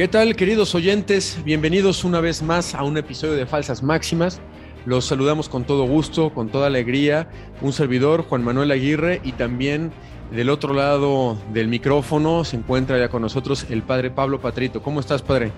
¿Qué 0.00 0.08
tal, 0.08 0.34
queridos 0.34 0.74
oyentes? 0.74 1.38
Bienvenidos 1.44 2.04
una 2.04 2.22
vez 2.22 2.42
más 2.42 2.74
a 2.74 2.84
un 2.84 2.96
episodio 2.96 3.34
de 3.34 3.44
Falsas 3.44 3.82
Máximas. 3.82 4.40
Los 4.86 5.04
saludamos 5.04 5.50
con 5.50 5.64
todo 5.64 5.84
gusto, 5.84 6.32
con 6.32 6.48
toda 6.48 6.68
alegría. 6.68 7.28
Un 7.60 7.74
servidor, 7.74 8.22
Juan 8.22 8.42
Manuel 8.42 8.70
Aguirre, 8.70 9.20
y 9.24 9.32
también 9.32 9.92
del 10.30 10.48
otro 10.48 10.72
lado 10.72 11.36
del 11.52 11.68
micrófono 11.68 12.44
se 12.44 12.56
encuentra 12.56 12.98
ya 12.98 13.10
con 13.10 13.20
nosotros 13.20 13.66
el 13.68 13.82
padre 13.82 14.10
Pablo 14.10 14.40
Patrito. 14.40 14.82
¿Cómo 14.82 15.00
estás, 15.00 15.20
padre? 15.20 15.52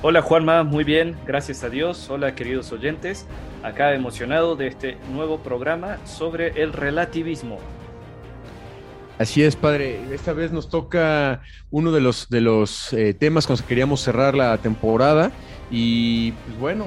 Hola 0.00 0.22
Juanma, 0.22 0.62
muy 0.62 0.82
bien, 0.82 1.14
gracias 1.26 1.62
a 1.62 1.68
Dios. 1.68 2.08
Hola 2.08 2.34
queridos 2.34 2.72
oyentes, 2.72 3.26
acá 3.62 3.92
emocionado 3.92 4.56
de 4.56 4.68
este 4.68 4.96
nuevo 5.12 5.40
programa 5.40 5.98
sobre 6.06 6.62
el 6.62 6.72
relativismo. 6.72 7.58
Así 9.18 9.42
es, 9.42 9.56
padre. 9.56 9.98
Esta 10.12 10.32
vez 10.32 10.52
nos 10.52 10.68
toca 10.68 11.42
uno 11.70 11.90
de 11.90 12.00
los, 12.00 12.28
de 12.28 12.42
los 12.42 12.92
eh, 12.92 13.14
temas 13.14 13.46
con 13.46 13.54
los 13.54 13.62
que 13.62 13.68
queríamos 13.68 14.00
cerrar 14.00 14.34
la 14.34 14.58
temporada. 14.58 15.32
Y 15.70 16.32
pues 16.32 16.58
bueno, 16.58 16.86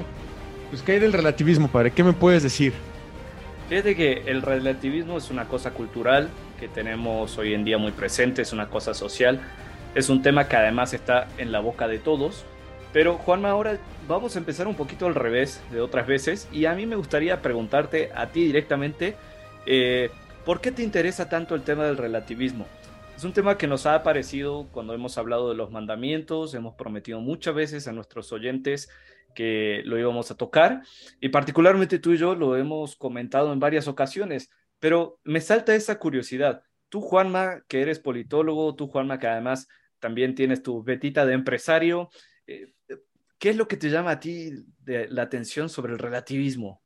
pues 0.70 0.82
¿qué 0.82 0.92
hay 0.92 0.98
del 1.00 1.12
relativismo, 1.12 1.68
padre? 1.68 1.90
¿Qué 1.90 2.04
me 2.04 2.12
puedes 2.12 2.42
decir? 2.42 2.72
Fíjate 3.68 3.96
que 3.96 4.22
el 4.26 4.42
relativismo 4.42 5.18
es 5.18 5.30
una 5.30 5.46
cosa 5.46 5.72
cultural 5.72 6.28
que 6.58 6.68
tenemos 6.68 7.36
hoy 7.38 7.54
en 7.54 7.64
día 7.64 7.78
muy 7.78 7.92
presente, 7.92 8.42
es 8.42 8.52
una 8.52 8.68
cosa 8.68 8.94
social, 8.94 9.40
es 9.94 10.08
un 10.08 10.22
tema 10.22 10.48
que 10.48 10.56
además 10.56 10.92
está 10.92 11.28
en 11.38 11.52
la 11.52 11.60
boca 11.60 11.88
de 11.88 11.98
todos. 11.98 12.44
Pero 12.92 13.14
Juanma, 13.18 13.50
ahora 13.50 13.78
vamos 14.08 14.34
a 14.34 14.38
empezar 14.38 14.66
un 14.66 14.74
poquito 14.74 15.06
al 15.06 15.14
revés 15.14 15.62
de 15.70 15.80
otras 15.80 16.06
veces 16.06 16.48
y 16.52 16.64
a 16.64 16.74
mí 16.74 16.86
me 16.86 16.96
gustaría 16.96 17.40
preguntarte 17.42 18.10
a 18.14 18.26
ti 18.26 18.44
directamente, 18.44 19.16
eh, 19.66 20.10
¿Por 20.50 20.60
qué 20.60 20.72
te 20.72 20.82
interesa 20.82 21.28
tanto 21.28 21.54
el 21.54 21.62
tema 21.62 21.84
del 21.84 21.96
relativismo? 21.96 22.66
Es 23.16 23.22
un 23.22 23.32
tema 23.32 23.56
que 23.56 23.68
nos 23.68 23.86
ha 23.86 23.94
aparecido 23.94 24.66
cuando 24.72 24.94
hemos 24.94 25.16
hablado 25.16 25.48
de 25.48 25.54
los 25.54 25.70
mandamientos, 25.70 26.54
hemos 26.54 26.74
prometido 26.74 27.20
muchas 27.20 27.54
veces 27.54 27.86
a 27.86 27.92
nuestros 27.92 28.32
oyentes 28.32 28.90
que 29.32 29.82
lo 29.84 29.96
íbamos 29.96 30.32
a 30.32 30.36
tocar 30.36 30.82
y 31.20 31.28
particularmente 31.28 32.00
tú 32.00 32.14
y 32.14 32.16
yo 32.16 32.34
lo 32.34 32.56
hemos 32.56 32.96
comentado 32.96 33.52
en 33.52 33.60
varias 33.60 33.86
ocasiones, 33.86 34.50
pero 34.80 35.20
me 35.22 35.40
salta 35.40 35.72
esa 35.76 36.00
curiosidad. 36.00 36.64
Tú, 36.88 37.00
Juanma, 37.00 37.62
que 37.68 37.82
eres 37.82 38.00
politólogo, 38.00 38.74
tú, 38.74 38.88
Juanma, 38.88 39.20
que 39.20 39.28
además 39.28 39.68
también 40.00 40.34
tienes 40.34 40.64
tu 40.64 40.82
betita 40.82 41.26
de 41.26 41.34
empresario, 41.34 42.10
eh, 42.48 42.74
¿qué 43.38 43.50
es 43.50 43.56
lo 43.56 43.68
que 43.68 43.76
te 43.76 43.88
llama 43.88 44.10
a 44.10 44.18
ti 44.18 44.50
de 44.80 45.06
la 45.10 45.22
atención 45.22 45.68
sobre 45.68 45.92
el 45.92 46.00
relativismo? 46.00 46.82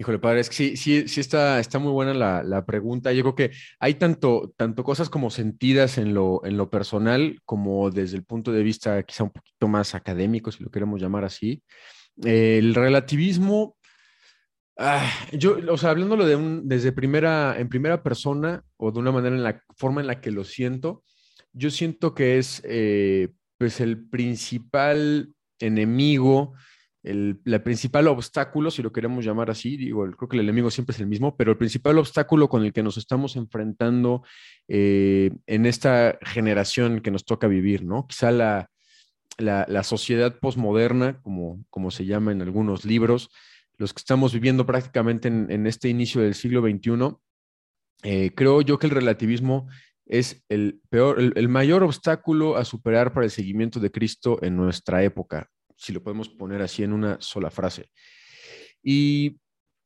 Híjole, 0.00 0.18
padre, 0.18 0.40
es 0.40 0.48
que 0.48 0.56
sí, 0.56 0.76
sí, 0.78 1.06
sí 1.08 1.20
está, 1.20 1.60
está 1.60 1.78
muy 1.78 1.92
buena 1.92 2.14
la, 2.14 2.64
pregunta. 2.64 3.12
Yo 3.12 3.22
creo 3.22 3.34
que 3.34 3.50
hay 3.78 3.96
tanto, 3.96 4.50
tanto 4.56 4.82
cosas 4.82 5.10
como 5.10 5.28
sentidas 5.28 5.98
en 5.98 6.14
lo, 6.14 6.42
en 6.46 6.56
lo 6.56 6.70
personal 6.70 7.38
como 7.44 7.90
desde 7.90 8.16
el 8.16 8.24
punto 8.24 8.50
de 8.50 8.62
vista 8.62 9.02
quizá 9.02 9.24
un 9.24 9.30
poquito 9.30 9.68
más 9.68 9.94
académico, 9.94 10.50
si 10.50 10.64
lo 10.64 10.70
queremos 10.70 11.02
llamar 11.02 11.26
así. 11.26 11.62
el 12.24 12.74
relativismo, 12.74 13.76
ah, 14.78 15.06
yo, 15.32 15.58
o 15.68 15.76
sea, 15.76 15.90
hablándolo 15.90 16.24
de 16.24 16.34
un, 16.34 16.66
desde 16.66 16.92
primera, 16.92 17.56
en 17.58 17.68
primera 17.68 18.02
persona 18.02 18.64
o 18.78 18.92
de 18.92 19.00
una 19.00 19.12
manera 19.12 19.36
en 19.36 19.42
la 19.42 19.62
forma 19.76 20.00
en 20.00 20.06
la 20.06 20.22
que 20.22 20.30
lo 20.30 20.44
siento, 20.44 21.04
yo 21.52 21.70
siento 21.70 22.14
que 22.14 22.38
es 22.38 22.62
eh, 22.64 23.34
pues 23.58 23.82
el 23.82 24.02
principal 24.08 25.34
enemigo 25.58 26.54
el 27.02 27.40
principal 27.62 28.08
obstáculo, 28.08 28.70
si 28.70 28.82
lo 28.82 28.92
queremos 28.92 29.24
llamar 29.24 29.50
así, 29.50 29.76
digo, 29.76 30.04
creo 30.10 30.28
que 30.28 30.36
el 30.36 30.42
enemigo 30.42 30.70
siempre 30.70 30.92
es 30.92 31.00
el 31.00 31.06
mismo, 31.06 31.36
pero 31.36 31.52
el 31.52 31.56
principal 31.56 31.98
obstáculo 31.98 32.48
con 32.48 32.64
el 32.64 32.72
que 32.72 32.82
nos 32.82 32.98
estamos 32.98 33.36
enfrentando 33.36 34.22
eh, 34.68 35.30
en 35.46 35.66
esta 35.66 36.18
generación 36.22 37.00
que 37.00 37.10
nos 37.10 37.24
toca 37.24 37.46
vivir, 37.46 37.84
¿no? 37.84 38.06
Quizá 38.06 38.30
la, 38.30 38.70
la, 39.38 39.82
sociedad 39.82 40.38
posmoderna, 40.38 41.20
como, 41.22 41.64
como 41.70 41.90
se 41.90 42.04
llama 42.04 42.32
en 42.32 42.42
algunos 42.42 42.84
libros, 42.84 43.30
los 43.78 43.94
que 43.94 44.00
estamos 44.00 44.34
viviendo 44.34 44.66
prácticamente 44.66 45.28
en, 45.28 45.66
este 45.66 45.88
inicio 45.88 46.20
del 46.20 46.34
siglo 46.34 46.60
XXI, 46.60 47.16
eh, 48.02 48.34
creo 48.34 48.60
yo 48.60 48.78
que 48.78 48.86
el 48.86 48.92
relativismo 48.92 49.68
es 50.04 50.44
el 50.50 50.82
peor, 50.90 51.18
el 51.18 51.48
mayor 51.48 51.82
obstáculo 51.82 52.56
a 52.56 52.66
superar 52.66 53.14
para 53.14 53.24
el 53.24 53.30
seguimiento 53.30 53.80
de 53.80 53.90
Cristo 53.90 54.38
en 54.42 54.56
nuestra 54.56 55.02
época 55.02 55.48
si 55.80 55.92
lo 55.94 56.02
podemos 56.02 56.28
poner 56.28 56.60
así 56.60 56.82
en 56.82 56.92
una 56.92 57.16
sola 57.20 57.50
frase. 57.50 57.90
Y, 58.82 59.38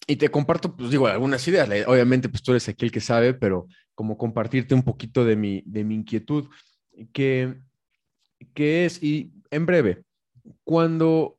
te 0.07 0.29
comparto, 0.29 0.77
pues 0.77 0.91
digo, 0.91 1.07
algunas 1.07 1.47
ideas. 1.49 1.69
Obviamente, 1.87 2.29
pues 2.29 2.43
tú 2.43 2.51
eres 2.51 2.69
aquí 2.69 2.85
el 2.85 2.93
que 2.93 3.01
sabe, 3.01 3.33
pero 3.33 3.69
como 3.95 4.19
compartirte 4.19 4.75
un 4.75 4.83
poquito 4.83 5.25
de 5.25 5.37
mi, 5.37 5.63
de 5.65 5.85
mi 5.85 5.95
inquietud, 5.95 6.49
que, 7.13 7.55
que 8.53 8.85
es, 8.85 9.03
y 9.03 9.33
en 9.51 9.67
breve, 9.67 10.03
cuando, 10.65 11.39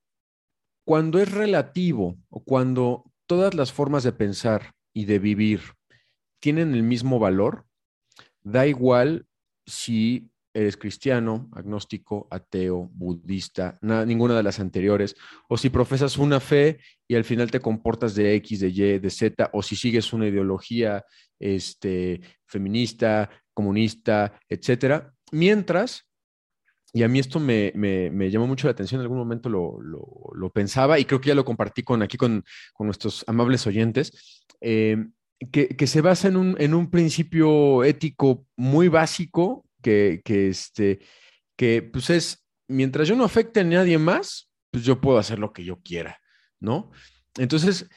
cuando 0.86 1.20
es 1.20 1.32
relativo 1.32 2.18
o 2.30 2.44
cuando 2.44 3.12
todas 3.28 3.54
las 3.54 3.74
formas 3.74 4.04
de 4.04 4.14
pensar 4.14 4.74
y 4.94 5.06
de 5.06 5.20
vivir 5.20 5.62
tienen 6.40 6.74
el 6.74 6.84
mismo 6.84 7.20
valor, 7.20 7.66
da 8.42 8.66
igual 8.68 9.28
si 9.66 10.30
eres 10.56 10.78
cristiano, 10.78 11.50
agnóstico, 11.52 12.28
ateo, 12.32 12.90
budista, 12.94 13.78
ninguna 13.82 14.38
de 14.38 14.44
las 14.44 14.62
anteriores, 14.62 15.16
o 15.50 15.58
si 15.58 15.70
profesas 15.70 16.18
una 16.18 16.40
fe 16.40 16.80
y 17.10 17.16
al 17.16 17.26
final 17.26 17.52
te 17.52 17.60
comportas 17.60 18.16
de 18.16 18.36
X, 18.36 18.62
de 18.62 18.70
Y, 18.70 19.00
de 19.00 19.10
Z, 19.10 19.50
o 19.52 19.62
si 19.62 19.76
sigues 19.76 20.14
una 20.14 20.28
ideología 20.28 21.04
este, 21.38 22.22
feminista, 22.46 23.30
comunista, 23.54 24.40
etcétera. 24.48 25.14
Mientras, 25.34 26.08
y 26.94 27.04
a 27.04 27.10
mí 27.10 27.20
esto 27.20 27.42
me, 27.42 27.74
me, 27.76 28.32
llamó 28.32 28.48
mucho 28.48 28.68
la 28.68 28.72
atención, 28.72 29.02
en 29.02 29.04
algún 29.04 29.18
momento 29.18 29.50
lo, 29.50 29.78
lo, 29.82 30.50
pensaba 30.52 31.00
y 31.00 31.06
creo 31.06 31.20
que 31.20 31.28
ya 31.28 31.36
lo 31.36 31.44
compartí 31.44 31.84
con, 31.84 32.02
aquí 32.02 32.16
con, 32.16 32.46
con 32.74 32.88
nuestros 32.88 33.26
amables 33.28 33.68
oyentes, 33.68 34.46
eh, 34.62 35.06
que, 35.52 35.68
que, 35.68 35.88
se 35.88 36.00
basa 36.00 36.30
en 36.30 36.38
un, 36.38 36.56
en 36.60 36.74
un 36.74 36.90
principio 36.90 37.84
ético 37.84 38.46
muy 38.56 38.88
básico 38.88 39.65
que, 39.86 40.48
este, 40.50 41.00
que 41.56 41.82
pues 41.82 42.10
es, 42.10 42.46
mientras 42.68 43.08
yo 43.08 43.16
no 43.16 43.24
afecte 43.24 43.60
a 43.60 43.64
nadie 43.64 43.98
más, 43.98 44.50
pues 44.72 44.84
yo 44.84 45.00
puedo 45.00 45.18
hacer 45.18 45.40
lo 45.40 45.54
que 45.54 45.64
yo 45.64 45.82
quiera, 45.82 46.20
¿no? 46.60 46.92
Entonces, 47.38 47.88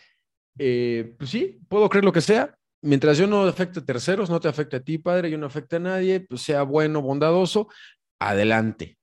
eh, 0.59 1.15
pues 1.19 1.31
sí, 1.31 1.59
puedo 1.69 1.89
creer 1.89 2.05
lo 2.05 2.13
que 2.13 2.21
sea, 2.21 2.57
mientras 2.83 3.19
yo 3.19 3.27
no 3.27 3.43
afecte 3.43 3.81
a 3.81 3.85
terceros, 3.85 4.31
no 4.31 4.41
te 4.41 4.49
afecte 4.49 4.77
a 4.77 4.81
ti, 4.81 4.99
padre, 4.99 5.31
yo 5.31 5.39
no 5.39 5.47
afecte 5.47 5.77
a 5.77 5.81
nadie, 5.81 6.21
pues 6.21 6.43
sea 6.43 6.63
bueno, 6.63 7.03
bondadoso, 7.03 7.69
adelante. 8.19 8.99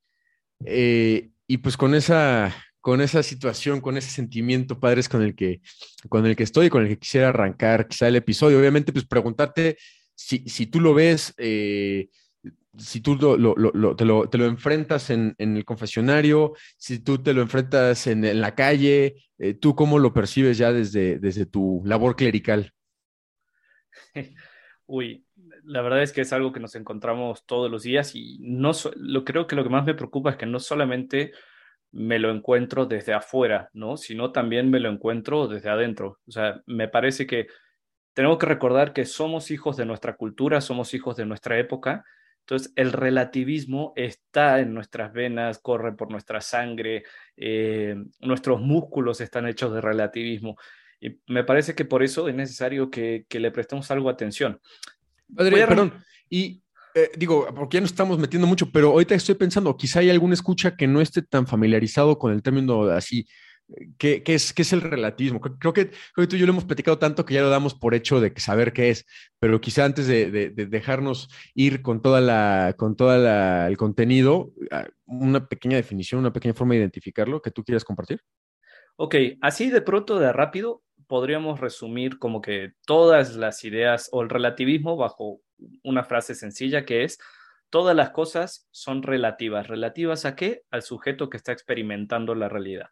Eh, 0.66 1.32
y 1.48 1.58
pues 1.58 1.78
con 1.78 1.96
esa, 1.96 2.54
con 2.82 3.02
esa 3.02 3.24
situación, 3.24 3.82
con 3.82 3.98
ese 3.98 4.10
sentimiento, 4.10 4.80
padres, 4.80 5.10
con 5.10 5.22
el 5.24 5.36
que, 5.36 5.62
con 6.10 6.26
el 6.26 6.36
que 6.36 6.44
estoy, 6.44 6.70
con 6.70 6.84
el 6.84 6.90
que 6.90 7.00
quisiera 7.00 7.30
arrancar 7.30 7.88
quizá 7.88 8.08
el 8.08 8.16
episodio, 8.16 8.60
obviamente, 8.60 8.94
pues 8.94 9.06
preguntarte 9.06 9.78
si, 10.16 10.48
si 10.48 10.68
tú 10.68 10.80
lo 10.80 10.94
ves, 10.94 11.34
eh, 11.38 12.10
si 12.78 13.02
tú 13.02 13.16
lo, 13.16 13.96
te, 13.96 14.06
lo, 14.06 14.46
enfrentas 14.46 15.10
en, 15.10 15.36
el 15.38 15.66
confesionario, 15.66 16.54
si 16.78 17.00
tú 17.00 17.22
te 17.22 17.34
lo 17.34 17.42
enfrentas 17.42 18.08
en, 18.08 18.42
la 18.42 18.56
calle, 18.56 19.16
eh, 19.38 19.54
¿tú 19.54 19.76
cómo 19.76 20.00
lo 20.00 20.14
percibes 20.14 20.58
ya 20.58 20.72
desde, 20.72 21.20
desde 21.20 21.46
tu 21.46 21.82
labor 21.86 22.16
clerical? 22.16 22.74
Uy, 24.88 25.26
la 25.64 25.82
verdad 25.82 26.04
es 26.04 26.14
que 26.14 26.22
es 26.22 26.34
algo 26.34 26.52
que 26.52 26.60
nos 26.60 26.76
encontramos 26.76 27.46
todos 27.46 27.72
los 27.72 27.84
días 27.84 28.16
y 28.16 28.38
no 28.42 28.72
lo 28.98 29.26
creo 29.26 29.48
que 29.48 29.56
lo 29.56 29.64
que 29.64 29.70
más 29.70 29.86
me 29.86 29.96
preocupa 29.96 30.32
es 30.32 30.38
que 30.38 30.46
no 30.46 30.60
solamente 30.60 31.32
me 31.92 32.20
lo 32.20 32.30
encuentro 32.30 32.86
desde 32.86 33.14
afuera, 33.14 33.70
¿no? 33.74 33.98
Sino 33.98 34.32
también 34.32 34.70
me 34.70 34.80
lo 34.80 34.90
encuentro 34.90 35.48
desde 35.48 35.70
adentro. 35.70 36.20
O 36.28 36.32
sea, 36.32 36.62
me 36.66 36.88
parece 36.88 37.26
que 37.26 37.48
tenemos 38.14 38.38
que 38.38 38.46
recordar 38.46 38.94
que 38.94 39.06
somos 39.06 39.50
hijos 39.50 39.78
de 39.78 39.86
nuestra 39.86 40.16
cultura, 40.16 40.62
somos 40.62 40.94
hijos 40.94 41.16
de 41.16 41.26
nuestra 41.26 41.58
época 41.58 42.06
entonces, 42.46 42.72
el 42.76 42.92
relativismo 42.92 43.92
está 43.96 44.60
en 44.60 44.72
nuestras 44.76 45.12
venas, 45.12 45.58
corre 45.58 45.94
por 45.94 46.12
nuestra 46.12 46.42
sangre, 46.42 47.04
eh, 47.36 47.96
nuestros 48.20 48.62
músculos 48.62 49.20
están 49.20 49.48
hechos 49.48 49.74
de 49.74 49.82
relativismo. 49.82 50.56
Y 51.02 51.18
me 51.26 51.44
parece 51.44 51.74
que 51.74 51.86
por 51.86 52.04
eso 52.04 52.30
es 52.30 52.36
necesario 52.36 52.92
que, 52.92 53.26
le 53.32 53.50
prestemos 53.50 53.90
algo 53.90 54.12
atención. 54.12 54.62
Padre, 55.36 55.66
perdón, 55.66 55.94
y 56.30 56.62
eh, 56.94 57.10
digo, 57.18 57.48
porque 57.56 57.78
ya 57.78 57.82
nos 57.82 57.90
estamos 57.90 58.20
metiendo 58.20 58.46
mucho, 58.46 58.72
pero 58.72 58.92
ahorita 58.92 59.16
estoy 59.16 59.34
pensando, 59.34 59.76
quizá 59.76 60.02
hay 60.02 60.12
alguna 60.12 60.36
escucha 60.36 60.78
que 60.78 60.86
no 60.86 61.02
esté 61.02 61.24
tan 61.24 61.48
familiarizado 61.48 62.20
con 62.20 62.32
el 62.32 62.44
término 62.44 62.84
así 62.90 63.26
¿Qué, 63.98 64.22
es, 64.26 64.54
qué 64.54 64.62
es 64.62 64.74
el 64.74 64.82
relativismo? 64.82 65.42
Creo 65.42 65.74
que, 65.74 65.92
creo 66.14 66.28
tú 66.28 66.36
y 66.36 66.40
yo 66.40 66.46
lo 66.46 66.52
hemos 66.52 66.66
platicado 66.66 67.00
tanto 67.00 67.26
que 67.26 67.34
ya 67.34 67.42
lo 67.42 67.50
damos 67.50 67.74
por 67.74 67.96
hecho 67.96 68.20
de 68.20 68.32
saber 68.38 68.74
qué 68.74 68.92
es, 68.92 69.06
pero 69.40 69.60
quizá 69.60 69.86
antes 69.86 70.06
de, 70.08 70.52
dejarnos 70.52 71.30
ir 71.56 71.82
con 71.82 72.02
toda 72.02 72.22
la, 72.22 72.76
con 72.78 72.96
toda 72.96 73.68
el 73.68 73.78
contenido, 73.78 74.52
ah, 74.72 74.86
una 75.06 75.48
pequeña 75.48 75.78
definición, 75.78 76.20
una 76.20 76.34
pequeña 76.34 76.54
forma 76.54 76.76
de 76.76 76.82
identificarlo 76.82 77.42
que 77.42 77.52
tú 77.52 77.64
quieras 77.64 77.84
compartir. 77.84 78.22
Ok, 78.98 79.16
así 79.42 79.70
de 79.72 79.82
pronto, 79.82 80.20
de 80.20 80.32
rápido, 80.32 80.84
podríamos 81.08 81.60
resumir 81.60 82.20
como 82.20 82.42
que 82.42 82.74
todas 82.86 83.36
las 83.36 83.64
ideas 83.64 84.10
o 84.12 84.22
el 84.22 84.30
relativismo 84.30 84.96
bajo 84.96 85.42
una 85.84 86.04
frase 86.04 86.36
sencilla 86.36 86.86
que 86.86 87.04
es 87.04 87.18
todas 87.70 87.96
las 87.96 88.12
cosas 88.12 88.68
son 88.72 89.04
relativas. 89.04 89.68
¿Relativas 89.68 90.26
a 90.26 90.36
qué? 90.36 90.64
Al 90.72 90.82
sujeto 90.82 91.30
que 91.30 91.38
está 91.38 91.52
experimentando 91.52 92.36
la 92.36 92.48
realidad. 92.48 92.90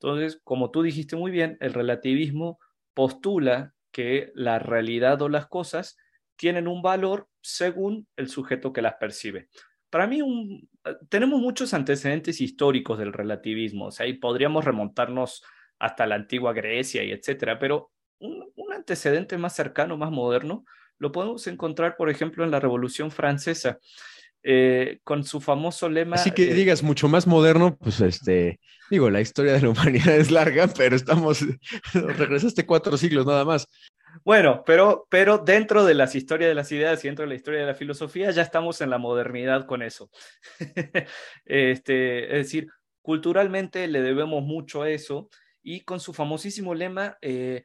Entonces, 0.00 0.40
como 0.44 0.70
tú 0.70 0.82
dijiste 0.82 1.16
muy 1.16 1.30
bien, 1.30 1.56
el 1.60 1.74
relativismo 1.74 2.58
postula 2.94 3.74
que 3.92 4.30
la 4.34 4.58
realidad 4.58 5.20
o 5.22 5.28
las 5.28 5.46
cosas 5.46 5.96
tienen 6.36 6.68
un 6.68 6.82
valor 6.82 7.28
según 7.40 8.06
el 8.16 8.28
sujeto 8.28 8.72
que 8.72 8.82
las 8.82 8.94
percibe. 8.94 9.48
Para 9.90 10.06
mí, 10.06 10.20
tenemos 11.08 11.40
muchos 11.40 11.72
antecedentes 11.72 12.40
históricos 12.40 12.98
del 12.98 13.12
relativismo, 13.12 13.86
o 13.86 13.90
sea, 13.90 14.06
y 14.06 14.14
podríamos 14.14 14.64
remontarnos 14.64 15.42
hasta 15.78 16.06
la 16.06 16.16
antigua 16.16 16.52
Grecia 16.52 17.04
y 17.04 17.12
etcétera, 17.12 17.58
pero 17.58 17.92
un, 18.18 18.44
antecedente 18.74 19.38
más 19.38 19.54
cercano, 19.54 19.96
más 19.96 20.10
moderno, 20.10 20.64
lo 20.98 21.12
podemos 21.12 21.46
encontrar, 21.46 21.96
por 21.96 22.10
ejemplo, 22.10 22.44
en 22.44 22.50
la 22.50 22.60
Revolución 22.60 23.10
Francesa, 23.10 23.78
eh, 24.48 25.00
con 25.02 25.24
su 25.24 25.40
famoso 25.40 25.88
lema. 25.88 26.14
Así 26.14 26.30
que 26.30 26.52
eh, 26.52 26.54
digas 26.54 26.84
mucho 26.84 27.08
más 27.08 27.26
moderno, 27.26 27.76
pues 27.76 28.00
este, 28.00 28.60
digo, 28.88 29.10
la 29.10 29.20
historia 29.20 29.54
de 29.54 29.62
la 29.62 29.68
humanidad 29.70 30.14
es 30.14 30.30
larga, 30.30 30.68
pero 30.68 30.94
estamos, 30.94 31.40
regresaste 31.92 32.64
cuatro 32.64 32.96
siglos 32.96 33.26
nada 33.26 33.44
más. 33.44 33.66
Bueno, 34.24 34.62
pero, 34.64 35.08
pero 35.10 35.38
dentro 35.38 35.84
de 35.84 35.94
las 35.94 36.14
historias 36.14 36.48
de 36.48 36.54
las 36.54 36.70
ideas 36.70 37.04
y 37.04 37.08
dentro 37.08 37.24
de 37.24 37.28
la 37.28 37.34
historia 37.34 37.60
de 37.60 37.66
la 37.66 37.74
filosofía 37.74 38.30
ya 38.30 38.42
estamos 38.42 38.80
en 38.80 38.90
la 38.90 38.98
modernidad 38.98 39.66
con 39.66 39.82
eso. 39.82 40.10
este, 41.44 42.26
es 42.26 42.44
decir, 42.44 42.68
culturalmente 43.02 43.88
le 43.88 44.00
debemos 44.00 44.44
mucho 44.44 44.82
a 44.82 44.90
eso 44.90 45.28
y 45.60 45.80
con 45.80 45.98
su 45.98 46.14
famosísimo 46.14 46.72
lema, 46.72 47.18
eh, 47.20 47.64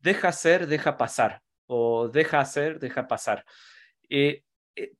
deja 0.00 0.32
ser, 0.32 0.66
deja 0.66 0.96
pasar, 0.96 1.42
o 1.66 2.08
deja 2.08 2.40
hacer, 2.40 2.78
deja 2.78 3.06
pasar. 3.06 3.44
Eh, 4.08 4.28
eh, 4.28 4.42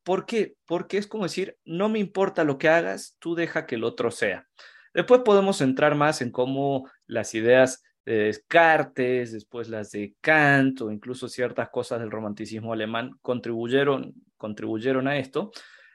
¿Por 0.03 0.27
qué? 0.27 0.55
Porque 0.67 0.99
es 0.99 1.07
como 1.07 1.25
decir, 1.25 1.57
no 1.65 1.89
me 1.89 1.99
importa 1.99 2.45
lo 2.45 2.59
que 2.59 2.69
hagas, 2.69 3.17
tú 3.19 3.35
deja 3.35 3.67
que 3.67 3.77
el 3.77 3.85
otro 3.85 4.11
sea. 4.11 4.47
Después 4.95 5.23
podemos 5.25 5.61
entrar 5.61 5.95
más 5.95 6.21
en 6.21 6.31
cómo 6.31 6.91
las 7.07 7.35
ideas 7.35 7.83
de 8.05 8.25
Descartes, 8.25 9.33
después 9.33 9.69
las 9.69 9.91
de 9.93 10.15
Kant 10.21 10.81
o 10.83 10.91
incluso 10.91 11.29
ciertas 11.29 11.71
cosas 11.71 12.01
del 12.01 12.11
romanticismo 12.11 12.73
alemán 12.73 13.13
contribuyeron, 13.23 14.15
contribuyeron 14.37 15.09
a 15.09 15.19
esto, 15.19 15.53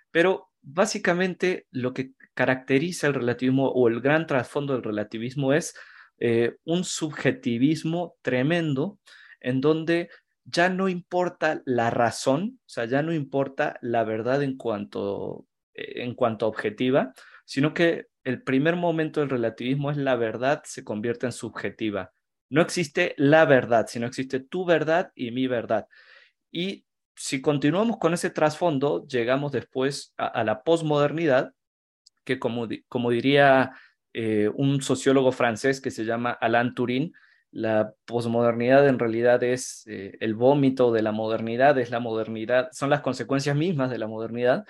pero 0.09 0.49
básicamente 0.61 1.67
lo 1.71 1.93
que 1.93 2.11
caracteriza 2.33 3.07
el 3.07 3.13
relativismo 3.13 3.69
o 3.69 3.87
el 3.87 4.01
gran 4.01 4.25
trasfondo 4.25 4.73
del 4.73 4.83
relativismo 4.83 5.53
es 5.53 5.75
eh, 6.19 6.55
un 6.63 6.83
subjetivismo 6.83 8.15
tremendo 8.21 8.99
en 9.39 9.61
donde 9.61 10.09
ya 10.49 10.69
no 10.69 10.87
importa 10.87 11.61
la 11.65 11.89
razón, 11.89 12.59
o 12.65 12.69
sea, 12.69 12.85
ya 12.85 13.01
no 13.03 13.13
importa 13.13 13.77
la 13.81 14.03
verdad 14.03 14.41
en 14.43 14.57
cuanto, 14.57 15.45
eh, 15.73 16.03
en 16.03 16.15
cuanto 16.15 16.47
objetiva, 16.47 17.13
sino 17.45 17.73
que 17.73 18.07
el 18.23 18.43
primer 18.43 18.75
momento 18.75 19.19
del 19.19 19.29
relativismo 19.29 19.91
es 19.91 19.97
la 19.97 20.15
verdad 20.15 20.61
se 20.65 20.83
convierte 20.83 21.25
en 21.25 21.31
subjetiva. 21.31 22.13
No 22.49 22.61
existe 22.61 23.13
la 23.17 23.45
verdad, 23.45 23.87
sino 23.87 24.07
existe 24.07 24.39
tu 24.39 24.65
verdad 24.65 25.11
y 25.15 25.31
mi 25.31 25.47
verdad. 25.47 25.87
Y 26.51 26.85
si 27.15 27.41
continuamos 27.41 27.97
con 27.97 28.13
ese 28.13 28.29
trasfondo, 28.29 29.05
llegamos 29.07 29.51
después 29.51 30.13
a, 30.17 30.43
la 30.43 30.63
posmodernidad, 30.63 31.53
que 32.23 32.39
como, 32.39 32.67
como 32.87 33.11
diría 33.11 33.73
eh, 34.13 34.49
un 34.53 34.81
sociólogo 34.81 35.31
francés 35.31 35.81
que 35.81 35.91
se 35.91 36.05
llama 36.05 36.31
Alain 36.31 36.73
Turin. 36.73 37.13
La 37.57 37.95
posmodernidad 38.05 38.87
en 38.87 38.99
realidad 38.99 39.41
es 39.41 39.83
eh, 39.87 40.15
el 40.19 40.35
vómito 40.35 40.91
de 40.91 41.01
la 41.01 41.11
modernidad, 41.11 41.79
es 41.79 41.89
la 41.89 41.99
modernidad, 41.99 42.69
son 42.71 42.91
las 42.91 43.01
consecuencias 43.01 43.55
mismas 43.55 43.89
de 43.89 43.97
la 43.97 44.05
modernidad. 44.05 44.63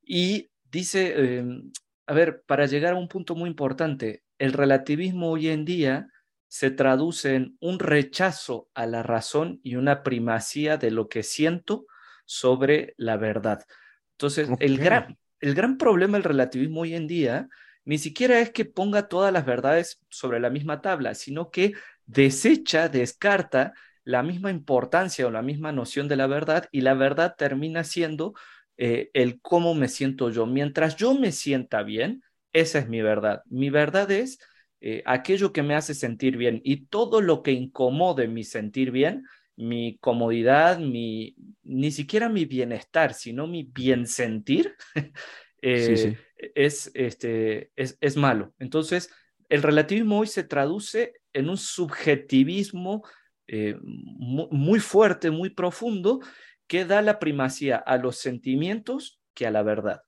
Y 0.00 0.48
dice, 0.70 1.38
em, 1.38 1.72
a 2.06 2.14
ver, 2.14 2.44
para 2.46 2.66
llegar 2.66 2.92
a 2.92 2.98
un 2.98 3.08
punto 3.08 3.34
muy 3.34 3.50
importante, 3.50 4.22
el 4.38 4.52
relativismo 4.52 5.32
hoy 5.32 5.48
en 5.48 5.64
día 5.64 6.06
se 6.46 6.70
traduce 6.70 7.34
en 7.34 7.56
un 7.58 7.80
rechazo 7.80 8.68
a 8.74 8.86
la 8.86 9.02
razón 9.02 9.58
y 9.64 9.74
una 9.74 10.04
primacía 10.04 10.76
de 10.76 10.92
lo 10.92 11.08
que 11.08 11.24
siento 11.24 11.86
sobre 12.26 12.94
la 12.96 13.16
verdad. 13.16 13.64
Entonces, 14.12 14.48
el, 14.60 14.78
gran, 14.78 15.18
el 15.40 15.56
gran 15.56 15.78
problema 15.78 16.16
del 16.16 16.22
relativismo 16.22 16.82
hoy 16.82 16.94
en 16.94 17.08
día 17.08 17.48
ni 17.84 17.98
siquiera 17.98 18.38
es 18.38 18.50
que 18.50 18.64
ponga 18.64 19.08
todas 19.08 19.32
las 19.32 19.44
verdades 19.44 20.00
sobre 20.10 20.38
la 20.38 20.50
misma 20.50 20.80
tabla, 20.80 21.14
sino 21.14 21.50
que 21.50 21.72
desecha, 22.12 22.88
descarta 22.88 23.72
la 24.04 24.22
misma 24.22 24.50
importancia 24.50 25.26
o 25.26 25.30
la 25.30 25.42
misma 25.42 25.72
noción 25.72 26.08
de 26.08 26.16
la 26.16 26.26
verdad 26.26 26.68
y 26.72 26.80
la 26.80 26.94
verdad 26.94 27.34
termina 27.36 27.84
siendo 27.84 28.34
eh, 28.76 29.10
el 29.12 29.40
cómo 29.40 29.74
me 29.74 29.88
siento 29.88 30.30
yo. 30.30 30.46
Mientras 30.46 30.96
yo 30.96 31.14
me 31.14 31.32
sienta 31.32 31.82
bien, 31.82 32.22
esa 32.52 32.80
es 32.80 32.88
mi 32.88 33.02
verdad. 33.02 33.42
Mi 33.46 33.70
verdad 33.70 34.10
es 34.10 34.38
eh, 34.80 35.02
aquello 35.06 35.52
que 35.52 35.62
me 35.62 35.74
hace 35.74 35.94
sentir 35.94 36.36
bien 36.36 36.60
y 36.64 36.86
todo 36.86 37.20
lo 37.20 37.42
que 37.42 37.52
incomode 37.52 38.26
mi 38.26 38.42
sentir 38.42 38.90
bien, 38.90 39.24
mi 39.56 39.98
comodidad, 39.98 40.78
mi, 40.78 41.36
ni 41.62 41.90
siquiera 41.92 42.28
mi 42.28 42.46
bienestar, 42.46 43.14
sino 43.14 43.46
mi 43.46 43.62
bien 43.64 44.06
sentir, 44.06 44.74
eh, 45.62 46.16
Es, 46.54 46.90
este, 46.94 47.70
es, 47.76 47.98
es, 48.00 48.16
malo. 48.16 48.54
Entonces, 48.58 49.10
el 49.50 49.62
relativismo 49.62 50.20
hoy 50.20 50.26
se 50.26 50.42
traduce 50.42 51.19
en 51.32 51.48
un 51.48 51.56
subjetivismo 51.56 53.02
eh, 53.46 53.76
muy, 53.82 54.80
fuerte, 54.80 55.30
muy 55.30 55.50
profundo, 55.50 56.20
que 56.66 56.84
da 56.84 57.02
la 57.02 57.18
primacía 57.18 57.76
a 57.76 57.96
los 57.96 58.18
sentimientos 58.18 59.20
que 59.34 59.46
a 59.46 59.50
la 59.50 59.62
verdad. 59.62 60.02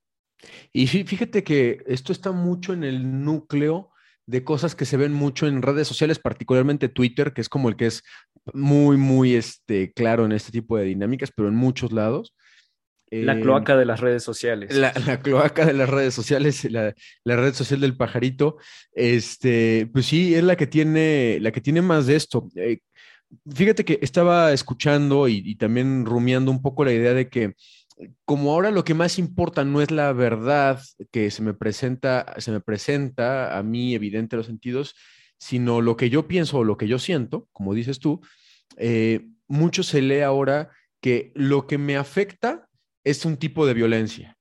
Y 0.71 0.87
fíjate 0.87 1.43
que 1.43 1.83
esto 1.85 2.11
está 2.11 2.31
mucho 2.31 2.73
en 2.73 2.83
el 2.83 3.23
núcleo 3.23 3.91
de 4.25 4.43
cosas 4.43 4.75
que 4.75 4.85
se 4.85 4.97
ven 4.97 5.13
mucho 5.13 5.47
en 5.47 5.61
redes 5.61 5.87
sociales, 5.87 6.19
particularmente 6.19 6.87
Twitter, 6.87 7.33
que 7.33 7.41
es 7.41 7.49
como 7.49 7.69
el 7.69 7.75
que 7.75 7.87
es 7.87 8.03
muy, 8.53 8.97
muy 8.97 9.35
este, 9.35 9.91
claro 9.93 10.25
en 10.25 10.31
este 10.31 10.51
tipo 10.51 10.77
de 10.77 10.85
dinámicas, 10.85 11.31
pero 11.35 11.49
en 11.49 11.55
muchos 11.55 11.91
lados, 11.91 12.35
la 13.21 13.39
cloaca 13.39 13.77
de 13.77 13.85
las 13.85 13.99
redes 13.99 14.23
sociales. 14.23 14.75
La, 14.75 14.91
cloaca 15.21 15.65
de 15.65 15.73
las 15.73 15.89
redes 15.89 16.13
sociales, 16.13 16.63
la, 16.71 16.93
red 17.25 17.53
social 17.53 17.79
del 17.79 17.95
pajarito, 17.95 18.57
este, 18.93 19.89
pues 19.93 20.05
sí, 20.05 20.33
es 20.35 20.43
la 20.43 20.55
que 20.55 20.67
tiene, 20.67 21.37
la 21.41 21.51
que 21.51 21.61
tiene 21.61 21.81
más 21.81 22.07
de 22.07 22.15
esto. 22.15 22.49
Eh, 22.55 22.79
fíjate 23.53 23.85
que 23.85 23.99
estaba 24.01 24.51
escuchando 24.53 25.27
y, 25.27 25.55
también 25.55 26.05
rumiando 26.05 26.51
un 26.51 26.61
poco 26.61 26.85
la 26.85 26.93
idea 26.93 27.13
de 27.13 27.29
que 27.29 27.53
como 28.25 28.51
ahora 28.51 28.71
lo 28.71 28.83
que 28.83 28.95
más 28.95 29.19
importa 29.19 29.63
no 29.63 29.81
es 29.81 29.91
la 29.91 30.11
verdad 30.13 30.81
que 31.11 31.29
se 31.29 31.43
me 31.43 31.53
presenta, 31.53 32.33
se 32.39 32.51
me 32.51 32.59
presenta 32.59 33.57
a 33.57 33.63
mí 33.63 33.93
evidente 33.93 34.35
los 34.35 34.47
sentidos, 34.47 34.95
sino 35.37 35.79
lo 35.79 35.95
que 35.95 36.09
yo 36.09 36.27
pienso 36.27 36.57
o 36.57 36.63
lo 36.63 36.77
que 36.77 36.87
yo 36.87 36.97
siento, 36.97 37.47
como 37.51 37.73
dices 37.73 37.99
tú, 37.99 38.21
eh, 38.77 39.27
mucho 39.47 39.83
se 39.83 40.01
lee 40.01 40.21
ahora 40.21 40.71
que 41.01 41.31
lo 41.35 41.67
que 41.67 41.77
me 41.77 41.97
afecta 41.97 42.67
es 43.03 43.25
un 43.25 43.37
tipo 43.37 43.65
de 43.65 43.73
violencia, 43.73 44.37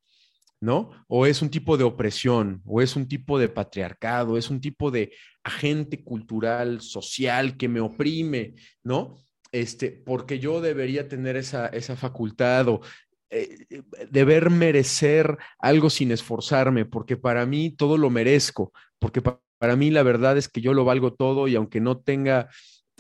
¿no? 0.61 0.91
O 1.09 1.27
es 1.27 1.43
un 1.43 1.51
tipo 1.51 1.77
de 1.77 1.85
opresión, 1.85 2.63
o 2.65 2.81
es 2.81 2.97
un 2.97 3.09
tipo 3.09 3.39
de 3.39 3.49
patriarcado, 3.49 4.39
es 4.39 4.51
un 4.51 4.61
tipo 4.61 4.91
de 4.91 5.13
agente 5.43 6.03
cultural, 6.05 6.81
social 6.81 7.57
que 7.57 7.69
me 7.69 7.81
oprime, 7.81 8.55
¿no? 8.85 9.17
Este, 9.51 9.91
porque 9.91 10.39
yo 10.39 10.61
debería 10.61 11.09
tener 11.09 11.37
esa, 11.37 11.67
esa 11.67 11.97
facultad 11.97 12.69
o 12.69 12.81
eh, 13.35 13.67
deber 14.11 14.51
merecer 14.51 15.39
algo 15.59 15.91
sin 15.91 16.13
esforzarme, 16.13 16.85
porque 16.85 17.17
para 17.17 17.45
mí 17.47 17.71
todo 17.71 17.97
lo 17.97 18.11
merezco, 18.11 18.73
porque 18.99 19.23
para 19.23 19.77
mí 19.77 19.91
la 19.91 20.03
verdad 20.03 20.37
es 20.37 20.49
que 20.49 20.61
yo 20.61 20.75
lo 20.75 20.85
valgo 20.85 21.15
todo 21.15 21.49
y 21.49 21.55
aunque 21.55 21.81
no 21.81 21.99
tenga 21.99 22.51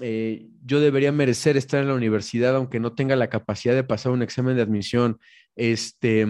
eh, 0.02 0.48
yo 0.64 0.80
debería 0.80 1.12
merecer 1.12 1.56
estar 1.56 1.80
en 1.80 1.88
la 1.88 1.94
universidad 1.94 2.56
aunque 2.56 2.80
no 2.80 2.94
tenga 2.94 3.14
la 3.14 3.30
capacidad 3.30 3.74
de 3.74 3.84
pasar 3.84 4.10
un 4.12 4.22
examen 4.22 4.56
de 4.56 4.62
admisión. 4.62 5.20
Este, 5.54 6.26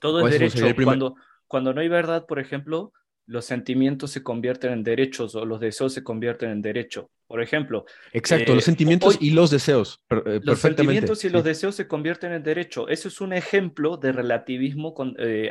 Todo 0.00 0.26
es 0.26 0.32
derecho. 0.32 0.64
Cuando, 0.82 1.14
cuando 1.46 1.74
no 1.74 1.82
hay 1.82 1.88
verdad, 1.88 2.24
por 2.26 2.38
ejemplo, 2.38 2.92
los 3.26 3.44
sentimientos 3.44 4.10
se 4.10 4.22
convierten 4.22 4.72
en 4.72 4.82
derechos 4.82 5.34
o 5.34 5.44
los 5.44 5.60
deseos 5.60 5.92
se 5.92 6.02
convierten 6.02 6.50
en 6.50 6.62
derecho. 6.62 7.10
Por 7.26 7.42
ejemplo. 7.42 7.84
Exacto, 8.14 8.54
los 8.54 8.64
eh, 8.64 8.66
sentimientos 8.66 9.18
y 9.20 9.32
los 9.32 9.50
deseos. 9.50 10.02
Eh, 10.08 10.40
los 10.42 10.58
sentimientos 10.58 11.22
y 11.26 11.28
los 11.28 11.44
deseos 11.44 11.74
se 11.74 11.86
convierten 11.86 12.32
en 12.32 12.42
derecho. 12.42 12.88
Eso 12.88 13.08
es 13.08 13.20
un 13.20 13.34
ejemplo 13.34 13.98
de 13.98 14.12
relativismo 14.12 14.94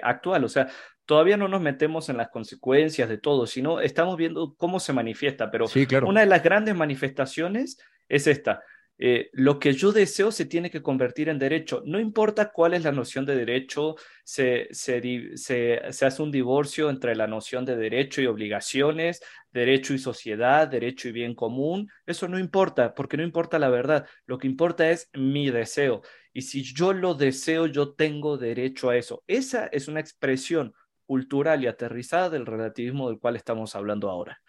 actual. 0.01 0.43
O 0.43 0.49
sea, 0.49 0.67
todavía 1.07 1.37
no 1.37 1.47
nos 1.47 1.61
metemos 1.61 2.09
en 2.09 2.17
las 2.17 2.29
consecuencias 2.29 3.09
de 3.09 3.17
todo, 3.17 3.47
sino 3.47 3.79
estamos 3.81 4.17
viendo 4.17 4.53
cómo 4.57 4.79
se 4.79 4.93
manifiesta. 4.93 5.49
Pero 5.49 5.65
una 6.05 6.19
de 6.19 6.27
las 6.27 6.43
grandes 6.43 6.75
manifestaciones 6.75 7.79
es 8.07 8.27
esta. 8.27 8.61
eh, 8.99 9.29
lo 9.33 9.59
que 9.59 9.73
yo 9.73 9.91
deseo 9.91 10.31
se 10.31 10.45
tiene 10.45 10.71
que 10.71 10.81
convertir 10.81 11.29
en 11.29 11.37
derecho. 11.37 11.83
No 11.85 11.99
importa 11.99 12.51
cuál 12.51 12.73
es 12.73 12.83
la 12.83 12.91
noción 12.91 13.25
de 13.25 13.35
derecho, 13.35 13.95
se, 14.23 14.67
se, 14.71 15.79
hace 15.85 16.21
un 16.21 16.31
divorcio 16.31 16.89
entre 16.89 17.15
la 17.15 17.27
noción 17.27 17.63
de 17.63 17.75
derecho 17.77 18.21
y 18.21 18.25
obligaciones, 18.25 19.21
derecho 19.51 19.93
y 19.93 19.99
sociedad, 19.99 20.67
derecho 20.67 21.09
y 21.09 21.11
bien 21.11 21.35
común. 21.35 21.89
Eso 22.07 22.27
no 22.27 22.39
importa, 22.39 22.95
porque 22.95 23.17
no 23.17 23.23
importa 23.23 23.59
la 23.59 23.69
verdad. 23.69 24.07
Lo 24.25 24.39
que 24.39 24.47
importa 24.47 24.89
es 24.89 25.09
mi 25.13 25.51
deseo. 25.51 26.01
Y 26.33 26.41
si 26.41 26.63
yo 26.63 26.91
lo 26.93 27.13
deseo, 27.13 27.67
yo 27.67 27.93
tengo 27.93 28.37
derecho 28.37 28.89
a 28.89 28.97
eso. 28.97 29.23
Esa 29.27 29.67
es 29.67 29.87
una 29.87 29.99
expresión 29.99 30.73
cultural 31.07 31.63
y 31.63 31.67
aterrizada 31.67 32.29
del 32.29 32.45
relativismo 32.45 33.09
del 33.09 33.19
cual 33.19 33.35
estamos 33.35 33.75
hablando 33.75 34.09
ahora. 34.09 34.39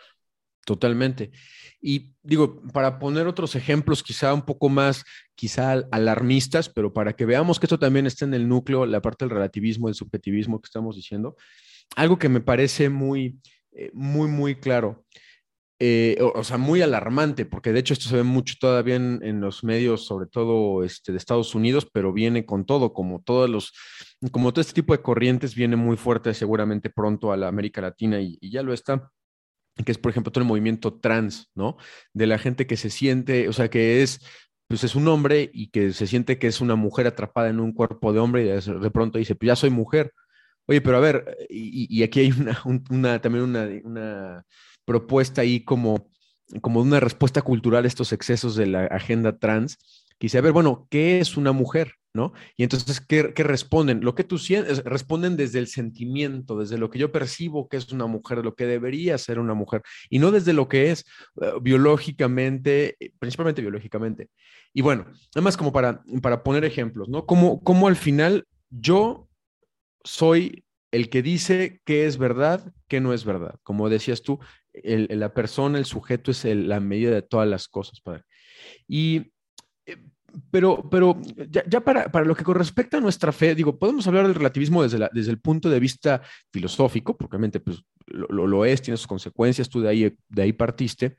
Totalmente. 0.67 1.31
Y 1.81 2.13
digo, 2.23 2.61
para 2.75 2.99
poner 2.99 3.27
otros 3.27 3.55
ejemplos 3.55 4.03
quizá 4.03 4.35
un 4.35 4.43
poco 4.43 4.69
más, 4.69 5.03
quizá 5.35 5.73
alarmistas, 5.91 6.69
pero 6.69 6.93
para 6.93 7.15
que 7.15 7.25
veamos 7.25 7.59
que 7.59 7.65
esto 7.65 7.79
también 7.79 8.07
está 8.07 8.27
en 8.27 8.35
el 8.35 8.47
núcleo, 8.47 8.85
la 8.85 9.01
parte 9.01 9.25
del 9.25 9.31
relativismo, 9.31 9.89
el 9.89 9.95
subjetivismo 9.95 10.61
que 10.61 10.67
estamos 10.67 10.97
diciendo, 10.97 11.37
algo 11.97 12.19
que 12.19 12.29
me 12.29 12.43
parece 12.43 12.91
muy, 12.91 13.39
eh, 13.73 13.91
muy, 13.95 14.29
muy 14.29 14.57
claro. 14.57 15.07
Eh, 15.81 16.19
o, 16.21 16.43
sea, 16.43 16.59
muy 16.59 16.83
alarmante, 16.83 17.47
porque 17.47 17.73
de 17.73 17.79
hecho 17.79 17.95
esto 17.95 18.09
se 18.09 18.17
ve 18.17 18.25
mucho 18.25 18.55
todavía 18.61 18.97
en, 18.97 19.41
los 19.41 19.63
medios, 19.63 20.05
sobre 20.05 20.27
todo 20.27 20.83
este, 20.83 21.13
de 21.13 21.19
Estados 21.19 21.55
Unidos, 21.55 21.87
pero 21.93 22.13
viene 22.13 22.45
con 22.45 22.67
todo, 22.67 22.93
como 22.93 23.23
todos 23.23 23.49
los, 23.49 23.73
como 24.33 24.53
todo 24.53 24.61
este 24.61 24.75
tipo 24.75 24.93
de 24.93 25.03
corrientes 25.03 25.55
viene 25.55 25.77
muy 25.77 25.97
fuerte 25.97 26.35
seguramente 26.35 26.91
pronto 26.91 27.31
a 27.31 27.37
la 27.37 27.47
América 27.47 27.81
Latina 27.81 28.21
y 28.21 28.39
ya 28.51 28.65
lo 28.65 28.73
está 28.73 29.13
que 29.85 29.93
es, 29.93 29.99
por 29.99 30.11
ejemplo, 30.11 30.33
todo 30.33 30.43
el 30.43 30.49
movimiento 30.49 30.95
trans, 30.95 31.51
¿no? 31.55 31.77
De 32.13 32.27
la 32.27 32.39
gente 32.39 32.67
que 32.67 32.77
se 32.77 32.91
siente, 32.91 33.49
o 33.49 33.53
sea, 33.53 33.69
que 33.69 34.03
es, 34.03 34.21
pues 34.69 34.85
es 34.85 34.95
un 34.95 35.09
hombre 35.09 35.51
y 35.53 35.71
que 35.71 35.93
se 35.93 36.07
siente 36.07 36.39
que 36.39 36.47
es 36.49 36.61
una 36.61 36.77
mujer 36.77 37.07
atrapada 37.07 37.49
en 37.49 37.61
un 37.61 37.73
cuerpo 37.73 38.13
de 38.13 38.19
hombre 38.21 38.45
y 38.45 38.49
de, 38.49 38.91
pronto 38.91 39.19
dice, 39.19 39.35
pues 39.35 39.49
ya 39.49 39.57
soy 39.57 39.71
mujer. 39.71 40.13
Oye, 40.67 40.81
pero 40.81 40.99
a 40.99 41.01
ver, 41.01 41.37
y, 41.49 42.03
aquí 42.03 42.21
hay 42.21 42.33
una, 42.33 42.61
una 42.91 43.21
también 43.21 43.45
una, 43.45 43.69
una, 43.85 44.45
propuesta 44.89 45.43
ahí 45.43 45.61
como, 45.61 46.11
como 46.63 46.81
una 46.81 46.99
respuesta 46.99 47.43
cultural 47.43 47.85
a 47.85 47.89
estos 47.89 48.15
excesos 48.15 48.57
de 48.57 48.67
la 48.67 48.87
agenda 48.87 49.39
trans, 49.39 49.77
a 50.35 50.41
ver, 50.41 50.53
bueno, 50.53 50.89
¿qué 50.91 51.21
es 51.21 51.37
una 51.37 51.53
mujer? 51.53 51.93
¿no? 52.15 52.33
Y 52.57 52.63
entonces, 52.63 53.01
¿qué, 53.01 53.23
responden? 53.37 54.01
Lo 54.01 54.15
que 54.15 54.25
tú 54.25 54.39
sientes, 54.39 54.83
responden 54.83 55.37
desde 55.37 55.59
el 55.59 55.69
sentimiento, 55.69 56.59
desde 56.59 56.79
lo 56.79 56.91
que 56.91 56.99
yo 56.99 57.13
percibo 57.13 57.69
que 57.69 57.77
es 57.77 57.93
una 57.93 58.07
mujer, 58.07 58.43
lo 58.43 58.55
que 58.55 58.65
debería 58.65 59.19
ser 59.19 59.39
una 59.39 59.55
mujer, 59.55 59.83
y 60.09 60.19
no 60.19 60.33
desde 60.33 60.55
lo 60.55 60.69
que 60.69 60.91
es 60.91 61.05
eh, 61.41 61.53
biológicamente, 61.61 62.97
principalmente 63.19 63.61
biológicamente. 63.61 64.31
Y 64.73 64.81
bueno, 64.81 65.05
nada 65.35 65.45
más 65.45 65.57
como 65.57 65.71
para, 65.71 66.03
para 66.23 66.43
poner 66.43 66.65
ejemplos, 66.65 67.09
¿no? 67.09 67.27
Como, 67.27 67.63
como 67.63 67.87
al 67.87 67.97
final 67.97 68.47
yo 68.71 69.29
soy 70.03 70.65
el 70.91 71.11
que 71.11 71.23
dice 71.23 71.81
qué 71.85 72.07
es 72.07 72.17
verdad, 72.17 72.73
qué 72.89 73.01
no 73.01 73.13
es 73.13 73.25
verdad. 73.25 73.61
Como 73.63 73.91
decías 73.91 74.23
tú, 74.23 74.41
la 74.85 75.33
persona, 75.33 75.79
el 75.79 75.85
sujeto 75.85 76.31
es 76.31 76.45
la 76.45 76.81
medida 76.81 77.11
de 77.11 77.23
todas 77.23 77.49
las 77.49 77.69
cosas, 77.69 78.01
padre. 78.01 78.25
Y 78.87 79.33
pero, 80.51 80.89
pero 80.91 81.21
ya, 81.69 81.81
para, 81.81 82.11
para, 82.11 82.25
lo 82.25 82.35
que 82.35 82.45
respecta 82.53 82.99
a 82.99 83.01
nuestra 83.01 83.33
fe, 83.33 83.55
digo, 83.55 83.79
podemos 83.79 84.07
hablar 84.07 84.27
del 84.27 84.35
relativismo 84.35 84.83
desde, 84.83 85.09
desde 85.13 85.31
el 85.31 85.41
punto 85.41 85.71
de 85.71 85.81
vista 85.81 86.23
filosófico, 86.53 87.17
porque 87.17 87.37
obviamente 87.37 87.61
pues, 87.61 87.83
lo, 88.07 88.47
lo, 88.47 88.65
es, 88.65 88.83
tiene 88.83 88.97
sus 88.97 89.07
consecuencias, 89.07 89.69
tú 89.69 89.81
de 89.81 89.89
ahí, 89.89 90.17
de 90.29 90.43
ahí 90.43 90.53
partiste, 90.53 91.17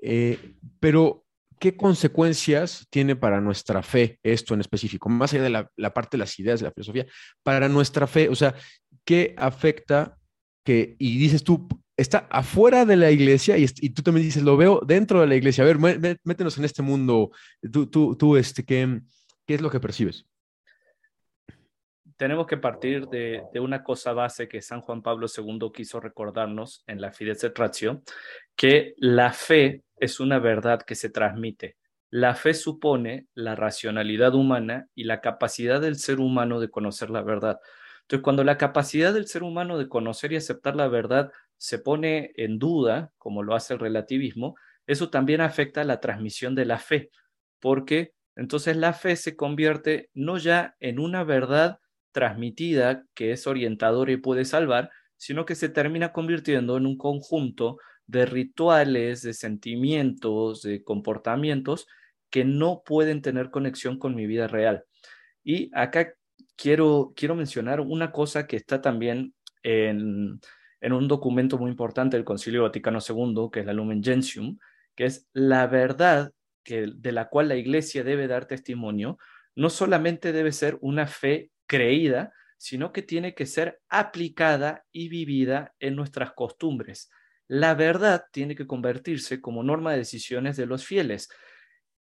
eh, 0.00 0.38
pero 0.78 1.24
¿qué 1.58 1.76
consecuencias 1.76 2.86
tiene 2.90 3.16
para 3.16 3.40
nuestra 3.40 3.82
fe 3.82 4.18
esto 4.22 4.54
en 4.54 4.60
específico? 4.60 5.08
Más 5.08 5.32
allá 5.32 5.44
de 5.44 5.50
la, 5.50 5.70
la, 5.76 5.94
parte 5.94 6.16
de 6.16 6.18
las 6.18 6.38
ideas 6.38 6.60
de 6.60 6.66
la 6.66 6.72
filosofía, 6.72 7.06
para 7.42 7.68
nuestra 7.68 8.06
fe, 8.06 8.28
o 8.28 8.34
sea, 8.34 8.54
¿qué 9.04 9.34
afecta 9.38 10.18
que, 10.64 10.96
y 10.98 11.18
dices 11.18 11.44
tú, 11.44 11.68
está 11.96 12.26
afuera 12.30 12.84
de 12.84 12.96
la 12.96 13.10
iglesia 13.10 13.56
y, 13.56 13.66
tú 13.66 14.02
también 14.02 14.26
dices, 14.26 14.42
lo 14.42 14.56
veo 14.56 14.80
dentro 14.84 15.20
de 15.20 15.26
la 15.26 15.36
iglesia. 15.36 15.64
A 15.64 15.66
ver, 15.66 15.78
métenos 15.78 16.58
en 16.58 16.64
este 16.64 16.82
mundo. 16.82 17.30
Tú, 17.72 17.86
tú, 17.86 18.16
tú 18.16 18.36
este, 18.36 18.64
¿qué, 18.64 19.00
¿qué 19.46 19.54
es 19.54 19.60
lo 19.60 19.70
que 19.70 19.80
percibes? 19.80 20.26
Tenemos 22.16 22.46
que 22.46 22.56
partir 22.56 23.06
de, 23.08 23.42
de, 23.52 23.60
una 23.60 23.82
cosa 23.82 24.12
base 24.12 24.48
que 24.48 24.62
San 24.62 24.80
Juan 24.80 25.02
Pablo 25.02 25.26
II 25.26 25.70
quiso 25.74 25.98
recordarnos 25.98 26.84
en 26.86 27.00
la 27.00 27.12
Fides 27.12 27.42
et 27.42 27.58
Ratio, 27.58 28.02
que 28.54 28.94
la 28.98 29.32
fe 29.32 29.82
es 29.96 30.20
una 30.20 30.38
verdad 30.38 30.82
que 30.82 30.94
se 30.94 31.10
transmite. 31.10 31.76
La 32.10 32.36
fe 32.36 32.54
supone 32.54 33.26
la 33.34 33.56
racionalidad 33.56 34.34
humana 34.34 34.86
y 34.94 35.04
la 35.04 35.20
capacidad 35.20 35.80
del 35.80 35.96
ser 35.96 36.20
humano 36.20 36.60
de 36.60 36.70
conocer 36.70 37.10
la 37.10 37.22
verdad. 37.22 37.58
Entonces, 38.04 38.22
cuando 38.22 38.44
la 38.44 38.58
capacidad 38.58 39.14
del 39.14 39.26
ser 39.26 39.42
humano 39.42 39.78
de 39.78 39.88
conocer 39.88 40.32
y 40.32 40.36
aceptar 40.36 40.76
la 40.76 40.88
verdad 40.88 41.32
se 41.56 41.78
pone 41.78 42.32
en 42.36 42.58
duda, 42.58 43.12
como 43.18 43.42
lo 43.42 43.54
hace 43.54 43.74
el 43.74 43.80
relativismo, 43.80 44.56
eso 44.86 45.08
también 45.10 45.40
afecta 45.40 45.84
la 45.84 46.00
transmisión 46.00 46.54
de 46.54 46.66
la 46.66 46.78
fe, 46.78 47.10
porque 47.60 48.12
entonces 48.36 48.76
la 48.76 48.92
fe 48.92 49.16
se 49.16 49.36
convierte 49.36 50.10
no 50.12 50.36
ya 50.38 50.76
en 50.80 50.98
una 50.98 51.24
verdad 51.24 51.78
transmitida 52.12 53.04
que 53.14 53.32
es 53.32 53.46
orientadora 53.46 54.12
y 54.12 54.16
puede 54.18 54.44
salvar, 54.44 54.90
sino 55.16 55.46
que 55.46 55.54
se 55.54 55.68
termina 55.68 56.12
convirtiendo 56.12 56.76
en 56.76 56.86
un 56.86 56.98
conjunto 56.98 57.78
de 58.06 58.26
rituales, 58.26 59.22
de 59.22 59.32
sentimientos, 59.32 60.62
de 60.62 60.82
comportamientos 60.84 61.86
que 62.30 62.44
no 62.44 62.82
pueden 62.84 63.22
tener 63.22 63.50
conexión 63.50 63.98
con 63.98 64.14
mi 64.14 64.26
vida 64.26 64.48
real. 64.48 64.84
Y 65.44 65.70
acá 65.74 66.14
quiero, 66.56 67.12
quiero 67.16 67.34
mencionar 67.34 67.80
una 67.80 68.12
cosa 68.12 68.46
que 68.46 68.56
está 68.56 68.80
también 68.80 69.34
en, 69.62 70.40
en 70.80 70.92
un 70.92 71.08
documento 71.08 71.58
muy 71.58 71.70
importante 71.70 72.16
del 72.16 72.24
Concilio 72.24 72.62
Vaticano 72.62 72.98
II, 73.06 73.48
que 73.52 73.60
es 73.60 73.66
la 73.66 73.72
Lumen 73.72 74.02
Gentium, 74.02 74.58
que 74.94 75.06
es 75.06 75.28
la 75.32 75.66
verdad 75.66 76.32
que, 76.62 76.88
de 76.94 77.12
la 77.12 77.28
cual 77.28 77.48
la 77.48 77.56
Iglesia 77.56 78.04
debe 78.04 78.26
dar 78.26 78.46
testimonio, 78.46 79.18
no 79.54 79.70
solamente 79.70 80.32
debe 80.32 80.52
ser 80.52 80.78
una 80.80 81.06
fe 81.06 81.50
creída, 81.66 82.32
sino 82.56 82.92
que 82.92 83.02
tiene 83.02 83.34
que 83.34 83.46
ser 83.46 83.80
aplicada 83.88 84.84
y 84.92 85.08
vivida 85.08 85.74
en 85.80 85.96
nuestras 85.96 86.32
costumbres. 86.32 87.10
La 87.46 87.74
verdad 87.74 88.24
tiene 88.32 88.54
que 88.54 88.66
convertirse 88.66 89.40
como 89.40 89.62
norma 89.62 89.92
de 89.92 89.98
decisiones 89.98 90.56
de 90.56 90.66
los 90.66 90.86
fieles. 90.86 91.28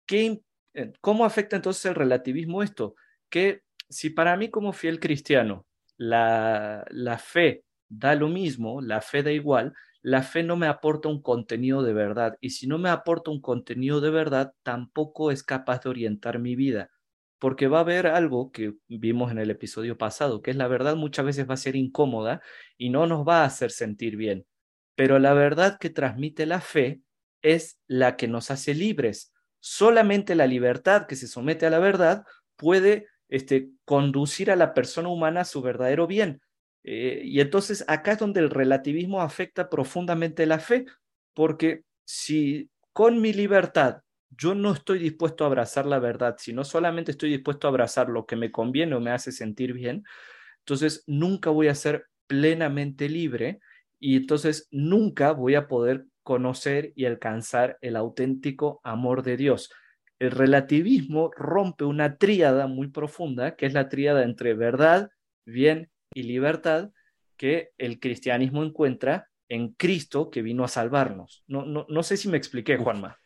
¿Qué, 0.05 0.41
eh, 0.73 0.93
¿Cómo 1.01 1.25
afecta 1.25 1.55
entonces 1.55 1.85
el 1.85 1.95
relativismo 1.95 2.63
esto? 2.63 2.95
Que 3.29 3.61
si 3.89 4.09
para 4.09 4.35
mí 4.37 4.49
como 4.49 4.73
fiel 4.73 4.99
cristiano 4.99 5.65
la, 5.97 6.85
la 6.89 7.17
fe 7.17 7.63
da 7.89 8.15
lo 8.15 8.27
mismo, 8.27 8.81
la 8.81 9.01
fe 9.01 9.23
da 9.23 9.31
igual, 9.31 9.73
la 10.01 10.23
fe 10.23 10.43
no 10.43 10.55
me 10.55 10.67
aporta 10.67 11.09
un 11.09 11.21
contenido 11.21 11.83
de 11.83 11.93
verdad 11.93 12.37
y 12.41 12.51
si 12.51 12.67
no 12.67 12.77
me 12.77 12.89
aporta 12.89 13.31
un 13.31 13.41
contenido 13.41 14.01
de 14.01 14.09
verdad, 14.09 14.53
tampoco 14.63 15.31
es 15.31 15.43
capaz 15.43 15.83
de 15.83 15.89
orientar 15.89 16.39
mi 16.39 16.55
vida, 16.55 16.91
porque 17.39 17.67
va 17.67 17.79
a 17.79 17.81
haber 17.81 18.07
algo 18.07 18.51
que 18.51 18.73
vimos 18.87 19.31
en 19.31 19.39
el 19.39 19.49
episodio 19.49 19.97
pasado, 19.97 20.41
que 20.41 20.51
es 20.51 20.57
la 20.57 20.67
verdad 20.67 20.95
muchas 20.95 21.25
veces 21.25 21.49
va 21.49 21.55
a 21.55 21.57
ser 21.57 21.75
incómoda 21.75 22.41
y 22.77 22.89
no 22.89 23.07
nos 23.07 23.27
va 23.27 23.41
a 23.41 23.45
hacer 23.45 23.71
sentir 23.71 24.17
bien, 24.17 24.45
pero 24.95 25.19
la 25.19 25.33
verdad 25.33 25.77
que 25.79 25.89
transmite 25.89 26.45
la 26.45 26.61
fe 26.61 27.01
es 27.41 27.79
la 27.87 28.17
que 28.17 28.27
nos 28.27 28.51
hace 28.51 28.73
libres. 28.73 29.33
Solamente 29.59 30.35
la 30.35 30.47
libertad 30.47 31.05
que 31.07 31.15
se 31.15 31.27
somete 31.27 31.65
a 31.65 31.69
la 31.69 31.79
verdad 31.79 32.23
puede 32.55 33.07
este, 33.29 33.69
conducir 33.85 34.51
a 34.51 34.55
la 34.55 34.73
persona 34.73 35.09
humana 35.09 35.41
a 35.41 35.45
su 35.45 35.61
verdadero 35.61 36.07
bien. 36.07 36.41
Eh, 36.83 37.21
y 37.25 37.41
entonces 37.41 37.83
acá 37.87 38.13
es 38.13 38.19
donde 38.19 38.39
el 38.39 38.49
relativismo 38.49 39.21
afecta 39.21 39.69
profundamente 39.69 40.45
la 40.45 40.59
fe, 40.59 40.85
porque 41.33 41.83
si 42.05 42.69
con 42.93 43.21
mi 43.21 43.33
libertad 43.33 44.01
yo 44.29 44.55
no 44.55 44.73
estoy 44.73 44.99
dispuesto 44.99 45.43
a 45.43 45.47
abrazar 45.47 45.85
la 45.85 45.99
verdad, 45.99 46.35
sino 46.37 46.63
solamente 46.63 47.11
estoy 47.11 47.29
dispuesto 47.29 47.67
a 47.67 47.71
abrazar 47.71 48.09
lo 48.09 48.25
que 48.25 48.35
me 48.35 48.51
conviene 48.51 48.95
o 48.95 48.99
me 48.99 49.11
hace 49.11 49.31
sentir 49.31 49.73
bien, 49.73 50.03
entonces 50.59 51.03
nunca 51.07 51.49
voy 51.49 51.67
a 51.67 51.75
ser 51.75 52.07
plenamente 52.27 53.09
libre 53.09 53.59
y 53.99 54.17
entonces 54.17 54.67
nunca 54.71 55.31
voy 55.31 55.55
a 55.55 55.67
poder 55.67 56.05
conocer 56.23 56.91
y 56.95 57.05
alcanzar 57.05 57.77
el 57.81 57.95
auténtico 57.95 58.81
amor 58.83 59.23
de 59.23 59.37
Dios 59.37 59.71
el 60.19 60.31
relativismo 60.31 61.31
rompe 61.35 61.83
una 61.83 62.17
tríada 62.17 62.67
muy 62.67 62.87
profunda, 62.87 63.55
que 63.55 63.65
es 63.65 63.73
la 63.73 63.89
tríada 63.89 64.23
entre 64.23 64.53
verdad, 64.53 65.09
bien 65.45 65.89
y 66.13 66.23
libertad, 66.23 66.91
que 67.37 67.69
el 67.77 67.99
cristianismo 67.99 68.63
encuentra 68.63 69.27
en 69.49 69.69
Cristo 69.73 70.29
que 70.29 70.41
vino 70.41 70.63
a 70.63 70.67
salvarnos. 70.67 71.43
No, 71.47 71.65
no, 71.65 71.85
no 71.89 72.03
sé 72.03 72.17
si 72.17 72.27
me 72.29 72.37
expliqué, 72.37 72.77
Juanma. 72.77 73.17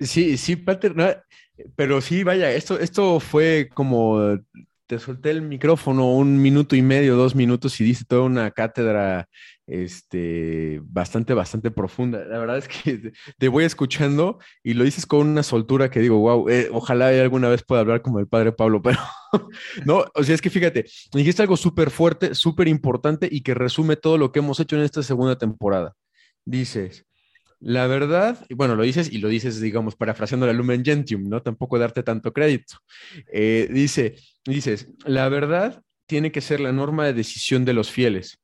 Sí, 0.00 0.36
sí, 0.36 0.56
Pater, 0.56 0.94
pero 1.76 2.00
sí, 2.00 2.24
vaya, 2.24 2.50
esto, 2.52 2.78
esto 2.78 3.20
fue 3.20 3.68
como 3.72 4.36
te 4.90 4.98
solté 4.98 5.30
el 5.30 5.42
micrófono 5.42 6.12
un 6.12 6.42
minuto 6.42 6.74
y 6.74 6.82
medio, 6.82 7.14
dos 7.14 7.36
minutos 7.36 7.80
y 7.80 7.84
dice 7.84 8.04
toda 8.04 8.22
una 8.22 8.50
cátedra 8.50 9.28
este, 9.68 10.80
bastante, 10.82 11.32
bastante 11.32 11.70
profunda. 11.70 12.24
La 12.24 12.38
verdad 12.38 12.58
es 12.58 12.66
que 12.66 13.12
te 13.38 13.48
voy 13.48 13.62
escuchando 13.62 14.40
y 14.64 14.74
lo 14.74 14.82
dices 14.82 15.06
con 15.06 15.28
una 15.28 15.44
soltura 15.44 15.92
que 15.92 16.00
digo, 16.00 16.18
wow, 16.18 16.48
eh, 16.48 16.70
ojalá 16.72 17.06
alguna 17.10 17.48
vez 17.48 17.62
pueda 17.62 17.82
hablar 17.82 18.02
como 18.02 18.18
el 18.18 18.26
padre 18.26 18.50
Pablo, 18.50 18.82
pero 18.82 18.98
no, 19.86 20.06
o 20.12 20.24
sea, 20.24 20.34
es 20.34 20.42
que 20.42 20.50
fíjate, 20.50 20.86
dijiste 21.12 21.42
algo 21.42 21.56
súper 21.56 21.90
fuerte, 21.90 22.34
súper 22.34 22.66
importante 22.66 23.28
y 23.30 23.42
que 23.42 23.54
resume 23.54 23.94
todo 23.94 24.18
lo 24.18 24.32
que 24.32 24.40
hemos 24.40 24.58
hecho 24.58 24.74
en 24.74 24.82
esta 24.82 25.04
segunda 25.04 25.38
temporada. 25.38 25.94
Dices, 26.44 27.06
la 27.60 27.86
verdad, 27.86 28.46
bueno, 28.50 28.74
lo 28.74 28.82
dices 28.82 29.12
y 29.12 29.18
lo 29.18 29.28
dices, 29.28 29.60
digamos, 29.60 29.94
parafraseando 29.94 30.46
la 30.46 30.54
Lumen 30.54 30.82
Gentium, 30.82 31.28
¿no? 31.28 31.42
Tampoco 31.42 31.78
darte 31.78 32.02
tanto 32.02 32.32
crédito. 32.32 32.78
Eh, 33.30 33.68
dice, 33.70 34.16
dices, 34.46 34.88
la 35.04 35.28
verdad 35.28 35.82
tiene 36.06 36.32
que 36.32 36.40
ser 36.40 36.60
la 36.60 36.72
norma 36.72 37.04
de 37.04 37.12
decisión 37.12 37.66
de 37.66 37.74
los 37.74 37.90
fieles. 37.90 38.40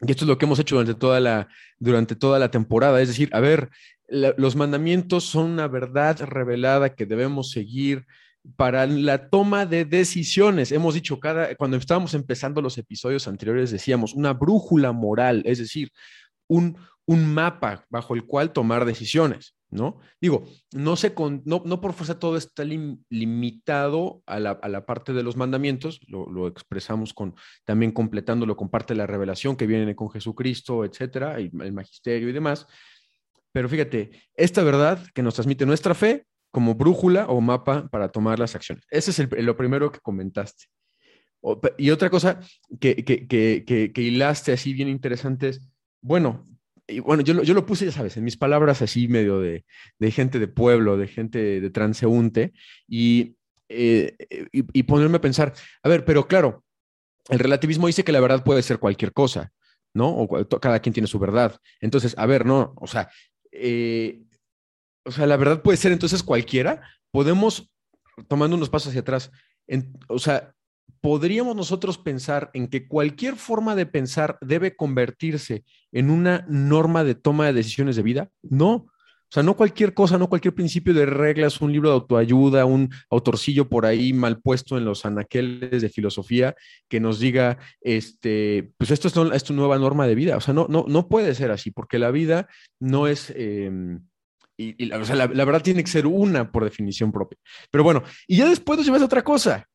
Y 0.00 0.10
esto 0.10 0.24
es 0.24 0.28
lo 0.28 0.38
que 0.38 0.44
hemos 0.44 0.58
hecho 0.58 0.76
durante 0.76 0.98
toda 0.98 1.20
la, 1.20 1.48
durante 1.78 2.16
toda 2.16 2.38
la 2.38 2.50
temporada. 2.50 3.00
Es 3.00 3.08
decir, 3.08 3.30
a 3.32 3.40
ver, 3.40 3.70
los 4.06 4.56
mandamientos 4.56 5.24
son 5.24 5.50
una 5.50 5.66
verdad 5.66 6.20
revelada 6.20 6.94
que 6.94 7.06
debemos 7.06 7.50
seguir 7.50 8.06
para 8.56 8.86
la 8.86 9.28
toma 9.28 9.66
de 9.66 9.84
decisiones. 9.84 10.70
Hemos 10.70 10.94
dicho 10.94 11.18
cada, 11.18 11.54
cuando 11.56 11.76
estábamos 11.78 12.14
empezando 12.14 12.62
los 12.62 12.78
episodios 12.78 13.26
anteriores, 13.26 13.70
decíamos 13.70 14.14
una 14.14 14.34
brújula 14.34 14.92
moral, 14.92 15.42
es 15.44 15.58
decir, 15.58 15.90
un, 16.46 16.78
un 17.08 17.32
mapa 17.32 17.86
bajo 17.88 18.14
el 18.14 18.26
cual 18.26 18.52
tomar 18.52 18.84
decisiones. 18.84 19.56
¿no? 19.70 19.98
Digo, 20.20 20.46
no, 20.74 20.94
se 20.96 21.14
con, 21.14 21.42
no, 21.46 21.62
no, 21.64 21.80
por 21.80 21.94
fuerza 21.94 22.18
todo 22.18 22.36
está 22.36 22.64
limitado 22.64 24.22
a 24.26 24.38
la, 24.38 24.50
a 24.50 24.68
la, 24.68 24.84
parte 24.84 25.14
de 25.14 25.22
los 25.22 25.36
mandamientos, 25.36 26.00
lo, 26.06 26.46
expresamos 26.46 27.14
con, 27.14 27.34
también 27.64 27.92
completándolo 27.92 28.56
con 28.56 28.68
parte 28.68 28.92
de 28.92 28.98
la 28.98 29.06
revelación 29.06 29.56
que 29.56 29.66
viene 29.66 29.96
con 29.96 30.10
Jesucristo, 30.10 30.84
etcétera, 30.84 31.38
el 31.38 31.72
magisterio 31.72 32.28
y 32.28 32.32
demás. 32.32 32.66
Pero 33.52 33.70
fíjate, 33.70 34.10
esta 34.34 34.62
verdad 34.62 35.02
que 35.14 35.22
nos 35.22 35.34
transmite 35.34 35.64
nuestra 35.64 35.94
fe 35.94 36.26
como 36.50 36.74
brújula 36.74 37.26
o 37.26 37.40
mapa 37.40 37.88
para 37.88 38.10
tomar 38.10 38.38
las 38.38 38.54
acciones. 38.54 38.84
Ese 38.90 39.10
es 39.10 39.44
lo 39.44 39.56
primero 39.56 39.90
que 39.90 40.00
comentaste. 40.00 40.66
y 41.78 41.90
otra 41.90 42.10
cosa 42.10 42.40
que, 42.80 42.96
que, 42.96 43.26
que, 43.26 43.92
que 43.94 44.02
hilaste 44.02 44.52
así 44.52 44.74
bien 44.74 44.88
interesante 44.88 45.48
es, 45.48 45.62
bueno, 46.00 46.46
y 46.88 47.00
bueno, 47.00 47.22
yo, 47.22 47.42
yo, 47.42 47.54
lo 47.54 47.66
puse, 47.66 47.84
ya 47.84 47.92
sabes, 47.92 48.16
en 48.16 48.24
mis 48.24 48.36
palabras 48.36 48.80
así 48.80 49.08
medio 49.08 49.40
de, 49.40 49.64
de 49.98 50.10
gente 50.10 50.38
de 50.38 50.48
pueblo, 50.48 50.96
de 50.96 51.06
gente 51.06 51.60
de 51.60 51.70
transeúnte, 51.70 52.54
y, 52.88 53.36
eh, 53.68 54.16
y, 54.50 54.82
ponerme 54.84 55.18
a 55.18 55.20
pensar, 55.20 55.52
a 55.82 55.88
ver, 55.88 56.06
pero 56.06 56.26
claro, 56.26 56.64
el 57.28 57.38
relativismo 57.38 57.86
dice 57.86 58.04
que 58.04 58.12
la 58.12 58.20
verdad 58.20 58.42
puede 58.42 58.62
ser 58.62 58.78
cualquier 58.78 59.12
cosa, 59.12 59.52
¿no? 59.92 60.08
O 60.08 60.48
cada 60.60 60.80
quien 60.80 60.94
tiene 60.94 61.06
su 61.06 61.18
verdad. 61.18 61.60
Entonces, 61.80 62.14
a 62.16 62.24
ver, 62.24 62.46
no, 62.46 62.72
o 62.76 62.86
sea, 62.86 63.10
eh, 63.52 64.22
o 65.04 65.10
sea, 65.10 65.26
la 65.26 65.36
verdad 65.36 65.62
puede 65.62 65.76
ser 65.76 65.92
entonces 65.92 66.22
cualquiera. 66.22 66.82
Podemos, 67.10 67.70
tomando 68.28 68.56
unos 68.56 68.70
pasos 68.70 68.88
hacia 68.88 69.02
atrás, 69.02 69.30
en, 69.66 69.92
o 70.08 70.18
sea, 70.18 70.54
¿podríamos 71.00 71.54
nosotros 71.56 71.98
pensar 71.98 72.50
en 72.54 72.68
que 72.68 72.86
cualquier 72.86 73.36
forma 73.36 73.74
de 73.74 73.86
pensar 73.86 74.38
debe 74.40 74.76
convertirse 74.76 75.64
en 75.92 76.10
una 76.10 76.44
norma 76.48 77.04
de 77.04 77.14
toma 77.14 77.46
de 77.46 77.52
decisiones 77.52 77.96
de 77.96 78.02
vida? 78.02 78.30
No. 78.42 78.86
O 79.30 79.30
sea, 79.30 79.42
no 79.42 79.56
cualquier 79.56 79.92
cosa, 79.92 80.16
no 80.16 80.30
cualquier 80.30 80.54
principio 80.54 80.94
de 80.94 81.04
reglas, 81.04 81.60
un 81.60 81.70
libro 81.70 81.90
de 81.90 81.96
autoayuda, 81.96 82.64
un 82.64 82.88
autorcillo 83.10 83.68
por 83.68 83.84
ahí 83.84 84.14
mal 84.14 84.40
puesto 84.40 84.78
en 84.78 84.86
los 84.86 85.04
anaqueles 85.04 85.82
de 85.82 85.90
filosofía 85.90 86.56
que 86.88 86.98
nos 86.98 87.20
diga, 87.20 87.58
este, 87.82 88.72
pues 88.78 88.90
esto 88.90 89.08
es, 89.08 89.34
es 89.34 89.44
tu 89.44 89.52
nueva 89.52 89.78
norma 89.78 90.06
de 90.06 90.14
vida. 90.14 90.38
O 90.38 90.40
sea, 90.40 90.54
no, 90.54 90.66
no, 90.70 90.86
no 90.88 91.08
puede 91.08 91.34
ser 91.34 91.50
así, 91.50 91.70
porque 91.70 91.98
la 91.98 92.10
vida 92.10 92.48
no 92.80 93.06
es, 93.06 93.30
eh, 93.36 93.70
y, 94.56 94.82
y 94.82 94.92
o 94.92 95.04
sea, 95.04 95.14
la, 95.14 95.26
la, 95.26 95.44
verdad 95.44 95.62
tiene 95.62 95.84
que 95.84 95.90
ser 95.90 96.06
una 96.06 96.50
por 96.50 96.64
definición 96.64 97.12
propia. 97.12 97.38
Pero 97.70 97.84
bueno, 97.84 98.04
y 98.26 98.38
ya 98.38 98.48
después 98.48 98.78
nos 98.78 98.86
llevas 98.86 99.02
a 99.02 99.06
otra 99.06 99.22
cosa. 99.22 99.68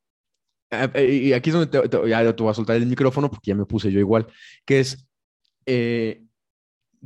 Ah, 0.74 0.92
eh, 0.96 1.14
y 1.14 1.34
aquí 1.34 1.50
es 1.50 1.56
donde 1.56 1.68
te, 1.68 2.10
ya 2.10 2.36
te 2.36 2.44
voy 2.44 2.52
a 2.52 2.56
soltar 2.56 2.76
el 2.76 2.86
micrófono 2.86 3.30
porque 3.30 3.50
ya 3.50 3.56
me 3.56 3.66
puse 3.66 3.92
yo 3.92 4.00
igual, 4.00 4.28
que 4.66 4.80
es 4.80 5.08
eh, 5.66 6.24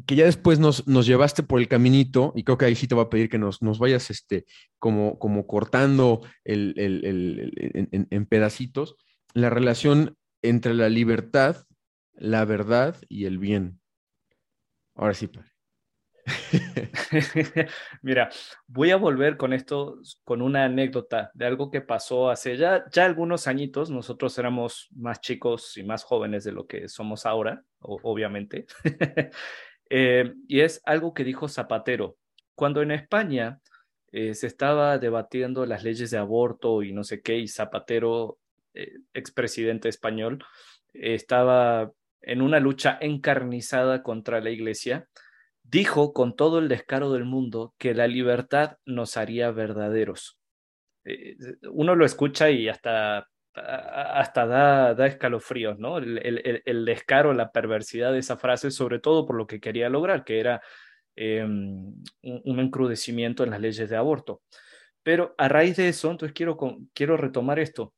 que 0.05 0.15
ya 0.15 0.25
después 0.25 0.59
nos, 0.59 0.87
nos, 0.87 1.05
llevaste 1.05 1.43
por 1.43 1.59
el 1.59 1.67
caminito 1.67 2.31
y 2.35 2.43
creo 2.43 2.57
que 2.57 2.65
ahí 2.65 2.75
sí 2.75 2.87
te 2.87 2.95
voy 2.95 3.05
a 3.05 3.09
pedir 3.09 3.29
que 3.29 3.39
nos, 3.39 3.61
nos 3.61 3.79
vayas 3.79 4.09
este, 4.11 4.45
como, 4.79 5.17
como 5.19 5.47
cortando 5.47 6.21
el, 6.43 6.73
el, 6.77 7.05
el, 7.05 7.87
en, 7.91 8.07
en 8.09 8.25
pedacitos 8.25 8.95
la 9.33 9.49
relación 9.49 10.17
entre 10.41 10.73
la 10.73 10.89
libertad, 10.89 11.65
la 12.13 12.45
verdad 12.45 12.95
y 13.07 13.25
el 13.25 13.37
bien. 13.37 13.79
Ahora 14.95 15.13
sí, 15.13 15.27
padre. 15.27 15.56
Mira, 18.01 18.29
voy 18.67 18.91
a 18.91 18.97
volver 18.97 19.37
con 19.37 19.53
esto, 19.53 19.99
con 20.23 20.41
una 20.41 20.65
anécdota 20.65 21.31
de 21.33 21.45
algo 21.45 21.71
que 21.71 21.81
pasó 21.81 22.29
hace 22.29 22.57
ya, 22.57 22.85
ya 22.91 23.05
algunos 23.05 23.47
añitos. 23.47 23.89
Nosotros 23.89 24.37
éramos 24.37 24.89
más 24.95 25.21
chicos 25.21 25.77
y 25.77 25.83
más 25.83 26.03
jóvenes 26.03 26.43
de 26.43 26.51
lo 26.51 26.67
que 26.67 26.89
somos 26.89 27.25
ahora, 27.25 27.63
obviamente. 27.79 28.65
eh, 29.89 30.33
y 30.47 30.59
es 30.61 30.81
algo 30.85 31.13
que 31.13 31.23
dijo 31.23 31.47
Zapatero. 31.47 32.17
Cuando 32.55 32.81
en 32.81 32.91
España 32.91 33.59
eh, 34.11 34.33
se 34.33 34.47
estaba 34.47 34.97
debatiendo 34.97 35.65
las 35.65 35.83
leyes 35.83 36.11
de 36.11 36.17
aborto 36.17 36.83
y 36.83 36.91
no 36.91 37.03
sé 37.03 37.21
qué, 37.21 37.37
y 37.37 37.47
Zapatero, 37.47 38.39
eh, 38.73 38.93
expresidente 39.13 39.89
español, 39.89 40.43
estaba 40.93 41.91
en 42.21 42.41
una 42.41 42.59
lucha 42.59 42.97
encarnizada 42.99 44.01
contra 44.03 44.41
la 44.41 44.49
iglesia 44.49 45.07
dijo 45.69 46.13
con 46.13 46.35
todo 46.35 46.59
el 46.59 46.69
descaro 46.69 47.11
del 47.11 47.25
mundo 47.25 47.73
que 47.77 47.93
la 47.93 48.07
libertad 48.07 48.77
nos 48.85 49.17
haría 49.17 49.51
verdaderos. 49.51 50.39
Eh, 51.05 51.35
uno 51.71 51.95
lo 51.95 52.05
escucha 52.05 52.49
y 52.49 52.69
hasta, 52.69 53.27
hasta 53.53 54.45
da, 54.45 54.93
da 54.93 55.07
escalofríos, 55.07 55.77
¿no? 55.77 55.97
El, 55.97 56.85
descaro, 56.85 57.33
la 57.33 57.51
perversidad 57.51 58.13
de 58.13 58.19
esa 58.19 58.37
frase, 58.37 58.71
sobre 58.71 58.99
todo 58.99 59.25
por 59.25 59.35
lo 59.35 59.47
que 59.47 59.59
quería 59.59 59.89
lograr, 59.89 60.23
que 60.23 60.39
era 60.39 60.61
eh, 61.15 61.43
un, 61.43 62.03
un, 62.21 62.59
encrudecimiento 62.59 63.43
en 63.43 63.51
las 63.51 63.59
leyes 63.59 63.89
de 63.89 63.95
aborto. 63.95 64.41
Pero 65.03 65.35
a 65.37 65.47
raíz 65.47 65.77
de 65.77 65.89
eso, 65.89 66.11
entonces 66.11 66.33
quiero, 66.33 66.57
quiero 66.93 67.17
retomar 67.17 67.59
esto. 67.59 67.93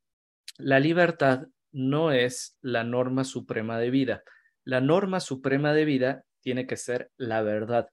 La 0.57 0.79
libertad 0.79 1.47
no 1.71 2.11
es 2.11 2.57
la 2.61 2.83
norma 2.83 3.23
suprema 3.23 3.79
de 3.79 3.89
vida. 3.89 4.23
La 4.63 4.81
norma 4.81 5.19
suprema 5.19 5.73
de 5.73 5.85
vida 5.85 6.23
tiene 6.41 6.67
que 6.67 6.77
ser 6.77 7.11
la 7.17 7.41
verdad. 7.41 7.89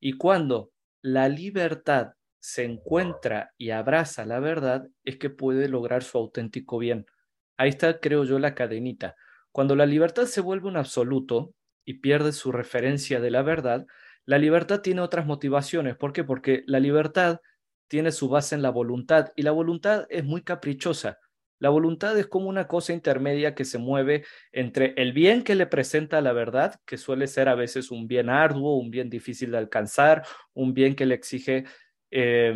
Y 0.00 0.14
cuando 0.14 0.70
la 1.02 1.28
libertad 1.28 2.12
se 2.40 2.64
encuentra 2.64 3.52
y 3.56 3.70
abraza 3.70 4.26
la 4.26 4.40
verdad, 4.40 4.88
es 5.04 5.16
que 5.16 5.30
puede 5.30 5.68
lograr 5.68 6.02
su 6.02 6.18
auténtico 6.18 6.78
bien. 6.78 7.06
Ahí 7.56 7.70
está, 7.70 8.00
creo 8.00 8.24
yo, 8.24 8.38
la 8.38 8.54
cadenita. 8.54 9.16
Cuando 9.52 9.76
la 9.76 9.86
libertad 9.86 10.24
se 10.24 10.40
vuelve 10.40 10.68
un 10.68 10.76
absoluto 10.76 11.54
y 11.84 12.00
pierde 12.00 12.32
su 12.32 12.52
referencia 12.52 13.20
de 13.20 13.30
la 13.30 13.42
verdad, 13.42 13.86
la 14.26 14.38
libertad 14.38 14.80
tiene 14.80 15.00
otras 15.00 15.26
motivaciones. 15.26 15.96
¿Por 15.96 16.12
qué? 16.12 16.24
Porque 16.24 16.64
la 16.66 16.80
libertad 16.80 17.40
tiene 17.88 18.10
su 18.10 18.28
base 18.28 18.54
en 18.54 18.62
la 18.62 18.70
voluntad 18.70 19.32
y 19.36 19.42
la 19.42 19.52
voluntad 19.52 20.06
es 20.08 20.24
muy 20.24 20.42
caprichosa. 20.42 21.18
La 21.58 21.68
voluntad 21.68 22.18
es 22.18 22.26
como 22.26 22.48
una 22.48 22.66
cosa 22.66 22.92
intermedia 22.92 23.54
que 23.54 23.64
se 23.64 23.78
mueve 23.78 24.24
entre 24.52 24.94
el 24.96 25.12
bien 25.12 25.42
que 25.42 25.54
le 25.54 25.66
presenta 25.66 26.20
la 26.20 26.32
verdad, 26.32 26.80
que 26.84 26.98
suele 26.98 27.26
ser 27.26 27.48
a 27.48 27.54
veces 27.54 27.90
un 27.90 28.06
bien 28.06 28.28
arduo, 28.28 28.76
un 28.76 28.90
bien 28.90 29.08
difícil 29.08 29.52
de 29.52 29.58
alcanzar, 29.58 30.26
un 30.52 30.74
bien 30.74 30.94
que 30.94 31.06
le 31.06 31.14
exige 31.14 31.64
eh, 32.10 32.54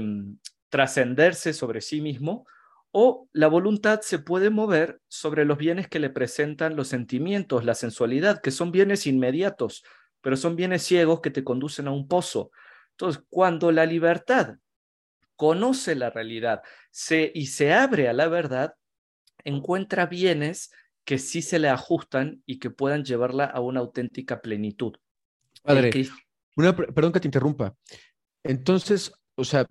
trascenderse 0.69 1.53
sobre 1.53 1.81
sí 1.81 2.01
mismo, 2.01 2.47
o 2.91 3.29
la 3.33 3.49
voluntad 3.49 4.01
se 4.01 4.19
puede 4.19 4.51
mover 4.51 5.01
sobre 5.09 5.45
los 5.45 5.59
bienes 5.59 5.89
que 5.89 5.99
le 5.99 6.11
presentan 6.11 6.75
los 6.75 6.89
sentimientos, 6.89 7.65
la 7.65 7.75
sensualidad, 7.75 8.41
que 8.41 8.51
son 8.51 8.73
bienes 8.73 9.07
inmediatos, 9.07 9.85
pero 10.21 10.37
son 10.37 10.57
bienes 10.57 10.83
ciegos 10.83 11.21
que 11.21 11.31
te 11.31 11.45
conducen 11.45 11.87
a 11.87 11.93
un 11.93 12.09
pozo. 12.09 12.51
Entonces, 12.93 13.23
cuando 13.29 13.71
la 13.73 13.87
libertad 13.87 14.57
conoce 15.37 15.95
la 15.95 16.11
realidad 16.11 16.63
y 17.35 17.47
se 17.47 17.73
abre 17.73 18.09
a 18.09 18.13
la 18.13 18.29
verdad, 18.29 18.75
encuentra 19.45 20.07
bienes 20.07 20.73
que 21.05 21.19
sí 21.19 21.43
se 21.43 21.59
le 21.59 21.69
ajustan 21.69 22.43
y 22.45 22.59
que 22.59 22.71
puedan 22.71 23.05
llevarla 23.05 23.45
a 23.45 23.61
una 23.61 23.81
auténtica 23.81 24.43
plenitud. 24.43 24.95
Padre, 25.63 25.91
una, 26.57 26.77
perdón 26.77 27.13
que 27.13 27.21
te 27.21 27.29
interrumpa. 27.29 27.75
Entonces, 28.45 29.13
o 29.37 29.45
sea, 29.45 29.67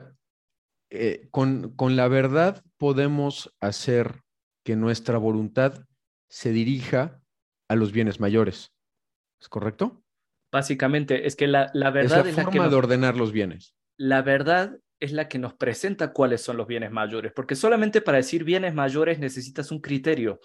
eh, 0.90 1.28
con, 1.32 1.76
con 1.76 1.96
la 1.96 2.08
verdad 2.08 2.64
podemos 2.78 3.54
hacer 3.60 4.22
que 4.64 4.76
nuestra 4.76 5.18
voluntad 5.18 5.86
se 6.30 6.52
dirija 6.52 7.22
a 7.70 7.76
los 7.76 7.92
bienes 7.92 8.20
mayores. 8.20 8.74
¿Es 9.40 9.50
correcto? 9.50 10.04
Básicamente, 10.52 11.28
es 11.28 11.36
que 11.36 11.48
la, 11.48 11.70
la 11.74 11.92
verdad... 11.92 12.26
Es 12.26 12.26
la 12.26 12.34
forma 12.34 12.42
es 12.42 12.46
la 12.46 12.52
que 12.52 12.58
nos, 12.60 12.72
de 12.72 12.78
ordenar 12.78 13.16
los 13.16 13.32
bienes. 13.32 13.76
La 13.98 14.22
verdad 14.22 14.80
es 15.00 15.12
la 15.12 15.28
que 15.28 15.40
nos 15.40 15.54
presenta 15.54 16.12
cuáles 16.12 16.42
son 16.42 16.58
los 16.58 16.68
bienes 16.68 16.92
mayores, 16.92 17.32
porque 17.36 17.56
solamente 17.56 18.02
para 18.02 18.18
decir 18.18 18.44
bienes 18.44 18.74
mayores 18.74 19.20
necesitas 19.20 19.72
un 19.72 19.80
criterio. 19.80 20.40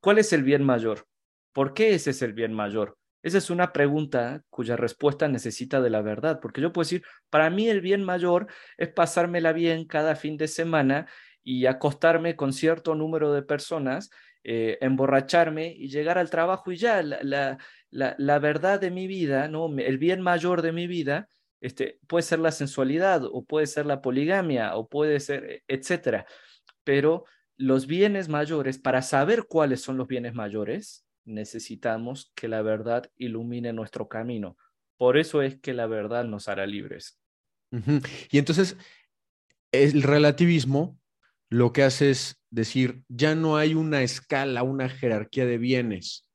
¿Cuál 0.00 0.18
es 0.18 0.32
el 0.32 0.42
bien 0.42 0.62
mayor? 0.62 1.06
¿Por 1.52 1.72
qué 1.74 1.94
ese 1.94 2.10
es 2.10 2.22
el 2.22 2.32
bien 2.32 2.52
mayor? 2.52 2.98
Esa 3.22 3.38
es 3.38 3.50
una 3.50 3.72
pregunta 3.72 4.42
cuya 4.50 4.76
respuesta 4.76 5.26
necesita 5.26 5.80
de 5.80 5.90
la 5.90 6.02
verdad, 6.02 6.38
porque 6.40 6.60
yo 6.60 6.72
puedo 6.72 6.84
decir, 6.84 7.02
para 7.30 7.50
mí 7.50 7.68
el 7.68 7.80
bien 7.80 8.04
mayor 8.04 8.46
es 8.76 8.88
pasármela 8.90 9.52
bien 9.52 9.86
cada 9.86 10.14
fin 10.14 10.36
de 10.36 10.46
semana 10.46 11.08
y 11.42 11.66
acostarme 11.66 12.36
con 12.36 12.52
cierto 12.52 12.94
número 12.94 13.32
de 13.32 13.42
personas, 13.42 14.10
eh, 14.44 14.78
emborracharme 14.80 15.74
y 15.76 15.88
llegar 15.88 16.18
al 16.18 16.30
trabajo 16.30 16.70
y 16.70 16.76
ya, 16.76 17.02
la, 17.02 17.58
la, 17.90 18.38
verdad 18.38 18.80
de 18.80 18.90
mi 18.92 19.08
vida, 19.08 19.48
¿no? 19.48 19.76
el 19.76 19.98
bien 19.98 20.20
mayor 20.20 20.62
de 20.62 20.70
mi 20.70 20.86
vida, 20.86 21.28
este, 21.60 21.98
puede 22.06 22.22
ser 22.22 22.38
la 22.38 22.52
sensualidad 22.52 23.24
o 23.24 23.44
puede 23.44 23.66
ser 23.66 23.86
la 23.86 24.02
poligamia 24.02 24.76
o 24.76 24.88
puede 24.88 25.20
ser, 25.20 25.62
etcétera. 25.68 26.26
Pero 26.84 27.24
los 27.56 27.86
bienes 27.86 28.28
mayores, 28.28 28.78
para 28.78 29.02
saber 29.02 29.46
cuáles 29.48 29.80
son 29.80 29.96
los 29.96 30.06
bienes 30.06 30.34
mayores, 30.34 31.06
necesitamos 31.24 32.32
que 32.34 32.48
la 32.48 32.62
verdad 32.62 33.10
ilumine 33.16 33.72
nuestro 33.72 34.08
camino. 34.08 34.56
Por 34.96 35.18
eso 35.18 35.42
es 35.42 35.58
que 35.60 35.74
la 35.74 35.86
verdad 35.86 36.24
nos 36.24 36.48
hará 36.48 36.66
libres. 36.66 37.20
Y 38.30 38.38
entonces, 38.38 38.76
el 39.72 40.02
relativismo 40.02 40.98
lo 41.48 41.72
que 41.72 41.82
hace 41.82 42.10
es 42.10 42.42
decir, 42.50 43.02
ya 43.08 43.34
no 43.34 43.56
hay 43.56 43.74
una 43.74 44.02
escala, 44.02 44.62
una 44.62 44.88
jerarquía 44.88 45.46
de 45.46 45.58
bienes, 45.58 46.28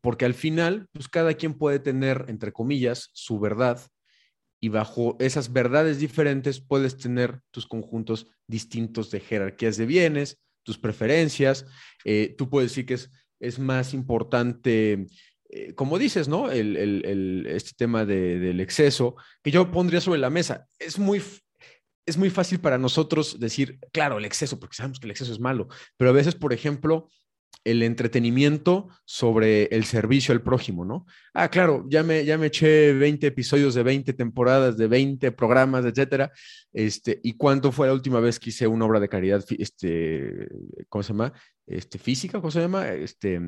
porque 0.00 0.24
al 0.24 0.34
final, 0.34 0.88
pues 0.92 1.08
cada 1.08 1.34
quien 1.34 1.54
puede 1.54 1.78
tener, 1.78 2.24
entre 2.28 2.52
comillas, 2.52 3.10
su 3.12 3.38
verdad, 3.38 3.80
y 4.60 4.68
bajo 4.68 5.16
esas 5.20 5.52
verdades 5.52 5.98
diferentes 5.98 6.60
puedes 6.60 6.96
tener 6.96 7.40
tus 7.50 7.66
conjuntos 7.66 8.28
distintos 8.46 9.10
de 9.10 9.20
jerarquías 9.20 9.76
de 9.76 9.86
bienes, 9.86 10.38
tus 10.62 10.78
preferencias. 10.78 11.66
Eh, 12.04 12.34
tú 12.36 12.50
puedes 12.50 12.70
decir 12.70 12.86
que 12.86 12.94
es 12.94 13.10
es 13.40 13.58
más 13.58 13.94
importante, 13.94 15.06
eh, 15.48 15.74
como 15.74 15.98
dices, 15.98 16.28
¿no? 16.28 16.50
El, 16.50 17.46
este 17.48 17.72
tema 17.76 18.04
del 18.04 18.60
exceso, 18.60 19.16
que 19.42 19.50
yo 19.50 19.70
pondría 19.70 20.00
sobre 20.00 20.20
la 20.20 20.30
mesa. 20.30 20.66
Es 20.78 20.98
muy, 20.98 21.22
es 22.06 22.16
muy 22.16 22.30
fácil 22.30 22.60
para 22.60 22.78
nosotros 22.78 23.40
decir, 23.40 23.78
claro, 23.92 24.18
el 24.18 24.26
exceso, 24.26 24.60
porque 24.60 24.76
sabemos 24.76 25.00
que 25.00 25.06
el 25.06 25.12
exceso 25.12 25.32
es 25.32 25.40
malo, 25.40 25.68
pero 25.96 26.10
a 26.10 26.14
veces, 26.14 26.34
por 26.34 26.52
ejemplo, 26.52 27.08
el 27.64 27.82
entretenimiento 27.82 28.88
sobre 29.04 29.64
el 29.64 29.84
servicio 29.84 30.32
al 30.32 30.42
prójimo, 30.42 30.84
¿no? 30.84 31.06
Ah, 31.34 31.48
claro, 31.50 31.84
ya 31.88 32.02
me, 32.02 32.24
ya 32.24 32.38
me 32.38 32.46
eché 32.46 32.94
20 32.94 33.26
episodios 33.26 33.74
de 33.74 33.82
20 33.82 34.12
temporadas, 34.14 34.76
de 34.76 34.86
20 34.86 35.32
programas, 35.32 35.84
etcétera. 35.84 36.32
Este, 36.72 37.20
¿Y 37.22 37.34
cuánto 37.34 37.70
fue 37.70 37.86
la 37.86 37.92
última 37.92 38.20
vez 38.20 38.38
que 38.38 38.50
hice 38.50 38.66
una 38.66 38.86
obra 38.86 39.00
de 39.00 39.08
caridad, 39.08 39.44
este, 39.58 40.48
¿cómo 40.88 41.02
se 41.02 41.12
llama? 41.12 41.32
Este, 41.66 41.98
física, 41.98 42.40
¿cómo 42.40 42.50
se 42.50 42.60
llama? 42.60 42.88
Este, 42.88 43.40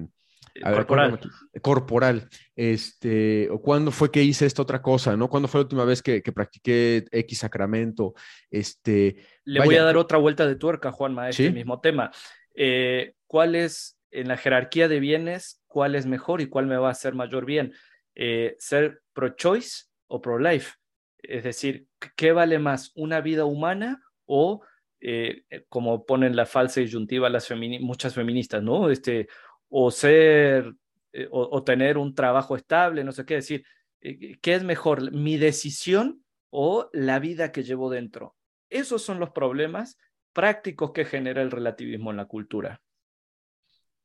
corporal. 0.63 1.21
corporal. 1.63 2.29
Este, 2.55 3.49
o 3.51 3.63
cuándo 3.63 3.91
fue 3.91 4.11
que 4.11 4.23
hice 4.23 4.45
esta 4.45 4.63
otra 4.63 4.83
cosa, 4.83 5.17
¿no? 5.17 5.29
¿Cuándo 5.29 5.49
fue 5.49 5.61
la 5.61 5.65
última 5.65 5.85
vez 5.87 6.03
que, 6.03 6.21
practiqué 6.21 7.07
X 7.11 7.39
sacramento? 7.39 8.15
Este, 8.51 9.17
Le 9.45 9.65
voy 9.65 9.77
a 9.77 9.85
dar 9.85 9.97
otra 9.97 10.19
vuelta 10.19 10.47
de 10.47 10.57
tuerca, 10.57 10.93
Juanma, 10.93 11.25
a 11.25 11.29
este 11.31 11.51
mismo 11.51 11.81
tema. 11.81 12.11
Eh, 12.55 13.15
¿Cuál 13.33 13.55
es 13.55 13.99
en 14.11 14.29
la 14.29 14.37
jerarquía 14.37 14.89
de 14.89 15.01
bienes, 15.01 15.63
cuál 15.67 15.95
es 15.95 16.05
mejor 16.05 16.43
y 16.43 16.51
cuál 16.51 16.67
me 16.67 16.77
va 16.77 16.89
a 16.89 16.93
hacer 16.93 17.15
mayor 17.15 17.47
bien. 17.47 17.73
Eh, 18.15 18.57
ser 18.59 19.01
pro-choice 19.15 19.87
o 20.07 20.21
pro-life. 20.21 20.75
Es 21.17 21.43
decir, 21.43 21.87
¿qué 22.15 22.33
vale 22.33 22.59
más? 22.59 22.93
¿Una 22.95 23.23
vida 23.23 23.47
humana 23.47 24.03
o, 24.27 24.61
eh, 25.01 25.45
como 25.71 26.05
ponen 26.05 26.37
la 26.37 26.45
falsa 26.45 26.81
disyuntiva 26.81 27.31
las 27.31 27.51
muchas 27.81 28.15
feministas, 28.15 28.63
¿no? 28.63 28.91
Este, 28.91 29.29
o 29.71 29.91
ser, 29.91 30.71
eh, 31.15 31.27
o, 31.31 31.65
tener 31.65 31.97
un 31.97 32.15
trabajo 32.15 32.55
estable, 32.55 33.03
no 33.03 33.13
sé 33.13 33.25
qué 33.25 33.37
decir. 33.37 33.65
¿Qué 33.99 34.55
es 34.55 34.63
mejor, 34.63 35.11
mi 35.11 35.39
decisión 35.39 36.23
o 36.51 36.91
la 36.93 37.19
vida 37.19 37.51
que 37.51 37.63
llevo 37.63 37.89
dentro? 37.89 38.37
Esos 38.69 39.01
son 39.01 39.21
los 39.21 39.31
problemas 39.31 39.97
prácticos 40.35 40.93
que 40.93 41.07
genera 41.07 41.41
el 41.41 41.51
relativismo 41.51 42.11
en 42.11 42.19
la 42.19 42.27
cultura. 42.27 42.83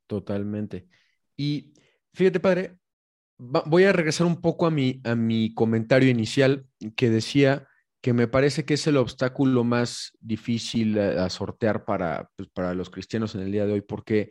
Totalmente. 0.08 0.88
Y 1.36 1.74
fíjate, 2.14 2.40
padre, 2.40 2.78
voy 3.38 3.84
a 3.84 3.92
regresar 3.92 4.26
un 4.26 4.40
poco 4.40 4.66
a 4.66 4.70
mi, 4.70 5.00
a 5.04 5.14
mi 5.14 5.54
comentario 5.54 6.10
inicial 6.10 6.66
que 6.96 7.10
decía 7.10 7.68
que 8.00 8.12
me 8.12 8.26
parece 8.26 8.64
que 8.64 8.74
es 8.74 8.86
el 8.86 8.96
obstáculo 8.96 9.64
más 9.64 10.16
difícil 10.20 10.98
a, 10.98 11.28
sortear 11.30 11.84
para, 11.84 12.30
pues, 12.36 12.48
para 12.48 12.74
los 12.74 12.90
cristianos 12.90 13.34
en 13.34 13.42
el 13.42 13.52
día 13.52 13.66
de 13.66 13.72
hoy, 13.74 13.80
porque 13.82 14.30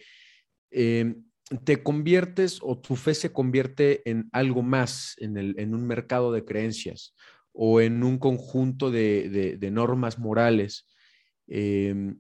em, 0.71 1.23
te 1.63 1.83
conviertes 1.83 2.59
o 2.61 2.79
tu 2.79 2.95
fe 2.95 3.13
se 3.13 3.31
convierte 3.31 4.09
en 4.09 4.29
algo 4.31 4.63
más, 4.63 5.15
en, 5.19 5.37
el, 5.37 5.59
en 5.59 5.75
un 5.75 5.85
mercado 5.85 6.31
de 6.31 6.43
creencias 6.43 7.13
o 7.53 7.81
en 7.81 8.03
un 8.03 8.17
conjunto 8.17 8.89
de, 8.89 9.57
de, 9.59 9.71
normas 9.71 10.17
morales. 10.17 10.87
Em, 11.47 12.19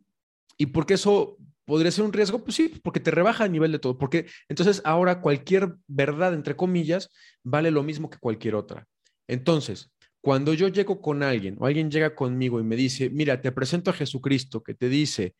y 0.57 0.67
porque 0.67 0.95
eso 0.95 1.37
¿Podría 1.67 1.91
ser 1.91 2.05
un 2.05 2.13
riesgo? 2.13 2.41
Pues 2.41 2.55
sí, 2.55 2.79
porque 2.81 3.01
te 3.01 3.11
rebaja 3.11 3.43
el 3.43 3.51
nivel 3.51 3.73
de 3.73 3.79
todo, 3.79 3.97
porque 3.97 4.25
entonces 4.47 4.81
ahora 4.85 5.19
cualquier 5.19 5.75
verdad, 5.85 6.33
entre 6.33 6.55
comillas, 6.55 7.09
vale 7.43 7.71
lo 7.71 7.83
mismo 7.83 8.09
que 8.09 8.17
cualquier 8.19 8.55
otra. 8.55 8.87
Entonces, 9.27 9.91
cuando 10.21 10.53
yo 10.53 10.69
llego 10.69 11.01
con 11.01 11.23
alguien 11.23 11.57
o 11.59 11.65
alguien 11.65 11.91
llega 11.91 12.15
conmigo 12.15 12.61
y 12.61 12.63
me 12.63 12.77
dice, 12.77 13.09
mira, 13.09 13.41
te 13.41 13.51
presento 13.51 13.91
a 13.91 13.93
Jesucristo, 13.93 14.63
que 14.63 14.75
te 14.75 14.87
dice, 14.87 15.35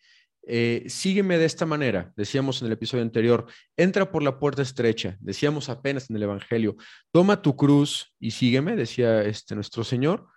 eh, 0.46 0.84
sígueme 0.88 1.38
de 1.38 1.46
esta 1.46 1.66
manera, 1.66 2.12
decíamos 2.18 2.60
en 2.62 2.68
el 2.68 2.74
episodio 2.74 3.04
anterior, 3.04 3.46
entra 3.78 4.12
por 4.12 4.22
la 4.22 4.38
puerta 4.38 4.62
estrecha, 4.62 5.16
decíamos 5.22 5.70
apenas 5.70 6.10
en 6.10 6.18
el 6.18 6.24
Evangelio, 6.24 6.76
toma 7.13 7.42
tu 7.42 7.56
cruz 7.56 8.13
y 8.20 8.32
sígueme, 8.32 8.76
decía 8.76 9.24
este 9.24 9.56
nuestro 9.56 9.86
Señor. 9.86 10.28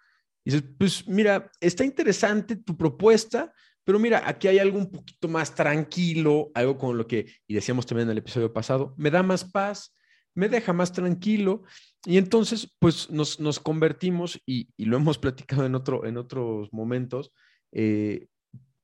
Y 0.44 0.53
dices, 0.53 0.68
pues 0.79 1.09
mira, 1.09 1.50
está 1.61 1.85
interesante 1.85 2.55
tu 2.55 2.76
propuesta, 2.76 3.53
pero 3.90 3.98
mira, 3.98 4.22
aquí 4.24 4.46
hay 4.46 4.61
algo 4.61 4.79
un 4.79 4.88
poquito 4.88 5.26
más 5.26 5.53
tranquilo, 5.53 6.53
algo 6.55 6.79
con 6.79 6.96
lo 6.96 7.09
que, 7.09 7.26
y 7.48 7.55
decíamos 7.55 7.87
también 7.87 8.07
en 8.07 8.12
el 8.12 8.18
episodio 8.18 8.53
pasado, 8.53 8.94
me 8.96 9.11
da 9.11 9.24
más 9.24 9.42
paz, 9.42 9.96
me 10.33 10.48
deja 10.48 10.72
más 10.72 10.92
tranquilo. 10.92 11.64
Y 12.07 12.16
entonces, 12.16 12.72
pues 12.79 13.11
nos, 13.11 13.59
convertimos, 13.59 14.40
y, 14.46 14.68
lo 14.76 14.96
hemos 14.96 15.18
platicado 15.18 15.66
en, 15.66 15.74
otro, 15.74 16.07
en 16.07 16.18
otros 16.18 16.72
momentos, 16.72 17.33
eh, 17.72 18.29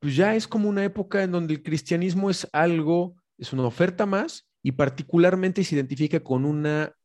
pues 0.01 0.16
ya 0.16 0.35
es 0.35 0.49
como 0.49 0.69
una 0.69 0.83
época 0.83 1.23
en 1.23 1.31
donde 1.31 1.55
el 1.55 1.62
cristianismo 1.62 2.29
es 2.29 2.49
algo, 2.53 3.14
es 3.38 3.53
una 3.53 3.62
oferta 3.62 4.07
más, 4.07 4.51
y 4.61 4.73
particularmente 4.73 5.62
se 5.62 5.77
identifica 5.77 6.19
con 6.19 6.45
una 6.45 6.97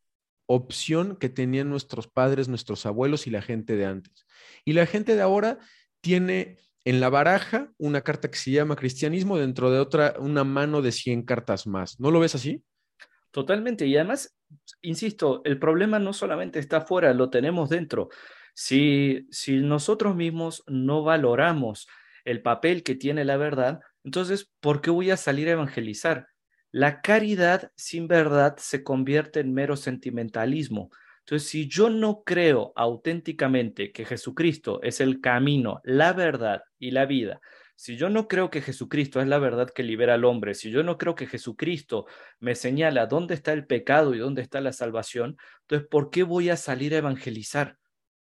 opción 0.47 1.17
que 1.17 1.29
tenían 1.29 1.69
nuestros 1.69 2.07
padres, 2.07 2.47
nuestros 2.47 2.83
abuelos 2.87 3.27
y 3.27 3.29
la 3.29 3.43
gente 3.43 3.75
de 3.75 3.85
antes. 3.85 4.25
Y 4.65 4.73
la 4.73 4.87
gente 4.87 5.13
de 5.13 5.21
ahora 5.21 5.59
tiene 6.01 6.57
en 6.85 6.99
la 6.99 7.09
baraja 7.09 7.71
una 7.77 8.01
carta 8.01 8.29
que 8.29 8.37
se 8.37 8.51
llama 8.51 8.75
cristianismo, 8.75 9.37
dentro 9.37 9.71
de 9.71 9.79
otra 9.79 10.15
una 10.19 10.43
mano 10.43 10.81
de 10.81 10.91
100 10.91 11.23
cartas 11.23 11.67
más. 11.67 11.99
¿No 11.99 12.11
lo 12.11 12.19
ves 12.19 12.35
así? 12.35 12.63
Totalmente. 13.31 13.85
Y 13.85 13.95
además, 13.95 14.35
insisto, 14.81 15.41
el 15.45 15.59
problema 15.59 15.99
no 15.99 16.13
solamente 16.13 16.59
está 16.59 16.77
afuera, 16.77 17.13
lo 17.13 17.29
tenemos 17.29 17.69
dentro. 17.69 18.09
Si, 18.53 19.27
si 19.31 19.57
nosotros 19.57 20.15
mismos 20.15 20.63
no 20.67 21.03
valoramos 21.03 21.87
el 22.25 22.41
papel 22.41 22.83
que 22.83 22.95
tiene 22.95 23.23
la 23.25 23.37
verdad, 23.37 23.79
entonces, 24.03 24.51
¿por 24.59 24.81
qué 24.81 24.89
voy 24.89 25.11
a 25.11 25.17
salir 25.17 25.47
a 25.47 25.51
evangelizar? 25.51 26.27
La 26.71 27.01
caridad 27.01 27.71
sin 27.75 28.07
verdad 28.07 28.55
se 28.57 28.83
convierte 28.83 29.39
en 29.39 29.53
mero 29.53 29.75
sentimentalismo. 29.75 30.89
Entonces, 31.25 31.49
si 31.49 31.67
yo 31.67 31.89
no 31.89 32.23
creo 32.23 32.73
auténticamente 32.75 33.91
que 33.91 34.05
Jesucristo 34.05 34.81
es 34.81 35.01
el 35.01 35.21
camino, 35.21 35.81
la 35.83 36.13
verdad 36.13 36.61
y 36.77 36.91
la 36.91 37.05
vida, 37.05 37.39
si 37.75 37.97
yo 37.97 38.09
no 38.09 38.27
creo 38.27 38.49
que 38.51 38.61
Jesucristo 38.61 39.21
es 39.21 39.27
la 39.27 39.39
verdad 39.39 39.69
que 39.69 39.81
libera 39.81 40.13
al 40.13 40.25
hombre, 40.25 40.53
si 40.53 40.69
yo 40.69 40.83
no 40.83 40.97
creo 40.97 41.15
que 41.15 41.25
Jesucristo 41.25 42.05
me 42.39 42.53
señala 42.53 43.07
dónde 43.07 43.33
está 43.33 43.53
el 43.53 43.65
pecado 43.65 44.13
y 44.13 44.19
dónde 44.19 44.43
está 44.43 44.61
la 44.61 44.71
salvación, 44.71 45.37
entonces, 45.61 45.87
¿por 45.89 46.11
qué 46.11 46.23
voy 46.23 46.49
a 46.49 46.57
salir 46.57 46.93
a 46.93 46.99
evangelizar? 46.99 47.77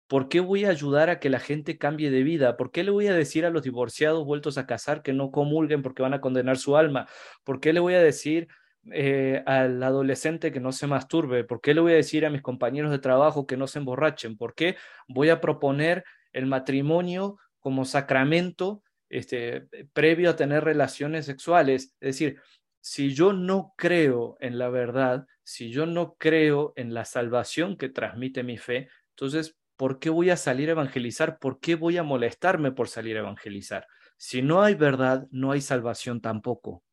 ¿Por 0.08 0.28
qué 0.28 0.40
voy 0.40 0.66
a 0.66 0.70
ayudar 0.70 1.10
a 1.10 1.20
que 1.20 1.30
la 1.30 1.40
gente 1.40 1.78
cambie 1.78 2.10
de 2.10 2.24
vida? 2.24 2.58
¿Por 2.58 2.72
qué 2.72 2.84
le 2.84 2.90
voy 2.90 3.08
a 3.08 3.14
decir 3.14 3.46
a 3.46 3.50
los 3.50 3.62
divorciados 3.64 4.26
vueltos 4.26 4.58
a 4.58 4.66
casar 4.66 5.04
que 5.04 5.14
no 5.14 5.30
comulguen 5.30 5.84
porque 5.84 6.02
van 6.02 6.14
a 6.14 6.22
condenar 6.22 6.58
su 6.58 6.78
alma? 6.78 7.08
¿Por 7.44 7.60
qué 7.60 7.74
le 7.74 7.80
voy 7.80 7.94
a 7.94 8.02
decir 8.02 8.48
eh, 8.92 9.44
al 9.46 9.82
adolescente 9.84 10.52
que 10.52 10.60
no 10.60 10.72
se 10.72 10.88
masturbe? 10.88 11.44
¿Por 11.44 11.62
qué 11.62 11.74
le 11.74 11.82
voy 11.82 11.94
a 11.94 11.98
decir 11.98 12.26
a 12.26 12.30
mis 12.30 12.42
compañeros 12.42 12.92
de 12.92 13.00
trabajo 13.00 13.46
que 13.48 13.58
no 13.58 13.68
se 13.68 13.80
emborrachen? 13.80 14.38
¿Por 14.38 14.56
qué 14.56 14.78
voy 15.08 15.30
a 15.30 15.42
proponer 15.42 16.04
el 16.34 16.46
matrimonio 16.46 17.38
como 17.60 17.86
sacramento 17.86 18.84
este, 19.10 19.68
previo 19.94 20.30
a 20.30 20.36
tener 20.36 20.64
relaciones 20.64 21.26
sexuales? 21.26 21.96
Es 22.00 22.16
decir, 22.16 22.40
si 22.82 23.14
yo 23.14 23.34
no 23.34 23.74
creo 23.78 24.38
en 24.40 24.58
la 24.58 24.70
verdad, 24.70 25.26
si 25.44 25.72
yo 25.72 25.86
no 25.86 26.16
creo 26.16 26.74
en 26.76 26.94
la 26.94 27.06
salvación 27.06 27.78
que 27.78 27.90
transmite 27.90 28.44
mi 28.44 28.58
fe, 28.58 28.90
entonces, 29.12 29.58
¿por 29.76 30.00
qué 30.00 30.10
voy 30.10 30.30
a 30.30 30.38
salir 30.38 30.70
a 30.70 30.74
evangelizar? 30.74 31.40
¿Por 31.40 31.60
qué 31.60 31.76
voy 31.76 31.98
a 31.98 32.04
molestarme 32.04 32.72
por 32.72 32.88
salir 32.88 33.18
a 33.18 33.22
evangelizar? 33.22 33.86
Si 34.18 34.42
no 34.42 34.64
hay 34.64 34.76
verdad, 34.76 35.28
no 35.32 35.52
hay 35.52 35.62
salvación 35.62 36.22
tampoco. 36.22 36.84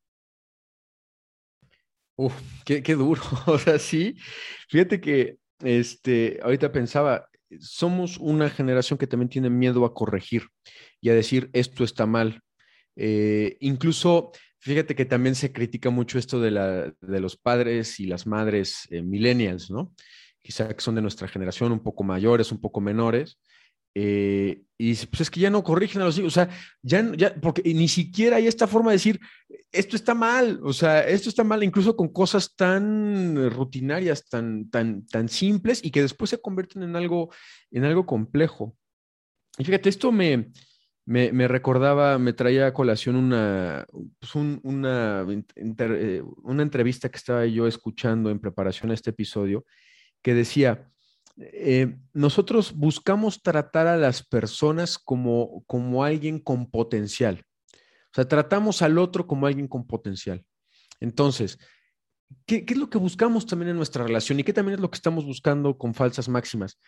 Uf, 2.17 2.35
qué, 2.65 2.81
duro. 2.95 3.21
O 3.47 3.59
sea, 3.59 3.79
sí, 3.79 4.17
fíjate 4.69 5.01
que 5.01 5.37
este, 5.61 6.39
ahorita 6.43 6.73
pensaba, 6.73 7.29
somos 7.61 8.17
una 8.19 8.51
generación 8.51 8.99
que 8.99 9.07
también 9.07 9.29
tiene 9.29 9.51
miedo 9.51 9.85
a 9.85 9.95
corregir 9.95 10.49
y 11.01 11.11
a 11.11 11.15
decir 11.15 11.51
esto 11.53 11.85
está 11.85 12.07
mal. 12.07 12.41
Eh, 12.97 13.57
incluso, 13.61 14.33
fíjate 14.59 14.95
que 14.95 15.05
también 15.05 15.35
se 15.35 15.53
critica 15.53 15.91
mucho 15.91 16.19
esto 16.19 16.41
de, 16.41 16.51
la, 16.51 16.93
de 17.01 17.21
los 17.21 17.37
padres 17.37 18.01
y 18.01 18.07
las 18.07 18.27
madres 18.27 18.89
eh, 18.91 19.03
millennials, 19.03 19.71
¿no? 19.71 19.93
Quizá 20.43 20.69
que 20.75 20.81
son 20.81 20.95
de 20.95 21.03
nuestra 21.03 21.29
generación, 21.29 21.73
un 21.73 21.83
poco 21.83 22.03
mayores, 22.05 22.51
un 22.51 22.61
poco 22.61 22.81
menores, 22.81 23.39
eh, 23.99 24.61
y 24.77 24.95
pues 25.07 25.23
es 25.23 25.31
que 25.31 25.41
ya 25.41 25.49
no 25.49 25.65
corrigen 25.65 26.03
a 26.03 26.05
los 26.05 26.19
hijos, 26.19 26.29
o 26.29 26.35
sea, 26.35 26.51
ya, 26.83 27.11
ya, 27.17 27.35
porque 27.35 27.63
ni 27.65 27.89
siquiera 27.89 28.37
hay 28.37 28.47
esta 28.47 28.67
forma 28.67 28.91
de 28.91 28.97
decir, 28.97 29.19
esto 29.73 29.97
está 29.97 30.13
mal, 30.13 30.61
o 30.63 30.75
sea, 30.75 31.01
esto 31.09 31.31
está 31.31 31.45
mal 31.45 31.63
incluso 31.63 31.97
con 31.97 32.09
cosas 32.09 32.55
tan 32.55 33.51
rutinarias, 33.51 34.29
tan, 34.29 34.69
tan, 34.69 35.07
tan 35.07 35.31
simples 35.31 35.83
y 35.83 35.91
que 35.91 36.03
después 36.03 36.29
se 36.29 36.43
convierten 36.43 36.83
en 36.83 36.95
algo, 36.95 37.31
en 37.71 37.85
algo 37.85 38.05
complejo. 38.05 38.77
Y 39.57 39.65
fíjate, 39.65 39.89
esto 39.89 40.13
me, 40.13 40.53
me, 41.07 41.49
recordaba, 41.49 42.19
me 42.19 42.35
traía 42.35 42.67
a 42.67 42.75
colación 42.75 43.17
una, 43.17 43.87
pues 44.19 44.35
una, 44.35 45.27
eh, 45.57 46.23
una 46.43 46.63
entrevista 46.63 47.09
que 47.09 47.17
estaba 47.17 47.47
yo 47.47 47.67
escuchando 47.67 48.29
en 48.29 48.41
preparación 48.41 48.91
a 48.91 48.95
este 48.95 49.09
episodio, 49.09 49.65
que 50.23 50.35
decía, 50.35 50.87
eh, 51.39 51.97
nosotros 52.15 52.73
buscamos 52.75 53.43
tratar 53.43 53.87
a 53.87 53.97
las 53.97 54.23
personas 54.23 54.99
como, 54.99 55.63
como 55.67 56.03
alguien 56.05 56.39
con 56.39 56.71
potencial. 56.71 57.45
O 57.73 58.15
sea, 58.15 58.27
tratamos 58.27 58.81
al 58.81 58.99
otro 58.99 59.27
como 59.27 59.47
alguien 59.47 59.69
con 59.69 59.87
potencial. 59.87 60.45
Entonces, 61.01 61.59
¿qué, 62.47 62.65
es 62.67 62.77
lo 62.77 62.89
que 62.89 62.99
buscamos 62.99 63.45
también 63.45 63.71
en 63.71 63.77
nuestra 63.77 64.05
relación 64.05 64.41
y 64.41 64.45
qué 64.45 64.55
también 64.55 64.75
es 64.75 64.81
lo 64.81 64.91
que 64.91 64.97
estamos 64.97 65.27
buscando 65.27 65.77
con 65.77 65.95
falsas 65.95 66.29
máximas? 66.29 66.81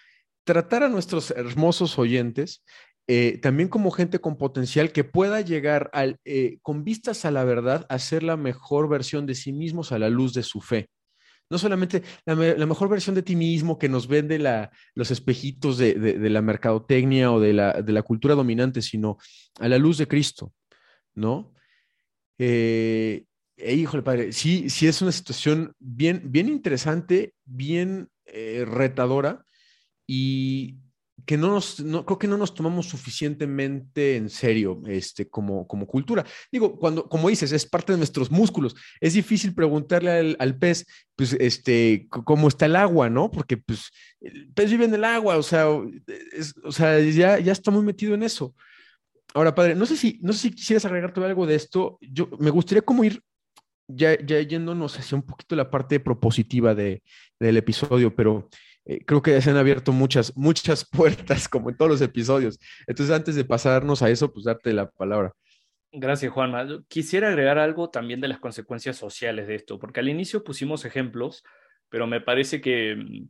Tratar 0.45 0.83
a 0.83 0.89
nuestros 0.89 1.31
hermosos 1.31 1.99
oyentes 1.99 2.65
eh, 3.07 3.39
también 3.39 3.69
como 3.69 3.91
gente 3.91 4.19
con 4.19 4.37
potencial 4.37 4.93
que 4.93 5.05
pueda 5.05 5.41
llegar 5.41 5.91
al, 5.93 6.19
eh, 6.25 6.59
con 6.63 6.85
vistas 6.85 7.25
a 7.25 7.31
la 7.31 7.45
verdad 7.45 7.87
a 7.89 7.99
ser 7.99 8.23
la 8.23 8.37
mejor 8.37 8.89
versión 8.89 9.27
de 9.27 9.35
sí 9.35 9.53
mismos 9.53 9.93
a 9.93 9.99
la 9.99 10.11
luz 10.11 10.35
de 10.35 10.43
su 10.43 10.61
fe 10.61 10.91
no 11.51 11.59
solamente 11.59 12.03
la, 12.25 12.35
mejor 12.35 12.89
versión 12.89 13.15
de 13.15 13.23
ti 13.23 13.37
mismo 13.37 13.79
que 13.79 13.89
nos 13.89 14.07
vende 14.07 14.39
los 14.95 15.11
espejitos 15.11 15.79
de, 15.79 16.17
la 16.31 16.43
mercadotecnia 16.43 17.33
o 17.33 17.41
de 17.41 17.53
la, 17.53 18.03
cultura 18.03 18.35
dominante, 18.35 18.83
sino 18.83 19.19
a 19.59 19.69
la 19.69 19.79
luz 19.79 19.99
de 19.99 20.09
Cristo, 20.09 20.53
¿no? 21.15 21.55
Eh, 22.39 23.25
eh 23.57 23.75
híjole, 23.75 24.03
padre, 24.03 24.33
sí, 24.33 24.71
sí 24.71 24.87
es 24.87 25.03
una 25.03 25.13
situación 25.13 25.75
bien, 25.79 26.23
bien 26.25 26.49
interesante, 26.49 27.35
bien 27.45 28.09
eh, 28.27 28.65
retadora 28.67 29.45
y, 30.07 30.77
que 31.27 31.37
no 31.37 31.49
nos, 31.49 31.81
no, 31.81 32.05
creo 32.05 32.19
que 32.19 32.29
no 32.29 32.37
nos 32.37 32.55
tomamos 32.55 32.87
suficientemente 32.87 34.17
en 34.17 34.31
serio 34.31 34.83
este, 34.87 35.29
como, 35.29 35.67
como 35.67 35.87
cultura. 35.87 36.25
Digo, 36.51 36.79
cuando, 36.79 37.09
como 37.09 37.29
dices, 37.29 37.53
es 37.53 37.67
parte 37.67 37.93
de 37.93 37.99
nuestros 37.99 38.31
músculos. 38.31 38.75
Es 39.01 39.15
difícil 39.15 39.55
preguntarle 39.55 40.37
al, 40.39 40.59
pez, 40.59 40.87
pues, 41.17 41.35
este, 41.35 42.07
cómo 42.09 42.49
está 42.49 42.67
el 42.67 42.77
agua, 42.77 43.11
¿no? 43.11 43.31
Porque, 43.31 43.57
pues, 43.57 43.91
el 44.21 44.49
pez 44.53 44.71
vive 44.71 44.85
en 44.85 44.95
el 44.95 45.05
agua, 45.05 45.37
o 45.37 45.43
sea, 45.43 45.69
o 45.69 46.73
sea 46.73 47.01
ya, 47.01 47.39
ya 47.39 47.53
está 47.53 47.71
muy 47.71 47.83
metido 47.83 48.15
en 48.15 48.23
eso. 48.23 48.55
Ahora, 49.35 49.55
padre, 49.55 49.75
no 49.75 49.87
sé 49.87 49.97
si, 49.97 50.19
no 50.23 50.33
sé 50.33 50.39
si 50.39 50.51
quisieras 50.53 50.85
agregar 50.85 51.13
algo 51.17 51.47
de 51.47 51.55
esto. 51.55 51.99
Yo 52.01 52.29
me 52.39 52.51
gustaría 52.51 52.83
como 52.83 53.05
ir 53.05 53.23
ya, 53.89 54.19
ya 54.21 54.41
yéndonos 54.41 54.99
hacia 54.99 55.17
un 55.17 55.23
poquito 55.23 55.57
la 55.57 55.71
parte 55.71 56.01
propositiva 56.01 56.75
de, 56.75 57.03
del 57.39 57.57
episodio, 57.57 58.15
pero 58.15 58.49
eh, 58.89 59.05
creo 59.05 59.21
que 59.21 59.33
ya 59.33 59.41
se 59.43 59.51
han 59.51 59.59
abierto 59.59 59.93
muchas, 59.93 60.35
muchas 60.35 60.85
puertas, 60.91 61.49
como 61.49 61.69
en 61.69 61.77
todos 61.77 61.91
los 61.91 62.01
episodios. 62.01 62.59
Entonces, 62.87 63.15
antes 63.15 63.37
de 63.37 63.45
pasarnos 63.45 64.03
a 64.03 64.09
eso, 64.09 64.33
pues 64.33 64.47
darte 64.47 64.73
la 64.73 64.91
palabra. 64.91 65.33
Gracias, 65.93 66.33
Juanma. 66.33 66.67
Quisiera 66.89 67.29
agregar 67.29 67.59
algo 67.59 67.91
también 67.91 68.21
de 68.21 68.29
las 68.29 68.41
consecuencias 68.41 68.97
sociales 68.97 69.47
de 69.47 69.57
esto, 69.57 69.79
porque 69.79 70.01
al 70.01 70.09
inicio 70.09 70.43
pusimos 70.43 70.85
ejemplos, 70.87 71.45
pero 71.91 72.07
me 72.07 72.21
parece 72.21 72.61
que, 72.61 73.27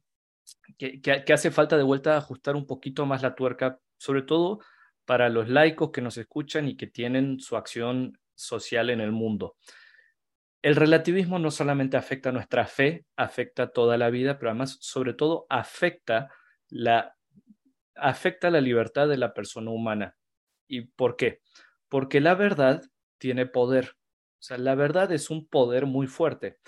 que, 0.76 1.00
que 1.00 1.32
hace 1.32 1.50
falta 1.50 1.76
de 1.76 1.82
vuelta 1.82 2.16
ajustar 2.16 2.56
un 2.56 2.66
poquito 2.66 3.04
más 3.04 3.22
la 3.22 3.34
tuerca, 3.34 3.78
sobre 3.96 4.22
todo 4.22 4.60
para 5.04 5.28
los 5.28 5.48
laicos 5.48 5.90
que 5.90 6.02
nos 6.02 6.18
escuchan 6.18 6.68
y 6.68 6.76
que 6.76 6.86
tienen 6.86 7.40
su 7.40 7.56
acción 7.56 8.18
social 8.34 8.90
en 8.90 9.00
el 9.00 9.10
mundo 9.10 9.56
el 10.62 10.76
relativismo 10.76 11.38
no 11.38 11.50
solamente 11.50 11.96
afecta 11.96 12.32
nuestra 12.32 12.66
fe, 12.66 13.06
afecta 13.16 13.70
toda 13.70 13.96
la 13.96 14.10
vida, 14.10 14.38
pero 14.38 14.50
además, 14.50 14.78
sobre 14.80 15.14
todo, 15.14 15.46
afecta 15.48 16.30
la, 16.68 17.16
afecta 17.94 18.50
la 18.50 18.60
libertad 18.60 19.08
de 19.08 19.18
la 19.18 19.34
persona 19.34 19.70
humana. 19.70 20.16
¿Y 20.66 20.82
por 20.82 21.16
qué? 21.16 21.40
Porque 21.88 22.20
la 22.20 22.34
verdad 22.34 22.82
tiene 23.18 23.46
poder. 23.46 23.96
O 24.40 24.42
sea, 24.42 24.58
la 24.58 24.74
verdad 24.74 25.10
es 25.12 25.30
un 25.30 25.46
poder 25.48 25.86
muy 25.86 26.06
fuerte 26.06 26.58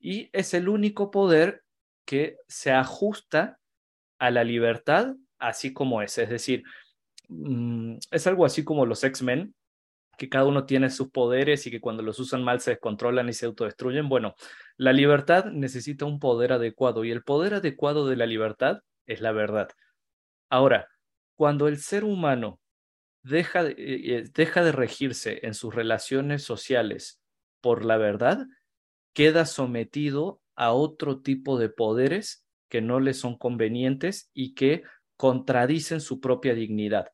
y 0.00 0.28
es 0.32 0.54
el 0.54 0.68
único 0.68 1.10
poder 1.10 1.62
que 2.04 2.36
se 2.48 2.72
ajusta 2.72 3.60
a 4.18 4.30
la 4.30 4.42
libertad 4.44 5.14
así 5.38 5.72
como 5.72 6.02
es. 6.02 6.18
Es 6.18 6.28
decir, 6.28 6.64
mm, 7.28 7.98
es 8.10 8.26
algo 8.26 8.44
así 8.44 8.64
como 8.64 8.86
los 8.86 9.04
X-Men, 9.04 9.54
que 10.22 10.28
cada 10.28 10.44
uno 10.44 10.66
tiene 10.66 10.88
sus 10.88 11.10
poderes 11.10 11.66
y 11.66 11.70
que 11.72 11.80
cuando 11.80 12.00
los 12.04 12.20
usan 12.20 12.44
mal 12.44 12.60
se 12.60 12.70
descontrolan 12.70 13.28
y 13.28 13.32
se 13.32 13.46
autodestruyen. 13.46 14.08
Bueno, 14.08 14.36
la 14.76 14.92
libertad 14.92 15.46
necesita 15.46 16.04
un 16.04 16.20
poder 16.20 16.52
adecuado 16.52 17.04
y 17.04 17.10
el 17.10 17.24
poder 17.24 17.54
adecuado 17.54 18.06
de 18.06 18.14
la 18.14 18.24
libertad 18.26 18.82
es 19.04 19.20
la 19.20 19.32
verdad. 19.32 19.68
Ahora, 20.48 20.86
cuando 21.34 21.66
el 21.66 21.78
ser 21.78 22.04
humano 22.04 22.60
deja 23.24 23.64
de, 23.64 23.72
eh, 23.72 23.74
eh, 24.16 24.30
deja 24.32 24.62
de 24.62 24.70
regirse 24.70 25.40
en 25.44 25.54
sus 25.54 25.74
relaciones 25.74 26.44
sociales 26.44 27.20
por 27.60 27.84
la 27.84 27.96
verdad, 27.96 28.46
queda 29.14 29.44
sometido 29.44 30.40
a 30.54 30.70
otro 30.70 31.20
tipo 31.20 31.58
de 31.58 31.68
poderes 31.68 32.44
que 32.68 32.80
no 32.80 33.00
le 33.00 33.12
son 33.14 33.36
convenientes 33.36 34.30
y 34.32 34.54
que 34.54 34.84
contradicen 35.16 36.00
su 36.00 36.20
propia 36.20 36.54
dignidad. 36.54 37.08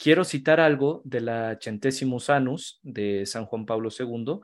Quiero 0.00 0.24
citar 0.24 0.60
algo 0.60 1.02
de 1.04 1.20
la 1.20 1.58
Centesimus 1.60 2.30
Annus 2.30 2.80
de 2.82 3.26
San 3.26 3.44
Juan 3.44 3.66
Pablo 3.66 3.90
II, 3.90 4.40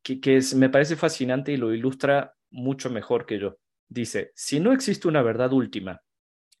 que, 0.00 0.40
me 0.54 0.68
parece 0.68 0.94
fascinante 0.94 1.50
y 1.50 1.56
lo 1.56 1.74
ilustra 1.74 2.34
mucho 2.52 2.88
mejor 2.88 3.26
que 3.26 3.40
yo. 3.40 3.56
Dice, 3.88 4.30
si 4.36 4.60
no 4.60 4.72
existe 4.72 5.08
una 5.08 5.20
verdad 5.22 5.52
última, 5.52 6.02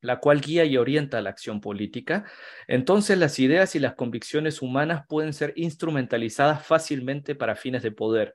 la 0.00 0.18
cual 0.18 0.40
guía 0.40 0.64
y 0.64 0.76
orienta 0.76 1.22
la 1.22 1.30
acción 1.30 1.60
política, 1.60 2.24
entonces 2.66 3.16
las 3.16 3.38
ideas 3.38 3.76
y 3.76 3.78
las 3.78 3.94
convicciones 3.94 4.60
humanas 4.60 5.04
pueden 5.08 5.34
ser 5.34 5.52
instrumentalizadas 5.54 6.66
fácilmente 6.66 7.36
para 7.36 7.54
fines 7.54 7.84
de 7.84 7.92
poder. 7.92 8.34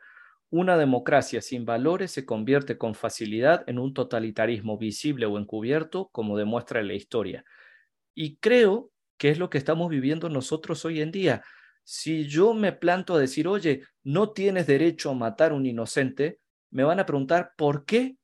Una 0.50 0.78
democracia 0.78 1.41
sin 1.41 1.65
valores 1.65 2.12
se 2.12 2.26
convierte 2.26 2.78
con 2.78 2.96
facilidad 2.96 3.65
en 3.67 3.78
un 3.78 3.93
totalitarismo 3.93 4.78
visible 4.78 5.26
o 5.26 5.38
encubierto, 5.38 6.08
como 6.13 6.38
demuestra 6.38 6.82
la 6.82 6.93
historia. 6.93 7.43
Y 8.15 8.38
creo 8.38 8.89
¿Qué 9.17 9.30
es 9.30 9.39
lo 9.39 9.49
que 9.49 9.58
estamos 9.58 9.89
viviendo 9.89 10.30
nosotros 10.30 10.86
hoy 10.86 11.01
en 11.01 11.12
día. 11.12 11.43
Si 11.84 12.27
yo 12.27 12.53
me 12.53 12.73
planto 12.73 13.15
a 13.15 13.19
decir, 13.19 13.47
oye, 13.47 13.84
no 14.03 14.32
tienes 14.32 14.67
derecho 14.67 15.12
a 15.12 15.15
matar 15.15 15.51
a 15.51 15.56
un 15.56 15.65
inocente, 15.65 16.39
me 16.69 16.84
van 16.84 16.99
a 16.99 17.06
preguntar, 17.06 17.53
¿por 17.58 17.86
qué? 17.86 18.17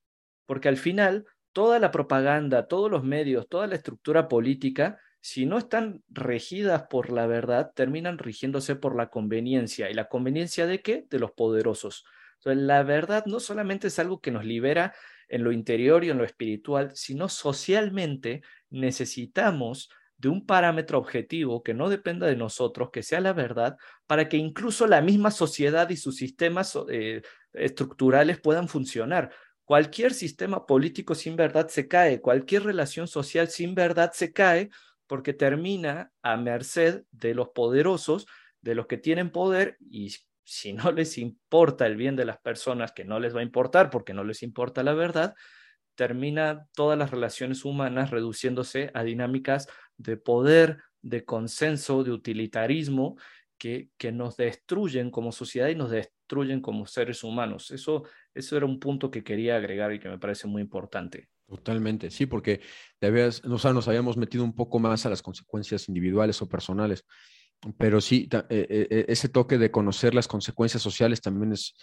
Porque 0.45 0.69
al 0.69 0.77
final, 0.77 1.25
toda 1.53 1.79
la 1.79 1.91
propaganda, 1.91 2.67
todos 2.67 2.91
los 2.91 3.03
medios, 3.03 3.47
toda 3.47 3.67
la 3.67 3.75
estructura 3.75 4.27
política, 4.27 4.99
si 5.21 5.45
no 5.45 5.57
están 5.57 6.03
regidas 6.09 6.83
por 6.89 7.11
la 7.11 7.25
verdad, 7.25 7.71
terminan 7.73 8.17
rigiéndose 8.17 8.75
por 8.75 8.95
la 8.95 9.09
conveniencia. 9.09 9.89
¿Y 9.89 9.93
la 9.93 10.09
conveniencia 10.09 10.67
de 10.67 10.81
qué? 10.81 11.05
De 11.09 11.17
los 11.17 11.31
poderosos. 11.31 12.05
Entonces, 12.39 12.63
la 12.63 12.83
verdad 12.83 13.25
no 13.25 13.39
solamente 13.39 13.87
es 13.87 13.97
algo 13.99 14.19
que 14.19 14.31
nos 14.31 14.43
libera 14.43 14.93
en 15.29 15.45
lo 15.45 15.53
interior 15.53 16.03
y 16.03 16.09
en 16.09 16.17
lo 16.17 16.25
espiritual, 16.25 16.91
sino 16.93 17.29
socialmente 17.29 18.43
necesitamos 18.69 19.89
de 20.17 20.29
un 20.29 20.45
parámetro 20.45 20.97
objetivo 20.97 21.63
que 21.63 21.73
no 21.73 21.89
dependa 21.89 22.27
de 22.27 22.35
nosotros, 22.35 22.89
que 22.91 23.03
sea 23.03 23.19
la 23.19 23.33
verdad, 23.33 23.77
para 24.07 24.29
que 24.29 24.37
incluso 24.37 24.87
la 24.87 25.01
misma 25.01 25.31
sociedad 25.31 25.89
y 25.89 25.97
sus 25.97 26.15
sistemas 26.15 26.77
eh, 26.89 27.21
estructurales 27.53 28.39
puedan 28.39 28.67
funcionar. 28.67 29.31
Cualquier 29.65 30.13
sistema 30.13 30.65
político 30.65 31.15
sin 31.15 31.35
verdad 31.35 31.67
se 31.69 31.87
cae, 31.87 32.21
cualquier 32.21 32.63
relación 32.63 33.07
social 33.07 33.49
sin 33.49 33.75
verdad 33.75 34.11
se 34.13 34.33
cae 34.33 34.69
porque 35.07 35.33
termina 35.33 36.11
a 36.21 36.37
merced 36.37 37.03
de 37.11 37.33
los 37.33 37.49
poderosos, 37.49 38.25
de 38.61 38.75
los 38.75 38.87
que 38.87 38.97
tienen 38.97 39.31
poder 39.31 39.77
y 39.89 40.13
si 40.43 40.73
no 40.73 40.91
les 40.91 41.17
importa 41.17 41.85
el 41.85 41.95
bien 41.95 42.15
de 42.15 42.25
las 42.25 42.37
personas, 42.39 42.91
que 42.91 43.05
no 43.05 43.19
les 43.19 43.35
va 43.35 43.39
a 43.39 43.43
importar 43.43 43.89
porque 43.89 44.13
no 44.13 44.23
les 44.23 44.43
importa 44.43 44.83
la 44.83 44.93
verdad, 44.93 45.35
termina 45.95 46.67
todas 46.73 46.97
las 46.97 47.11
relaciones 47.11 47.65
humanas 47.65 48.11
reduciéndose 48.11 48.91
a 48.93 49.03
dinámicas 49.03 49.67
de 49.97 50.17
poder, 50.17 50.79
de 51.01 51.25
consenso, 51.25 52.03
de 52.03 52.11
utilitarismo, 52.11 53.17
que, 53.57 53.89
que 53.97 54.11
nos 54.11 54.35
destruyen 54.35 55.09
como 55.09 55.31
sociedad 55.31 55.69
y 55.69 55.75
nos 55.75 55.91
destruyen 55.91 56.61
como 56.61 56.85
seres 56.85 57.23
humanos. 57.23 57.71
Eso, 57.71 58.03
eso 58.33 58.57
era 58.57 58.65
un 58.65 58.79
punto 58.79 59.09
que 59.09 59.23
quería 59.23 59.55
agregar 59.55 59.93
y 59.93 59.99
que 59.99 60.09
me 60.09 60.19
parece 60.19 60.47
muy 60.47 60.61
importante. 60.61 61.29
Totalmente, 61.47 62.09
sí, 62.09 62.25
porque 62.25 62.61
te 62.99 63.07
habías, 63.07 63.43
nos 63.45 63.87
habíamos 63.87 64.17
metido 64.17 64.43
un 64.43 64.55
poco 64.55 64.79
más 64.79 65.05
a 65.05 65.09
las 65.09 65.21
consecuencias 65.21 65.87
individuales 65.87 66.41
o 66.41 66.49
personales, 66.49 67.05
pero 67.77 68.01
sí, 68.01 68.27
eh, 68.49 68.67
eh, 68.69 69.05
ese 69.07 69.29
toque 69.29 69.57
de 69.57 69.71
conocer 69.71 70.15
las 70.15 70.27
consecuencias 70.27 70.81
sociales 70.81 71.21
también 71.21 71.53
es, 71.53 71.75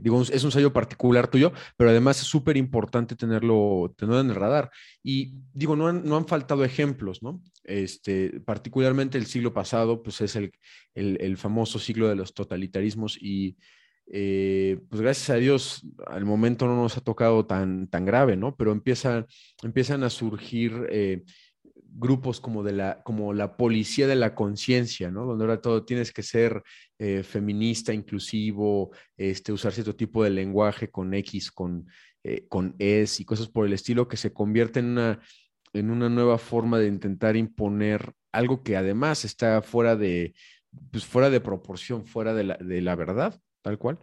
digo, 0.00 0.22
es 0.22 0.44
un 0.44 0.52
sello 0.52 0.72
particular 0.72 1.28
tuyo, 1.28 1.52
pero 1.76 1.90
además 1.90 2.20
es 2.20 2.26
súper 2.26 2.56
importante 2.56 3.16
tenerlo, 3.16 3.92
tenerlo 3.96 4.20
en 4.20 4.30
el 4.30 4.36
radar. 4.36 4.70
Y 5.02 5.34
digo, 5.52 5.74
no 5.74 5.88
han, 5.88 6.04
no 6.04 6.16
han 6.16 6.26
faltado 6.26 6.64
ejemplos, 6.64 7.22
¿no? 7.22 7.42
Este, 7.64 8.40
particularmente 8.40 9.18
el 9.18 9.26
siglo 9.26 9.52
pasado, 9.52 10.02
pues 10.02 10.20
es 10.20 10.36
el, 10.36 10.52
el, 10.94 11.36
famoso 11.36 11.78
siglo 11.78 12.08
de 12.08 12.16
los 12.16 12.32
totalitarismos 12.32 13.18
y 13.20 13.56
eh, 14.10 14.80
pues 14.88 15.02
gracias 15.02 15.30
a 15.30 15.34
Dios 15.34 15.86
al 16.06 16.24
momento 16.24 16.66
no 16.66 16.76
nos 16.76 16.96
ha 16.96 17.02
tocado 17.02 17.44
tan, 17.44 17.88
tan 17.88 18.06
grave, 18.06 18.36
¿no? 18.36 18.56
Pero 18.56 18.72
empiezan, 18.72 19.26
empiezan 19.62 20.02
a 20.02 20.10
surgir 20.10 20.86
eh, 20.90 21.24
grupos 21.88 22.40
como, 22.40 22.62
de 22.62 22.72
la, 22.72 23.02
como 23.02 23.32
la 23.32 23.56
policía 23.56 24.06
de 24.06 24.16
la 24.16 24.34
conciencia, 24.34 25.10
¿no? 25.10 25.26
Donde 25.26 25.44
ahora 25.44 25.60
todo 25.60 25.84
tienes 25.84 26.12
que 26.12 26.22
ser 26.22 26.62
eh, 26.98 27.22
feminista, 27.22 27.92
inclusivo, 27.92 28.90
este, 29.16 29.52
usar 29.52 29.72
cierto 29.72 29.96
tipo 29.96 30.22
de 30.22 30.30
lenguaje 30.30 30.90
con 30.90 31.14
X, 31.14 31.50
con, 31.50 31.86
con 32.48 32.74
es 32.78 33.20
y 33.20 33.24
cosas 33.24 33.48
por 33.48 33.66
el 33.66 33.72
estilo 33.72 34.06
que 34.06 34.18
se 34.18 34.32
convierte 34.32 34.80
en 34.80 34.86
una, 34.86 35.20
en 35.72 35.90
una 35.90 36.08
nueva 36.08 36.38
forma 36.38 36.78
de 36.78 36.88
intentar 36.88 37.36
imponer 37.36 38.12
algo 38.32 38.62
que 38.62 38.76
además 38.76 39.24
está 39.24 39.62
fuera 39.62 39.96
de, 39.96 40.34
pues 40.90 41.04
fuera 41.04 41.30
de 41.30 41.40
proporción, 41.40 42.06
fuera 42.06 42.34
de 42.34 42.44
la, 42.44 42.56
de 42.56 42.82
la 42.82 42.94
verdad 42.94 43.40
tal 43.62 43.78
cual. 43.78 43.98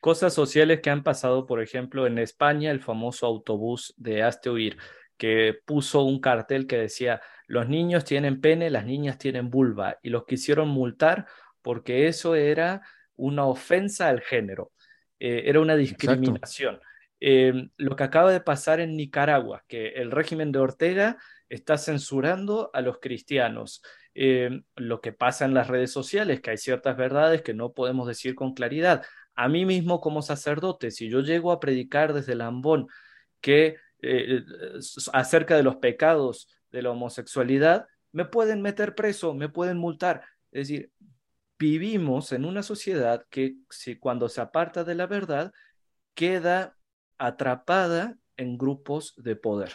Cosas 0.00 0.34
sociales 0.34 0.80
que 0.80 0.90
han 0.90 1.02
pasado, 1.02 1.46
por 1.46 1.62
ejemplo, 1.62 2.06
en 2.06 2.18
España, 2.18 2.70
el 2.70 2.80
famoso 2.80 3.26
autobús 3.26 3.94
de 3.96 4.22
Hazte 4.22 4.50
Oír, 4.50 4.76
que 5.16 5.58
puso 5.64 6.02
un 6.02 6.20
cartel 6.20 6.66
que 6.66 6.76
decía, 6.76 7.20
los 7.46 7.68
niños 7.68 8.04
tienen 8.04 8.40
pene, 8.40 8.70
las 8.70 8.84
niñas 8.84 9.18
tienen 9.18 9.50
vulva, 9.50 9.98
y 10.02 10.10
los 10.10 10.24
quisieron 10.24 10.68
multar 10.68 11.26
porque 11.62 12.06
eso 12.08 12.34
era 12.34 12.82
una 13.16 13.46
ofensa 13.46 14.08
al 14.08 14.20
género, 14.20 14.72
eh, 15.18 15.42
era 15.46 15.60
una 15.60 15.76
discriminación. 15.76 16.80
Eh, 17.18 17.70
lo 17.76 17.96
que 17.96 18.04
acaba 18.04 18.30
de 18.30 18.40
pasar 18.40 18.80
en 18.80 18.96
Nicaragua, 18.96 19.64
que 19.66 19.88
el 19.88 20.10
régimen 20.10 20.52
de 20.52 20.58
Ortega 20.58 21.16
está 21.48 21.78
censurando 21.78 22.70
a 22.74 22.82
los 22.82 22.98
cristianos. 22.98 23.82
Eh, 24.14 24.62
lo 24.76 25.00
que 25.00 25.12
pasa 25.12 25.44
en 25.44 25.54
las 25.54 25.68
redes 25.68 25.92
sociales, 25.92 26.40
que 26.40 26.50
hay 26.50 26.58
ciertas 26.58 26.96
verdades 26.96 27.42
que 27.42 27.54
no 27.54 27.72
podemos 27.72 28.06
decir 28.06 28.34
con 28.34 28.54
claridad. 28.54 29.04
A 29.34 29.48
mí 29.48 29.64
mismo 29.64 30.00
como 30.00 30.22
sacerdote, 30.22 30.90
si 30.90 31.08
yo 31.08 31.20
llego 31.20 31.52
a 31.52 31.60
predicar 31.60 32.12
desde 32.12 32.32
el 32.32 32.40
ambón 32.40 32.88
que 33.40 33.76
eh, 34.02 34.42
acerca 35.12 35.56
de 35.56 35.62
los 35.62 35.76
pecados 35.76 36.48
de 36.70 36.82
la 36.82 36.90
homosexualidad, 36.90 37.86
me 38.12 38.24
pueden 38.24 38.62
meter 38.62 38.94
preso, 38.94 39.34
me 39.34 39.48
pueden 39.48 39.78
multar. 39.78 40.24
Es 40.52 40.68
decir, 40.68 40.90
vivimos 41.58 42.32
en 42.32 42.44
una 42.44 42.62
sociedad 42.62 43.24
que 43.30 43.56
si 43.70 43.96
cuando 43.96 44.28
se 44.28 44.40
aparta 44.40 44.84
de 44.84 44.94
la 44.94 45.06
verdad 45.06 45.52
queda 46.14 46.76
atrapada 47.18 48.16
en 48.36 48.58
grupos 48.58 49.14
de 49.16 49.36
poder. 49.36 49.72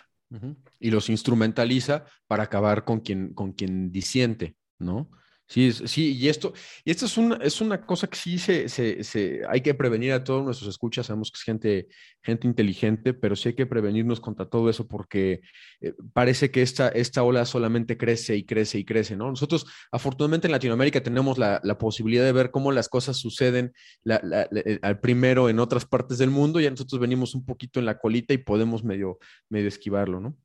Y 0.80 0.92
los 0.92 1.10
instrumentaliza 1.10 2.06
para 2.26 2.44
acabar 2.44 2.86
con 2.86 3.02
quien, 3.02 3.34
con 3.34 3.52
quien 3.52 3.92
disiente, 3.92 4.56
¿no? 4.80 5.10
Sí, 5.52 5.70
sí, 5.74 6.14
y 6.18 6.30
esto, 6.30 6.54
y 6.86 6.92
esto 6.92 7.06
es 7.06 7.18
una, 7.18 7.36
es 7.36 7.60
una 7.60 7.86
cosa 7.86 8.08
que 8.08 8.16
sí 8.16 8.40
se, 8.40 8.70
se, 8.70 9.42
hay 9.50 9.60
que 9.60 9.74
prevenir 9.74 10.14
a 10.14 10.24
todos 10.24 10.46
nuestros 10.46 10.70
escuchas, 10.70 11.08
sabemos 11.08 11.30
que 11.30 11.36
es 11.36 11.44
gente, 11.44 11.88
gente 12.24 12.48
inteligente, 12.48 13.14
pero 13.14 13.36
sí 13.36 13.50
hay 13.50 13.56
que 13.56 13.66
prevenirnos 13.66 14.22
contra 14.22 14.46
todo 14.46 14.70
eso 14.70 14.88
porque 14.88 15.42
eh, 15.82 15.94
parece 16.14 16.52
que 16.52 16.62
esta, 16.62 16.88
esta 16.88 17.24
ola 17.24 17.46
solamente 17.46 17.98
crece 17.98 18.38
y 18.38 18.46
crece 18.46 18.80
y 18.80 18.86
crece, 18.86 19.18
¿no? 19.18 19.30
Nosotros, 19.30 19.66
afortunadamente 19.92 20.48
en 20.48 20.54
Latinoamérica 20.54 21.04
tenemos 21.04 21.38
la, 21.38 21.60
la 21.66 21.78
posibilidad 21.78 22.24
de 22.24 22.32
ver 22.32 22.50
cómo 22.50 22.72
las 22.72 22.88
cosas 22.88 23.18
suceden 23.18 23.74
eh, 24.06 24.80
al 24.82 25.02
primero 25.02 25.50
en 25.50 25.60
otras 25.60 25.84
partes 25.84 26.18
del 26.18 26.30
mundo, 26.30 26.62
y 26.62 26.70
nosotros 26.70 27.02
venimos 27.02 27.36
un 27.36 27.44
poquito 27.44 27.82
en 27.82 27.88
la 27.88 28.00
colita 28.00 28.34
y 28.34 28.38
podemos 28.38 28.86
medio, 28.86 29.20
medio 29.50 29.68
esquivarlo, 29.68 30.22
¿no? 30.22 30.38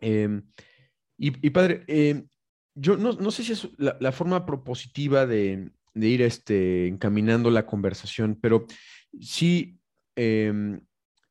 Em, 0.00 0.42
y, 1.18 1.46
y, 1.46 1.50
padre, 1.50 1.84
eh, 1.86 2.24
yo 2.76 2.96
no, 2.96 3.30
sé 3.30 3.42
si 3.42 3.52
es 3.52 3.68
la, 3.78 4.12
forma 4.12 4.44
propositiva 4.44 5.26
de, 5.26 5.70
ir 5.94 6.22
este, 6.22 6.86
encaminando 6.86 7.50
la 7.50 7.64
conversación, 7.64 8.38
pero 8.40 8.66
sí 9.18 9.80
em, 10.14 10.80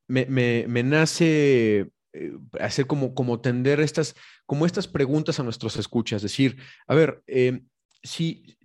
me, 0.08 0.84
nace 0.84 1.92
eh, 2.14 2.38
hacer 2.60 2.88
como, 2.88 3.14
como 3.14 3.42
tender 3.42 3.80
estas, 3.80 4.16
como 4.48 4.66
estas 4.66 4.88
preguntas 4.88 5.40
a 5.40 5.44
nuestros 5.44 5.78
escuchas, 5.78 6.24
decir, 6.24 6.58
a 6.88 6.96
ver, 6.96 7.22
eh, 7.28 7.62
si, 8.02 8.58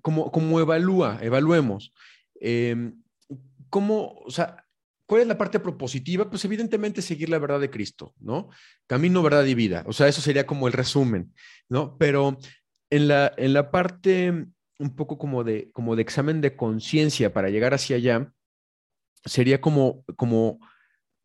como, 0.00 0.32
como 0.32 0.58
evalúa, 0.60 1.18
evaluemos, 1.20 1.92
em, 2.40 3.02
¿cómo, 3.68 4.14
o 4.24 4.30
sea, 4.30 4.63
¿Cuál 5.14 5.22
es 5.22 5.28
la 5.28 5.38
parte 5.38 5.60
propositiva? 5.60 6.28
Pues 6.28 6.44
evidentemente 6.44 7.00
seguir 7.00 7.28
la 7.28 7.38
verdad 7.38 7.60
de 7.60 7.70
Cristo, 7.70 8.16
¿no? 8.18 8.48
Camino, 8.88 9.22
verdad 9.22 9.44
y 9.44 9.54
vida. 9.54 9.84
O 9.86 9.92
sea, 9.92 10.08
eso 10.08 10.20
sería 10.20 10.44
como 10.44 10.66
el 10.66 10.72
resumen, 10.72 11.32
¿no? 11.68 11.96
Pero 11.98 12.36
en 12.90 13.06
la, 13.06 13.32
en 13.36 13.52
la 13.52 13.70
parte 13.70 14.30
un 14.80 14.96
poco 14.96 15.16
como 15.16 15.44
de, 15.44 15.70
como 15.70 15.94
de 15.94 16.02
examen 16.02 16.40
de 16.40 16.56
conciencia 16.56 17.32
para 17.32 17.48
llegar 17.48 17.74
hacia 17.74 17.94
allá, 17.94 18.32
sería 19.24 19.60
como, 19.60 20.04
como 20.16 20.58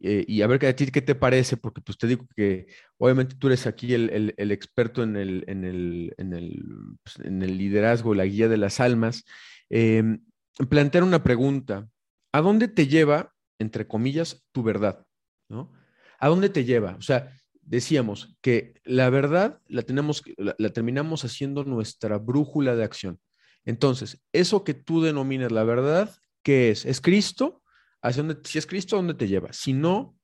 eh, 0.01 0.23
y 0.27 0.43
a 0.43 0.47
ver 0.47 0.63
a 0.67 0.75
ti 0.75 0.85
qué 0.91 1.01
te 1.01 1.15
parece, 1.15 1.57
porque 1.57 1.81
pues 1.81 1.97
te 1.97 2.05
digo 2.05 2.27
que 2.35 2.67
obviamente 2.99 3.37
tú 3.39 3.47
eres 3.47 3.65
aquí 3.65 3.95
el, 3.95 4.35
el, 4.37 4.51
experto 4.51 5.01
en 5.01 5.15
el, 5.15 5.45
en 5.47 5.65
el, 5.65 6.13
en 6.19 6.33
el, 6.33 6.63
pues, 7.01 7.25
en 7.25 7.41
el 7.41 7.57
liderazgo, 7.57 8.13
la 8.13 8.25
guía 8.25 8.49
de 8.49 8.57
las 8.57 8.79
almas, 8.79 9.25
em, 9.67 10.21
plantear 10.69 11.03
una 11.03 11.23
pregunta. 11.23 11.89
¿A 12.31 12.41
dónde 12.41 12.67
te 12.67 12.85
lleva 12.85 13.33
entre 13.59 13.87
comillas, 13.87 14.45
tu 14.51 14.63
verdad, 14.63 15.05
¿no? 15.49 15.71
¿A 16.19 16.27
dónde 16.27 16.49
te 16.49 16.65
lleva? 16.65 16.95
O 16.97 17.01
sea, 17.01 17.33
decíamos 17.61 18.35
que 18.41 18.73
la 18.83 19.09
verdad 19.09 19.61
la, 19.67 19.83
tenemos, 19.83 20.23
la, 20.37 20.69
terminamos 20.69 21.23
haciendo 21.23 21.63
nuestra 21.63 22.17
brújula 22.17 22.75
de 22.75 22.83
acción. 22.83 23.19
Entonces, 23.65 24.21
eso 24.33 24.63
que 24.63 24.73
tú 24.73 25.01
denominas 25.01 25.51
la 25.51 25.63
verdad, 25.63 26.15
¿qué 26.43 26.71
es? 26.71 26.85
¿Es 26.85 26.99
Cristo? 26.99 27.61
¿Hacia 28.01 28.23
dónde, 28.23 28.41
si 28.43 28.57
es 28.57 28.65
Cristo, 28.65 28.95
¿a 28.95 28.99
dónde 28.99 29.13
te 29.13 29.27
lleva? 29.27 29.53
Si 29.53 29.73
no, 29.73 30.17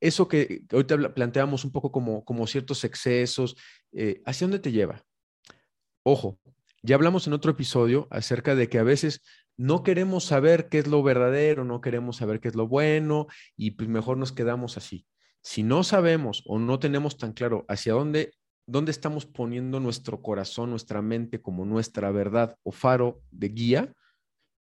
eso 0.00 0.28
que, 0.28 0.64
ahorita 0.72 1.14
planteamos 1.14 1.64
un 1.64 1.72
poco 1.72 1.92
como, 1.92 2.24
como 2.24 2.46
ciertos 2.46 2.84
excesos, 2.84 3.56
eh, 3.92 4.20
¿hacia 4.24 4.46
dónde 4.46 4.58
te 4.58 4.72
lleva? 4.72 5.04
Ojo, 6.02 6.40
ya 6.82 6.94
hablamos 6.94 7.26
en 7.26 7.32
otro 7.32 7.52
episodio 7.52 8.08
acerca 8.10 8.54
de 8.54 8.68
que 8.68 8.78
a 8.78 8.82
veces 8.82 9.22
no 9.58 9.82
queremos 9.82 10.24
saber 10.24 10.68
qué 10.68 10.78
es 10.78 10.86
lo 10.86 11.02
verdadero, 11.02 11.64
no 11.64 11.80
queremos 11.80 12.16
saber 12.16 12.40
qué 12.40 12.48
es 12.48 12.54
lo 12.54 12.68
bueno 12.68 13.26
y 13.56 13.72
pues 13.72 13.88
mejor 13.88 14.16
nos 14.16 14.32
quedamos 14.32 14.76
así. 14.76 15.04
Si 15.42 15.64
no 15.64 15.82
sabemos 15.82 16.44
o 16.46 16.58
no 16.58 16.78
tenemos 16.78 17.18
tan 17.18 17.32
claro 17.32 17.64
hacia 17.68 17.92
dónde, 17.92 18.32
dónde 18.66 18.92
estamos 18.92 19.26
poniendo 19.26 19.80
nuestro 19.80 20.22
corazón, 20.22 20.70
nuestra 20.70 21.02
mente 21.02 21.42
como 21.42 21.64
nuestra 21.64 22.10
verdad 22.12 22.56
o 22.62 22.70
faro 22.70 23.20
de 23.32 23.48
guía, 23.48 23.92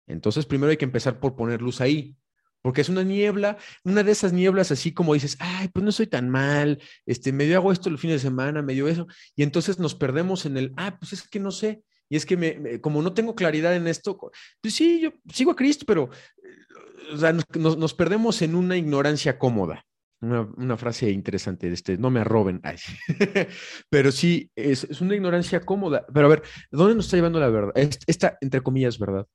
entonces 0.08 0.48
primero 0.48 0.72
hay 0.72 0.78
que 0.78 0.86
empezar 0.86 1.20
por 1.20 1.36
poner 1.36 1.62
luz 1.62 1.80
ahí, 1.80 2.16
porque 2.64 2.82
es 2.82 2.90
una 2.90 3.04
niebla, 3.04 3.58
una 3.84 4.02
de 4.02 4.12
esas 4.12 4.34
nieblas 4.34 4.72
así 4.72 4.94
como 4.94 5.14
dices, 5.14 5.38
ay, 5.40 5.68
pues 5.68 5.86
no 5.86 5.92
soy 5.92 6.08
tan 6.08 6.30
mal, 6.30 6.82
este, 7.06 7.32
medio 7.32 7.58
hago 7.58 7.72
esto 7.72 7.90
el 7.90 8.00
fin 8.00 8.10
de 8.10 8.20
semana, 8.20 8.64
medio 8.64 8.88
eso, 8.88 9.06
y 9.36 9.44
entonces 9.44 9.78
nos 9.78 9.94
perdemos 9.94 10.48
en 10.48 10.58
el, 10.58 10.74
ah, 10.76 10.98
pues 11.00 11.14
es 11.14 11.28
que 11.28 11.40
no 11.40 11.52
sé, 11.52 11.84
y 12.10 12.16
es 12.16 12.26
que 12.26 12.80
como 12.82 13.02
no 13.02 13.14
tengo 13.14 13.36
claridad 13.36 13.76
en 13.76 13.88
esto, 13.88 14.18
pues 14.62 14.74
sí, 14.74 15.02
yo 15.02 15.12
sigo 15.32 15.52
a 15.52 15.56
Cristo, 15.56 15.86
pero 15.86 16.10
eh, 16.44 17.34
nos, 17.60 17.94
perdemos 17.94 18.42
en 18.42 18.56
una 18.56 18.78
ignorancia 18.78 19.38
cómoda. 19.38 19.86
Una, 20.20 20.78
frase 20.78 21.12
interesante, 21.12 21.72
este, 21.72 21.98
no 21.98 22.10
me 22.10 22.22
arroben. 22.22 22.62
pero 23.90 24.12
sí, 24.12 24.50
es, 24.56 24.86
es, 24.86 25.02
una 25.02 25.16
ignorancia 25.16 25.60
cómoda. 25.62 26.06
Pero 26.12 26.26
a 26.26 26.30
ver, 26.30 26.44
¿dónde 26.72 26.96
nos 26.96 27.06
está 27.06 27.18
llevando 27.18 27.40
la 27.40 27.50
verdad? 27.50 27.74
Esta, 27.76 28.38
entre 28.42 28.62
comillas, 28.62 28.98
verdad. 28.98 29.28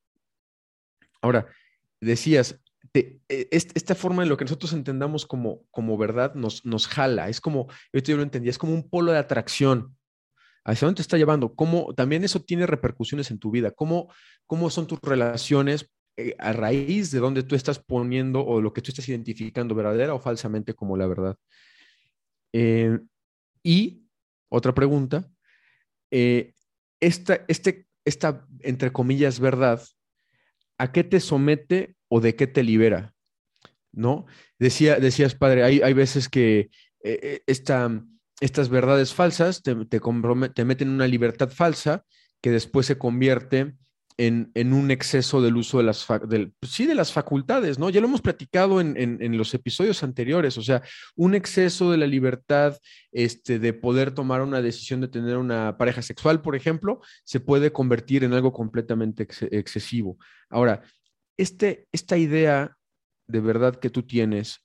Ahora, 1.20 1.46
decías, 2.00 2.60
e, 2.94 3.20
esta 3.28 3.94
forma 3.94 4.24
en 4.24 4.28
lo 4.28 4.36
que 4.36 4.44
nosotros 4.44 4.72
entendamos 4.72 5.24
como, 5.24 5.62
como 5.70 5.96
verdad 5.96 6.34
nos, 6.34 6.64
nos 6.64 6.88
jala. 6.88 7.28
Es 7.28 7.40
como, 7.40 7.68
yo 7.92 8.16
lo 8.16 8.22
entendía, 8.22 8.50
es 8.50 8.58
como 8.58 8.74
un 8.74 8.88
polo 8.88 9.12
de 9.12 9.18
atracción 9.18 9.96
hacia 10.64 10.86
dónde 10.86 10.96
te 10.96 11.02
está 11.02 11.16
llevando, 11.18 11.54
cómo 11.54 11.92
también 11.94 12.24
eso 12.24 12.40
tiene 12.40 12.66
repercusiones 12.66 13.30
en 13.30 13.38
tu 13.38 13.50
vida, 13.50 13.72
cómo, 13.72 14.12
cómo 14.46 14.70
son 14.70 14.86
tus 14.86 15.00
relaciones 15.00 15.90
eh, 16.16 16.36
a 16.38 16.52
raíz 16.52 17.10
de 17.10 17.18
donde 17.18 17.42
tú 17.42 17.54
estás 17.54 17.78
poniendo 17.78 18.44
o 18.44 18.60
lo 18.60 18.72
que 18.72 18.82
tú 18.82 18.90
estás 18.90 19.08
identificando 19.08 19.74
verdadera 19.74 20.14
o 20.14 20.20
falsamente 20.20 20.74
como 20.74 20.96
la 20.96 21.06
verdad. 21.06 21.36
Eh, 22.52 22.98
y 23.62 24.06
otra 24.48 24.74
pregunta, 24.74 25.28
eh, 26.10 26.52
esta, 27.00 27.44
este, 27.48 27.88
esta, 28.04 28.46
entre 28.60 28.92
comillas, 28.92 29.40
verdad, 29.40 29.82
¿a 30.78 30.92
qué 30.92 31.02
te 31.02 31.18
somete 31.18 31.96
o 32.08 32.20
de 32.20 32.36
qué 32.36 32.46
te 32.46 32.62
libera? 32.62 33.14
¿No? 33.90 34.26
Decía, 34.58 35.00
decías, 35.00 35.34
padre, 35.34 35.64
hay, 35.64 35.80
hay 35.80 35.92
veces 35.92 36.28
que 36.28 36.70
estas 38.42 38.68
verdades 38.68 39.14
falsas 39.14 39.62
te, 39.62 39.74
te, 39.86 40.00
te 40.00 40.64
meten 40.64 40.88
en 40.88 40.94
una 40.94 41.06
libertad 41.06 41.48
falsa 41.48 42.04
que 42.40 42.50
después 42.50 42.86
se 42.86 42.98
convierte 42.98 43.74
en, 44.18 44.72
un 44.72 44.90
exceso 44.90 45.40
del 45.40 45.56
uso 45.56 45.78
de 45.78 45.84
las, 45.84 46.06
del, 46.28 46.52
pues 46.58 46.72
sí, 46.72 46.86
de 46.86 46.94
las 46.94 47.12
facultades, 47.12 47.78
¿no? 47.78 47.88
Ya 47.88 48.00
lo 48.00 48.08
hemos 48.08 48.20
platicado 48.20 48.80
en, 48.80 49.36
los 49.38 49.54
episodios 49.54 50.02
anteriores, 50.02 50.58
o 50.58 50.62
sea, 50.62 50.82
un 51.14 51.34
exceso 51.34 51.90
de 51.90 51.98
la 51.98 52.06
libertad 52.06 52.76
este, 53.12 53.58
de 53.58 53.72
poder 53.72 54.12
tomar 54.12 54.42
una 54.42 54.60
decisión 54.60 55.00
de 55.00 55.08
tener 55.08 55.36
una 55.38 55.76
pareja 55.78 56.02
sexual, 56.02 56.42
por 56.42 56.56
ejemplo, 56.56 57.00
se 57.24 57.40
puede 57.40 57.72
convertir 57.72 58.24
en 58.24 58.32
algo 58.32 58.52
completamente 58.52 59.26
excesivo. 59.50 60.18
Ahora, 60.50 60.82
este, 61.36 61.86
esta 61.92 62.16
idea 62.16 62.76
de 63.28 63.40
verdad 63.40 63.76
que 63.76 63.90
tú 63.90 64.02
tienes, 64.02 64.64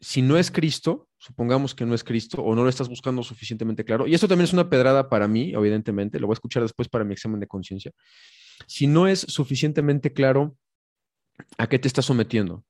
si 0.00 0.22
no 0.22 0.36
es 0.36 0.50
Cristo, 0.50 1.05
supongamos 1.18 1.74
que 1.74 1.86
no 1.86 1.94
es 1.94 2.04
Cristo 2.04 2.42
o 2.42 2.54
no 2.54 2.62
lo 2.62 2.68
estás 2.68 2.88
buscando 2.88 3.22
suficientemente 3.22 3.84
claro, 3.84 4.06
y 4.06 4.14
esto 4.14 4.28
también 4.28 4.44
es 4.44 4.52
una 4.52 4.68
pedrada 4.68 5.08
para 5.08 5.28
mí, 5.28 5.52
evidentemente, 5.54 6.20
lo 6.20 6.26
voy 6.26 6.34
a 6.34 6.38
escuchar 6.38 6.62
después 6.62 6.88
para 6.88 7.04
mi 7.04 7.12
examen 7.12 7.40
de 7.40 7.46
conciencia 7.46 7.92
si 8.66 8.86
no 8.86 9.06
es 9.06 9.20
suficientemente 9.20 10.12
claro 10.12 10.56
a 11.58 11.68
qué 11.68 11.78
te 11.78 11.88
estás 11.88 12.06
sometiendo. 12.06 12.64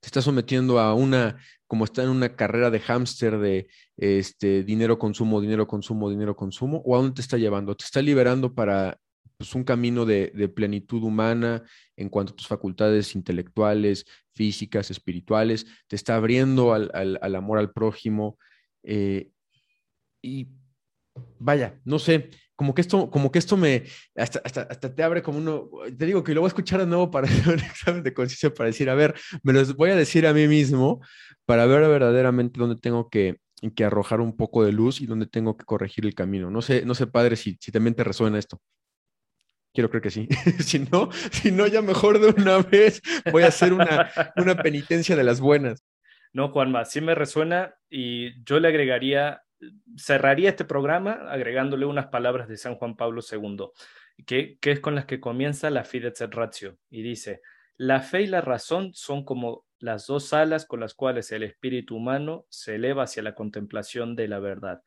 Te 0.00 0.06
estás 0.06 0.24
sometiendo 0.24 0.78
a 0.78 0.94
una, 0.94 1.38
como 1.66 1.84
está 1.84 2.02
en 2.02 2.08
una 2.08 2.34
carrera 2.34 2.70
de 2.70 2.80
hámster 2.80 3.38
de 3.38 3.68
este, 3.98 4.64
dinero, 4.64 4.98
consumo, 4.98 5.40
dinero, 5.40 5.66
consumo, 5.66 6.08
dinero, 6.10 6.34
consumo, 6.34 6.82
o 6.84 6.94
a 6.94 6.98
dónde 6.98 7.14
te 7.14 7.20
está 7.20 7.36
llevando. 7.36 7.76
Te 7.76 7.84
está 7.84 8.00
liberando 8.00 8.54
para 8.54 8.98
pues, 9.40 9.54
un 9.54 9.64
camino 9.64 10.04
de, 10.04 10.52
plenitud 10.54 11.02
humana 11.02 11.62
en 11.96 12.10
cuanto 12.10 12.34
a 12.34 12.36
tus 12.36 12.46
facultades 12.46 13.14
intelectuales, 13.14 14.04
físicas, 14.34 14.90
espirituales. 14.90 15.64
Te 15.88 15.96
está 15.96 16.16
abriendo 16.16 16.74
al, 16.74 17.34
amor 17.34 17.58
al 17.58 17.72
prójimo. 17.72 18.36
Eh, 18.82 19.30
y 20.20 20.50
vaya, 21.38 21.80
no 21.86 21.98
sé, 21.98 22.28
como 22.54 22.74
que 22.74 22.82
esto, 22.82 23.10
como 23.10 23.32
que 23.32 23.38
esto 23.38 23.56
me, 23.56 23.84
hasta, 24.14 24.42
hasta, 24.44 24.94
te 24.94 25.02
abre 25.02 25.22
como 25.22 25.38
uno, 25.38 25.70
te 25.96 26.04
digo 26.04 26.22
que 26.22 26.34
lo 26.34 26.42
voy 26.42 26.48
a 26.48 26.52
escuchar 26.52 26.80
de 26.80 26.86
nuevo 26.86 27.10
para 27.10 27.26
hacer 27.26 27.54
un 27.54 27.60
examen 27.60 28.02
de 28.02 28.12
conciencia, 28.12 28.52
para 28.52 28.66
decir, 28.66 28.90
a 28.90 28.94
ver, 28.94 29.14
me 29.42 29.54
los 29.54 29.74
voy 29.74 29.88
a 29.88 29.96
decir 29.96 30.26
a 30.26 30.34
mí 30.34 30.48
mismo 30.48 31.00
para 31.46 31.64
ver 31.64 31.80
verdaderamente 31.88 32.60
dónde 32.60 32.76
tengo 32.76 33.08
que, 33.08 33.38
que 33.74 33.84
arrojar 33.84 34.20
un 34.20 34.36
poco 34.36 34.66
de 34.66 34.72
luz 34.72 35.00
y 35.00 35.06
dónde 35.06 35.24
tengo 35.24 35.56
que 35.56 35.64
corregir 35.64 36.04
el 36.04 36.14
camino. 36.14 36.50
No 36.50 36.60
sé, 36.60 36.84
no 36.84 36.94
sé, 36.94 37.06
padre, 37.06 37.36
si, 37.36 37.56
si 37.58 37.72
también 37.72 37.94
te 37.94 38.04
resuena 38.04 38.38
esto. 38.38 38.60
Quiero 39.72 39.88
creer 39.88 40.02
que 40.02 40.10
sí. 40.10 40.28
si 40.60 40.80
no, 40.80 41.10
si 41.30 41.52
no, 41.52 41.66
ya 41.66 41.82
mejor 41.82 42.18
de 42.18 42.28
una 42.28 42.58
vez 42.58 43.00
voy 43.30 43.44
a 43.44 43.48
hacer 43.48 43.72
una, 43.72 44.10
una 44.36 44.56
penitencia 44.56 45.16
de 45.16 45.24
las 45.24 45.40
buenas. 45.40 45.84
No, 46.32 46.50
Juanma, 46.50 46.84
sí 46.84 47.00
me 47.00 47.14
resuena 47.14 47.74
y 47.88 48.42
yo 48.44 48.60
le 48.60 48.68
agregaría 48.68 49.42
cerraría 49.96 50.50
este 50.50 50.64
programa 50.64 51.12
agregándole 51.28 51.86
unas 51.86 52.06
palabras 52.06 52.48
de 52.48 52.56
San 52.56 52.76
Juan 52.76 52.96
Pablo 52.96 53.20
II, 53.28 53.66
que, 54.26 54.58
que 54.60 54.72
es 54.72 54.80
con 54.80 54.94
las 54.94 55.06
que 55.06 55.20
comienza 55.20 55.70
la 55.70 55.84
Fides 55.84 56.20
et 56.20 56.32
Ratio, 56.32 56.78
y 56.88 57.02
dice, 57.02 57.40
la 57.76 58.00
fe 58.00 58.22
y 58.22 58.26
la 58.26 58.40
razón 58.40 58.92
son 58.94 59.24
como 59.24 59.64
las 59.78 60.06
dos 60.06 60.32
alas 60.32 60.66
con 60.66 60.80
las 60.80 60.94
cuales 60.94 61.32
el 61.32 61.42
espíritu 61.42 61.96
humano 61.96 62.46
se 62.50 62.74
eleva 62.74 63.04
hacia 63.04 63.22
la 63.22 63.34
contemplación 63.34 64.14
de 64.16 64.28
la 64.28 64.38
verdad. 64.38 64.82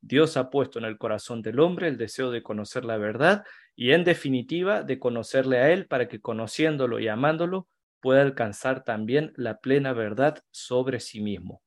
Dios 0.00 0.36
ha 0.36 0.50
puesto 0.50 0.78
en 0.78 0.84
el 0.84 0.98
corazón 0.98 1.42
del 1.42 1.60
hombre 1.60 1.88
el 1.88 1.96
deseo 1.96 2.30
de 2.30 2.42
conocer 2.42 2.84
la 2.84 2.96
verdad 2.96 3.44
y 3.74 3.92
en 3.92 4.04
definitiva 4.04 4.82
de 4.82 4.98
conocerle 4.98 5.58
a 5.58 5.70
Él 5.72 5.86
para 5.86 6.08
que 6.08 6.20
conociéndolo 6.20 7.00
y 7.00 7.08
amándolo 7.08 7.68
pueda 8.00 8.22
alcanzar 8.22 8.84
también 8.84 9.32
la 9.36 9.58
plena 9.58 9.92
verdad 9.92 10.38
sobre 10.50 11.00
sí 11.00 11.20
mismo 11.20 11.62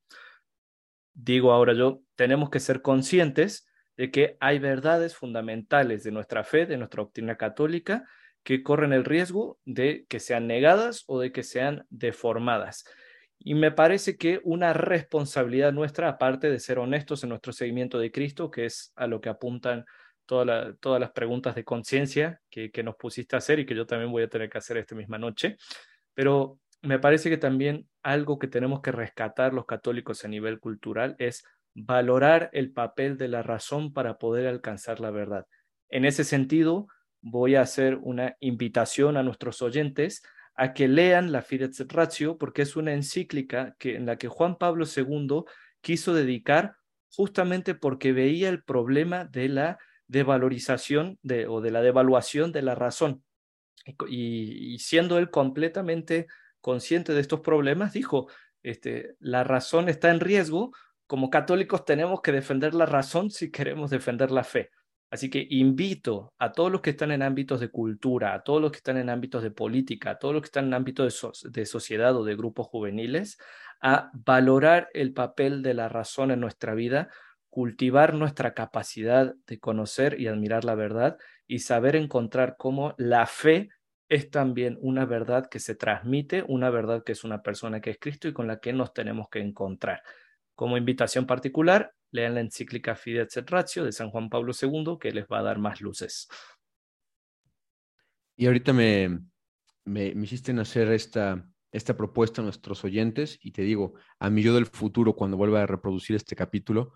digo 1.13 1.51
ahora 1.51 1.73
yo, 1.73 2.01
tenemos 2.15 2.49
que 2.49 2.59
ser 2.59 2.81
conscientes 2.81 3.67
de 3.97 4.11
que 4.11 4.37
hay 4.39 4.59
verdades 4.59 5.15
fundamentales 5.15 6.03
de 6.03 6.11
nuestra 6.11 6.43
fe, 6.43 6.65
de 6.65 6.77
nuestra 6.77 7.03
doctrina 7.03 7.37
católica, 7.37 8.05
que 8.43 8.63
corren 8.63 8.93
el 8.93 9.05
riesgo 9.05 9.59
de 9.65 10.05
que 10.09 10.19
sean 10.19 10.47
negadas 10.47 11.03
o 11.07 11.19
de 11.19 11.31
que 11.31 11.43
sean 11.43 11.85
deformadas. 11.89 12.85
Y 13.43 13.55
me 13.55 13.71
parece 13.71 14.17
que 14.17 14.39
una 14.43 14.71
responsabilidad 14.73 15.73
nuestra, 15.73 16.09
aparte 16.09 16.49
de 16.49 16.59
ser 16.59 16.77
honestos 16.77 17.23
en 17.23 17.29
nuestro 17.29 17.51
seguimiento 17.53 17.97
de 17.97 18.11
Cristo, 18.11 18.51
que 18.51 18.65
es 18.65 18.93
a 18.95 19.07
lo 19.07 19.19
que 19.19 19.29
apuntan 19.29 19.85
todas 20.25 20.99
las 20.99 21.11
preguntas 21.11 21.55
de 21.55 21.65
conciencia 21.65 22.39
que, 22.49 22.71
que 22.71 22.83
nos 22.83 22.95
pusiste 22.95 23.35
a 23.35 23.39
hacer 23.39 23.59
y 23.59 23.65
que 23.65 23.75
yo 23.75 23.85
también 23.85 24.11
voy 24.11 24.23
a 24.23 24.29
tener 24.29 24.49
que 24.49 24.59
hacer 24.59 24.77
esta 24.77 24.95
misma 24.95 25.17
noche, 25.17 25.57
pero 26.13 26.59
me 26.81 26.99
parece 26.99 27.29
que 27.29 27.37
también 27.37 27.87
algo 28.03 28.39
que 28.39 28.47
tenemos 28.47 28.81
que 28.81 28.91
rescatar 28.91 29.53
los 29.53 29.65
católicos 29.65 30.23
a 30.23 30.27
nivel 30.27 30.59
cultural 30.59 31.15
es 31.19 31.43
valorar 31.73 32.49
el 32.53 32.71
papel 32.71 33.17
de 33.17 33.27
la 33.27 33.43
razón 33.43 33.91
para 33.91 34.17
poder 34.17 34.47
alcanzar 34.47 34.99
la 34.99 35.11
verdad. 35.11 35.45
En 35.89 36.05
ese 36.05 36.23
sentido, 36.23 36.87
voy 37.21 37.55
a 37.55 37.61
hacer 37.61 37.97
una 38.01 38.35
invitación 38.39 39.17
a 39.17 39.23
nuestros 39.23 39.61
oyentes 39.61 40.23
a 40.55 40.73
que 40.73 40.87
lean 40.87 41.31
la 41.31 41.41
Fides 41.41 41.85
Ratio, 41.87 42.37
porque 42.37 42.61
es 42.61 42.75
una 42.75 42.93
encíclica 42.93 43.75
que, 43.79 43.95
en 43.95 44.05
la 44.05 44.17
que 44.17 44.27
Juan 44.27 44.57
Pablo 44.57 44.85
II 44.85 45.43
quiso 45.81 46.13
dedicar 46.13 46.75
justamente 47.15 47.75
porque 47.75 48.13
veía 48.13 48.49
el 48.49 48.63
problema 48.63 49.25
de 49.25 49.49
la 49.49 49.79
devalorización 50.07 51.19
de, 51.21 51.47
o 51.47 51.61
de 51.61 51.71
la 51.71 51.81
devaluación 51.81 52.51
de 52.51 52.61
la 52.61 52.75
razón. 52.75 53.23
Y, 54.07 54.73
y 54.73 54.79
siendo 54.79 55.17
él 55.17 55.29
completamente 55.29 56.27
consciente 56.59 57.13
de 57.13 57.21
estos 57.21 57.39
problemas, 57.39 57.93
dijo, 57.93 58.27
este, 58.63 59.15
la 59.19 59.43
razón 59.43 59.89
está 59.89 60.11
en 60.11 60.19
riesgo, 60.19 60.71
como 61.07 61.29
católicos 61.29 61.83
tenemos 61.83 62.21
que 62.21 62.31
defender 62.31 62.73
la 62.73 62.85
razón 62.85 63.31
si 63.31 63.51
queremos 63.51 63.89
defender 63.89 64.31
la 64.31 64.43
fe. 64.43 64.69
Así 65.11 65.29
que 65.29 65.45
invito 65.49 66.33
a 66.39 66.53
todos 66.53 66.71
los 66.71 66.79
que 66.79 66.91
están 66.91 67.11
en 67.11 67.21
ámbitos 67.21 67.59
de 67.59 67.69
cultura, 67.69 68.33
a 68.33 68.43
todos 68.43 68.61
los 68.61 68.71
que 68.71 68.77
están 68.77 68.95
en 68.95 69.09
ámbitos 69.09 69.43
de 69.43 69.51
política, 69.51 70.11
a 70.11 70.19
todos 70.19 70.33
los 70.33 70.41
que 70.41 70.45
están 70.45 70.67
en 70.67 70.73
ámbitos 70.73 71.21
de, 71.51 71.65
sociedad 71.65 72.15
o 72.15 72.23
de 72.23 72.37
grupos 72.37 72.67
juveniles, 72.67 73.37
a 73.81 74.09
valorar 74.13 74.87
el 74.93 75.11
papel 75.11 75.63
de 75.63 75.73
la 75.73 75.89
razón 75.89 76.31
en 76.31 76.39
nuestra 76.39 76.75
vida, 76.75 77.09
cultivar 77.49 78.13
nuestra 78.13 78.53
capacidad 78.53 79.35
de 79.47 79.59
conocer 79.59 80.17
y 80.17 80.27
admirar 80.27 80.63
la 80.63 80.75
verdad 80.75 81.17
y 81.45 81.59
saber 81.59 81.97
encontrar 81.97 82.55
cómo 82.57 82.95
la 82.97 83.25
fe 83.27 83.67
es 84.07 84.29
también 84.29 84.77
una 84.79 85.03
verdad 85.05 85.49
que 85.49 85.59
se 85.59 85.75
transmite, 85.75 86.45
una 86.47 86.69
verdad 86.69 87.03
que 87.03 87.11
es 87.11 87.25
una 87.25 87.41
persona 87.41 87.81
que 87.81 87.89
es 87.89 87.97
Cristo 87.99 88.29
y 88.29 88.33
con 88.33 88.47
la 88.47 88.61
que 88.61 88.71
nos 88.71 88.93
tenemos 88.93 89.27
que 89.27 89.39
encontrar. 89.39 90.03
Como 90.55 90.77
invitación 90.77 91.25
particular, 91.25 91.93
lean 92.11 92.35
la 92.35 92.41
encíclica 92.41 92.95
Fides 92.95 93.37
et 93.37 93.49
Ratio 93.49 93.83
de 93.83 93.91
San 93.91 94.09
Juan 94.09 94.29
Pablo 94.29 94.53
II, 94.59 94.97
que 94.99 95.11
les 95.11 95.25
va 95.25 95.39
a 95.39 95.43
dar 95.43 95.59
más 95.59 95.81
luces. 95.81 96.27
Y 98.35 98.45
ahorita 98.45 98.73
me, 98.73 99.19
me, 99.85 100.07
hiciste 100.09 100.51
hacer 100.59 100.91
esta, 100.91 101.47
esta 101.71 101.95
propuesta 101.95 102.41
a 102.41 102.43
nuestros 102.43 102.83
oyentes 102.83 103.39
y 103.41 103.51
te 103.51 103.61
digo, 103.63 103.93
a 104.19 104.29
mí 104.29 104.41
yo 104.41 104.53
del 104.53 104.65
futuro, 104.65 105.15
cuando 105.15 105.37
vuelva 105.37 105.63
a 105.63 105.67
reproducir 105.67 106.15
este 106.15 106.35
capítulo, 106.35 106.93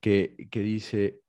que, 0.00 0.48
que 0.50 0.60
dice, 0.60 1.20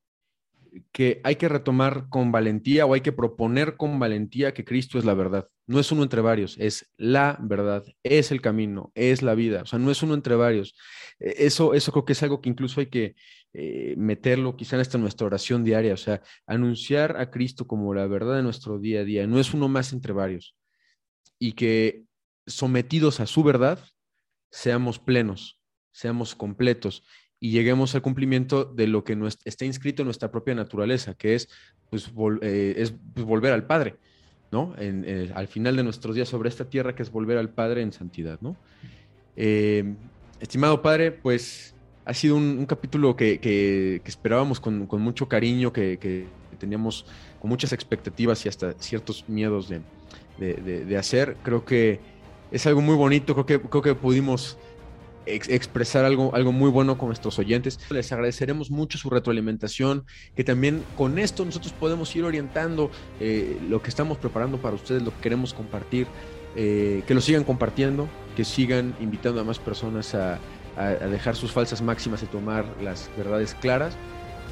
que 0.91 1.21
hay 1.23 1.36
que 1.36 1.49
retomar 1.49 2.09
con 2.09 2.31
valentía 2.31 2.86
o 2.86 2.93
hay 2.93 3.01
que 3.01 3.11
proponer 3.11 3.77
con 3.77 3.99
valentía 3.99 4.53
que 4.53 4.65
Cristo 4.65 4.97
es 4.97 5.05
la 5.05 5.13
verdad. 5.13 5.47
No 5.66 5.80
es 5.80 5.91
uno 5.91 6.03
entre 6.03 6.22
varios, 6.22 6.57
es 6.59 6.91
la 6.97 7.38
verdad, 7.41 7.86
es 8.03 8.32
el 8.32 8.41
camino, 8.41 8.91
es 8.95 9.22
la 9.22 9.34
vida. 9.34 9.61
O 9.61 9.66
sea, 9.66 9.80
no 9.80 9.91
es 9.91 10.03
uno 10.03 10.14
entre 10.14 10.36
varios. 10.36 10.76
E, 11.20 11.45
eso, 11.45 11.74
eso 11.74 11.91
creo 11.91 12.05
que 12.05 12.14
es 12.14 12.24
algo 12.24 12.41
que 12.41 12.49
incluso 12.49 12.82
hay 12.82 12.88
que 12.88 13.16
eh, 13.53 13.95
meterlo 13.97 14.57
quizá 14.57 14.82
en 14.82 15.01
nuestra 15.01 15.28
oración 15.28 15.64
diaria. 15.64 15.93
O 15.93 15.97
sea, 15.97 16.22
anunciar 16.45 17.18
a 17.18 17.32
Cristo 17.32 17.66
como 17.66 17.93
la 17.93 18.07
verdad 18.07 18.36
de 18.36 18.43
nuestro 18.43 18.80
día 18.80 19.01
a 19.01 19.03
día. 19.03 19.26
No 19.28 19.39
es 19.39 19.53
uno 19.53 19.70
más 19.70 19.93
entre 19.93 20.11
varios. 20.11 20.55
Y 21.39 21.53
que 21.53 22.03
sometidos 22.45 23.20
a 23.20 23.26
su 23.26 23.43
verdad, 23.43 23.80
seamos 24.51 24.99
plenos, 24.99 25.61
seamos 25.91 26.36
completos 26.36 27.03
y 27.39 27.51
lleguemos 27.51 27.93
al 27.93 28.01
cumplimiento 28.01 28.64
de 28.64 28.88
lo 28.88 29.03
que 29.03 29.18
está 29.43 29.66
inscrito 29.66 30.01
en 30.01 30.05
nuestra 30.05 30.32
propia 30.32 30.55
naturaleza, 30.55 31.14
que 31.14 31.36
es, 31.36 31.49
pues, 31.89 32.09
eh, 32.41 32.76
es 32.78 32.93
pues, 33.14 33.26
volver 33.26 33.51
al 33.51 33.68
Padre, 33.68 33.97
¿no? 34.53 34.73
Eh, 34.77 35.31
al 35.33 35.47
final 35.47 35.75
de 35.75 35.83
nuestros 35.83 36.15
días 36.15 36.29
sobre 36.29 36.47
esta 36.47 36.65
tierra, 36.65 36.93
que 36.95 37.01
es 37.01 37.11
volver 37.11 37.39
al 37.39 37.49
Padre 37.49 37.81
en 37.81 37.91
santidad, 37.91 38.37
¿no? 38.39 38.55
Eh, 39.35 39.95
estimado 40.39 40.83
Padre, 40.83 41.11
pues 41.11 41.73
ha 42.05 42.13
sido 42.13 42.35
un, 42.35 42.65
capítulo 42.67 43.15
que, 43.15 43.99
esperábamos 44.05 44.59
con, 44.59 44.87
mucho 45.01 45.27
cariño, 45.27 45.73
que, 45.73 46.27
teníamos 46.59 47.07
con 47.41 47.49
muchas 47.49 47.73
expectativas 47.73 48.45
y 48.45 48.49
hasta 48.49 48.73
ciertos 48.73 49.25
miedos 49.27 49.69
de, 49.69 49.81
de, 50.37 50.97
hacer. 50.97 51.35
Creo 51.41 51.65
que 51.65 51.99
es 52.51 52.67
algo 52.67 52.81
muy 52.81 52.95
bonito, 52.95 53.33
creo 53.33 53.45
que, 53.47 53.59
creo 53.59 53.81
que 53.81 53.95
pudimos 53.95 54.59
expresar 55.26 56.05
algo, 56.05 56.34
algo 56.36 56.51
muy 56.51 56.69
bueno 56.69 56.97
con 56.97 57.07
nuestros 57.07 57.39
oyentes. 57.39 57.80
Les 57.89 58.11
agradeceremos 58.11 58.71
mucho 58.71 58.97
su 58.97 59.09
retroalimentación, 59.09 60.05
que 60.36 60.43
también 60.43 60.84
con 60.97 61.19
esto 61.19 61.45
nosotros 61.45 61.74
podemos 61.74 62.15
ir 62.15 62.24
orientando 62.24 62.91
eh, 63.19 63.57
lo 63.69 63.82
que 63.82 63.89
estamos 63.89 64.17
preparando 64.17 64.57
para 64.57 64.76
ustedes, 64.76 65.03
lo 65.03 65.11
que 65.11 65.21
queremos 65.21 65.53
compartir, 65.53 66.07
eh, 66.55 67.03
que 67.07 67.13
lo 67.13 67.21
sigan 67.21 67.43
compartiendo, 67.43 68.07
que 68.36 68.45
sigan 68.45 68.95
invitando 68.99 69.41
a 69.41 69.43
más 69.43 69.59
personas 69.59 70.13
a, 70.15 70.39
a, 70.78 70.89
dejar 70.89 71.36
sus 71.36 71.51
falsas 71.51 71.82
máximas 71.82 72.24
y 72.24 72.26
tomar 72.26 72.65
las 72.82 73.09
verdades 73.17 73.55
claras. 73.55 73.95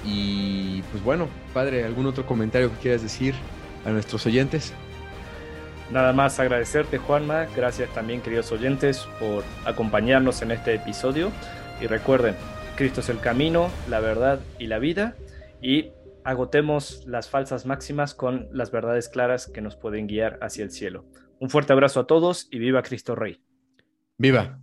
Y 0.06 0.82
pues 0.92 1.04
bueno, 1.04 1.28
padre, 1.54 1.84
¿algún 1.86 2.08
otro 2.08 2.26
comentario 2.26 2.72
que 2.72 2.78
quieras 2.78 3.02
decir 3.04 3.36
a 3.86 3.92
nuestros 3.92 4.26
oyentes? 4.26 4.74
Nada 5.92 6.14
más 6.14 6.40
agradecerte 6.40 7.00
Juanma, 7.00 7.48
gracias 7.54 7.90
también 7.94 8.22
queridos 8.22 8.50
oyentes 8.54 9.10
por 9.20 9.44
acompañarnos 9.66 10.42
en 10.42 10.52
este 10.52 10.76
episodio 10.76 11.32
y 11.82 11.88
recuerden, 11.88 12.34
Cristo 12.78 13.02
es 13.02 13.10
el 13.10 13.20
camino, 13.20 13.70
la 13.90 14.00
verdad 14.00 14.40
y 14.58 14.68
la 14.68 14.80
vida 14.80 15.16
y 15.62 15.92
agotemos 16.24 17.06
las 17.08 17.30
falsas 17.30 17.66
máximas 17.66 18.16
con 18.16 18.48
las 18.54 18.72
verdades 18.72 19.10
claras 19.10 19.48
que 19.48 19.60
nos 19.60 19.76
pueden 19.76 20.08
guiar 20.08 20.40
hacia 20.42 20.64
el 20.64 20.72
cielo. 20.72 21.04
Un 21.40 21.50
fuerte 21.50 21.74
abrazo 21.74 22.00
a 22.00 22.08
todos 22.08 22.48
y 22.52 22.60
viva 22.60 22.84
Cristo 22.84 23.14
Rey. 23.14 23.44
Viva. 24.18 24.61